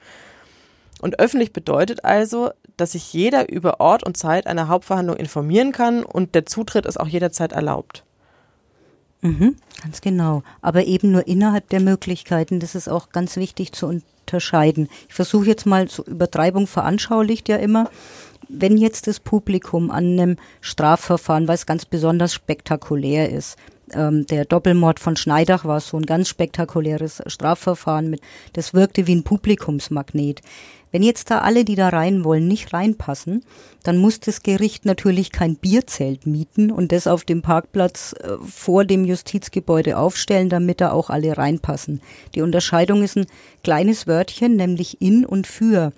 Und 1.05 1.19
öffentlich 1.19 1.53
bedeutet 1.53 2.03
also, 2.03 2.53
dass 2.79 2.93
sich 2.93 3.13
jeder 3.13 3.53
über 3.53 3.79
Ort 3.79 4.05
und 4.05 4.17
Zeit 4.17 4.47
einer 4.47 4.69
Hauptverhandlung 4.69 5.19
informieren 5.19 5.71
kann 5.71 6.03
und 6.03 6.35
der 6.35 6.47
Zutritt 6.47 6.87
ist 6.87 6.99
auch 6.99 7.09
jederzeit 7.09 7.53
erlaubt. 7.53 8.05
Mhm, 9.21 9.57
ganz 9.83 10.01
genau. 10.01 10.43
Aber 10.63 10.87
eben 10.87 11.13
nur 11.13 11.29
innerhalb 11.29 11.69
der 11.69 11.81
Möglichkeiten. 11.81 12.59
Das 12.59 12.75
ist 12.75 12.89
auch 12.89 13.11
ganz 13.11 13.37
wichtig 13.37 13.73
zu 13.73 13.87
unterscheiden. 13.87 14.89
Ich 15.07 15.13
versuche 15.15 15.45
jetzt 15.45 15.67
mal, 15.67 15.89
so 15.89 16.03
Übertreibung 16.05 16.67
veranschaulicht 16.67 17.51
ja 17.51 17.57
immer 17.57 17.91
wenn 18.49 18.77
jetzt 18.77 19.07
das 19.07 19.21
Publikum 19.21 19.91
an 19.91 20.05
einem 20.05 20.37
Strafverfahren, 20.61 21.49
weil 21.49 21.55
es 21.55 21.67
ganz 21.67 21.87
besonders 21.87 22.35
spektakulär 22.35 23.31
ist, 23.31 23.57
ähm, 23.93 24.27
der 24.27 24.45
Doppelmord 24.45 25.01
von 25.01 25.17
Schneidach 25.17 25.65
war 25.65 25.81
so 25.81 25.97
ein 25.97 26.07
ganz 26.07 26.29
spektakuläres 26.29 27.23
Strafverfahren, 27.27 28.11
mit, 28.11 28.21
das 28.53 28.75
wirkte 28.75 29.07
wie 29.07 29.15
ein 29.15 29.25
Publikumsmagnet. 29.25 30.41
Wenn 30.95 31.03
jetzt 31.03 31.33
da 31.33 31.39
alle, 31.39 31.65
die 31.65 31.75
da 31.75 31.89
rein 31.89 32.23
wollen, 32.23 32.47
nicht 32.47 32.73
reinpassen, 32.73 33.45
dann 33.83 33.99
muss 33.99 34.21
das 34.21 34.45
Gericht 34.45 34.85
natürlich 34.85 35.33
kein 35.33 35.57
Bierzelt 35.57 36.25
mieten 36.25 36.71
und 36.71 36.93
das 36.93 37.09
auf 37.09 37.25
dem 37.25 37.43
Parkplatz 37.43 38.15
äh, 38.21 38.37
vor 38.49 38.85
dem 38.85 39.05
Justizgebäude 39.05 39.99
aufstellen, 39.99 40.49
damit 40.49 40.81
da 40.81 40.93
auch 40.93 41.11
alle 41.11 41.37
reinpassen. 41.37 42.01
Die 42.37 42.43
Unterscheidung 42.43 43.03
ist 43.03 43.17
ein 43.17 43.27
kleines 43.65 44.07
Wörtchen, 44.07 44.55
nämlich 44.55 45.01
in 45.01 45.27
und 45.27 45.49
für. 45.49 45.93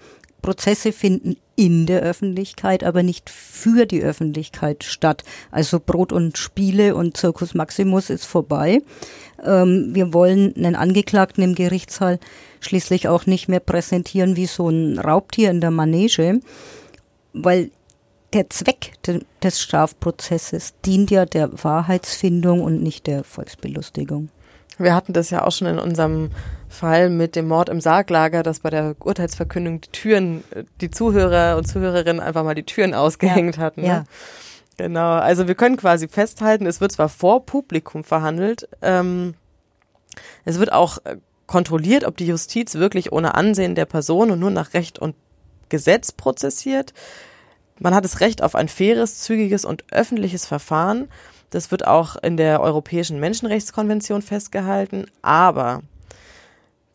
Prozesse 0.46 0.92
finden 0.92 1.36
in 1.56 1.86
der 1.86 2.02
Öffentlichkeit, 2.02 2.84
aber 2.84 3.02
nicht 3.02 3.30
für 3.30 3.84
die 3.84 4.00
Öffentlichkeit 4.00 4.84
statt. 4.84 5.24
Also 5.50 5.80
Brot 5.80 6.12
und 6.12 6.38
Spiele 6.38 6.94
und 6.94 7.16
Circus 7.16 7.54
Maximus 7.54 8.10
ist 8.10 8.24
vorbei. 8.24 8.80
Ähm, 9.44 9.90
wir 9.92 10.14
wollen 10.14 10.54
einen 10.56 10.76
Angeklagten 10.76 11.42
im 11.42 11.56
Gerichtssaal 11.56 12.20
schließlich 12.60 13.08
auch 13.08 13.26
nicht 13.26 13.48
mehr 13.48 13.58
präsentieren 13.58 14.36
wie 14.36 14.46
so 14.46 14.68
ein 14.68 15.00
Raubtier 15.00 15.50
in 15.50 15.60
der 15.60 15.72
Manege, 15.72 16.40
weil 17.32 17.72
der 18.32 18.48
Zweck 18.48 18.92
de 19.04 19.24
des 19.42 19.60
Strafprozesses 19.60 20.74
dient 20.84 21.10
ja 21.10 21.26
der 21.26 21.50
Wahrheitsfindung 21.64 22.60
und 22.60 22.84
nicht 22.84 23.08
der 23.08 23.24
Volksbelustigung. 23.24 24.28
Wir 24.78 24.94
hatten 24.94 25.12
das 25.12 25.30
ja 25.30 25.44
auch 25.44 25.52
schon 25.52 25.66
in 25.66 25.78
unserem 25.80 26.30
Fall 26.76 27.10
mit 27.10 27.34
dem 27.34 27.48
Mord 27.48 27.68
im 27.68 27.80
Sarglager, 27.80 28.42
dass 28.42 28.60
bei 28.60 28.70
der 28.70 28.94
Urteilsverkündung 29.00 29.80
die 29.80 29.90
Türen, 29.90 30.44
die 30.80 30.90
Zuhörer 30.90 31.56
und 31.56 31.66
Zuhörerinnen 31.66 32.20
einfach 32.20 32.44
mal 32.44 32.54
die 32.54 32.64
Türen 32.64 32.94
ausgehängt 32.94 33.56
ja. 33.56 33.62
hatten. 33.62 33.80
Ne? 33.80 33.86
Ja. 33.86 34.04
Genau, 34.76 35.14
also 35.14 35.48
wir 35.48 35.54
können 35.54 35.78
quasi 35.78 36.06
festhalten, 36.06 36.66
es 36.66 36.82
wird 36.82 36.92
zwar 36.92 37.08
vor 37.08 37.46
Publikum 37.46 38.04
verhandelt, 38.04 38.68
ähm, 38.82 39.34
es 40.44 40.58
wird 40.58 40.70
auch 40.70 40.98
äh, 41.04 41.16
kontrolliert, 41.46 42.04
ob 42.04 42.16
die 42.18 42.26
Justiz 42.26 42.74
wirklich 42.74 43.10
ohne 43.10 43.34
Ansehen 43.34 43.74
der 43.74 43.86
Person 43.86 44.30
und 44.30 44.38
nur 44.38 44.50
nach 44.50 44.74
Recht 44.74 44.98
und 44.98 45.14
Gesetz 45.70 46.12
prozessiert. 46.12 46.92
Man 47.78 47.94
hat 47.94 48.04
das 48.04 48.20
Recht 48.20 48.42
auf 48.42 48.54
ein 48.54 48.68
faires, 48.68 49.20
zügiges 49.20 49.64
und 49.64 49.84
öffentliches 49.90 50.46
Verfahren. 50.46 51.08
Das 51.50 51.70
wird 51.70 51.86
auch 51.86 52.16
in 52.16 52.36
der 52.36 52.60
Europäischen 52.60 53.20
Menschenrechtskonvention 53.20 54.22
festgehalten. 54.22 55.06
Aber 55.22 55.82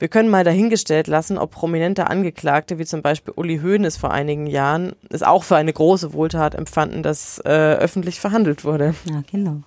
wir 0.01 0.07
können 0.07 0.29
mal 0.29 0.43
dahingestellt 0.43 1.05
lassen, 1.05 1.37
ob 1.37 1.51
prominente 1.51 2.07
Angeklagte, 2.07 2.79
wie 2.79 2.85
zum 2.85 3.03
Beispiel 3.03 3.33
Uli 3.35 3.59
Hoeneß 3.59 3.97
vor 3.97 4.11
einigen 4.11 4.47
Jahren, 4.47 4.93
es 5.09 5.21
auch 5.21 5.43
für 5.43 5.57
eine 5.57 5.71
große 5.71 6.13
Wohltat 6.13 6.55
empfanden, 6.55 7.03
dass 7.03 7.39
äh, 7.45 7.49
öffentlich 7.49 8.19
verhandelt 8.19 8.65
wurde. 8.65 8.95
Ja, 9.05 9.21
genau. 9.31 9.61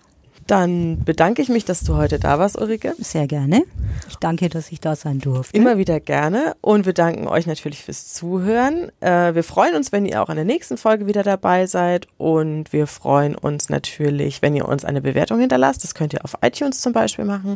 Dann 0.47 1.05
bedanke 1.05 1.41
ich 1.41 1.49
mich, 1.49 1.65
dass 1.65 1.85
du 1.85 1.97
heute 1.97 2.19
da 2.19 2.39
warst, 2.39 2.61
Ulrike. 2.61 2.95
Sehr 2.99 3.27
gerne. 3.27 3.63
Ich 4.09 4.17
danke, 4.17 4.49
dass 4.49 4.73
ich 4.73 4.81
da 4.81 4.95
sein 4.95 5.19
durfte. 5.19 5.57
Immer 5.57 5.79
wieder 5.79 6.01
gerne. 6.01 6.55
Und 6.61 6.85
wir 6.85 6.93
danken 6.93 7.29
euch 7.29 7.47
natürlich 7.47 7.83
fürs 7.83 8.13
Zuhören. 8.13 8.91
Äh, 9.01 9.35
wir 9.35 9.43
freuen 9.43 9.75
uns, 9.75 9.91
wenn 9.93 10.05
ihr 10.05 10.23
auch 10.23 10.29
in 10.29 10.37
der 10.37 10.45
nächsten 10.45 10.77
Folge 10.77 11.07
wieder 11.07 11.23
dabei 11.23 11.67
seid. 11.67 12.09
Und 12.19 12.73
wir 12.73 12.87
freuen 12.87 13.37
uns 13.37 13.71
natürlich, 13.71 14.43
wenn 14.43 14.55
ihr 14.55 14.69
uns 14.69 14.85
eine 14.85 15.01
Bewertung 15.01 15.41
hinterlasst. 15.41 15.83
Das 15.83 15.95
könnt 15.95 16.13
ihr 16.13 16.25
auf 16.25 16.37
iTunes 16.43 16.81
zum 16.81 16.93
Beispiel 16.93 17.25
machen. 17.25 17.55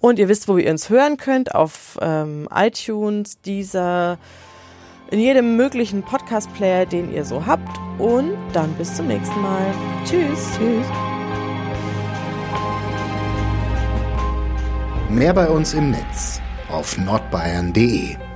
Und 0.00 0.18
ihr 0.18 0.28
wisst, 0.28 0.48
wo 0.48 0.58
ihr 0.58 0.70
uns 0.70 0.90
hören 0.90 1.16
könnt. 1.16 1.54
Auf 1.54 1.98
ähm, 2.00 2.48
iTunes, 2.54 3.40
dieser, 3.40 4.18
in 5.10 5.18
jedem 5.20 5.56
möglichen 5.56 6.02
Podcast-Player, 6.02 6.86
den 6.86 7.12
ihr 7.12 7.24
so 7.24 7.46
habt. 7.46 7.68
Und 7.98 8.36
dann 8.52 8.72
bis 8.74 8.94
zum 8.94 9.08
nächsten 9.08 9.40
Mal. 9.40 9.74
Tschüss. 10.04 10.50
Tschüss. 10.56 10.86
Mehr 15.10 15.32
bei 15.32 15.48
uns 15.48 15.74
im 15.74 15.90
Netz 15.90 16.40
auf 16.70 16.98
nordbayern.de 16.98 18.27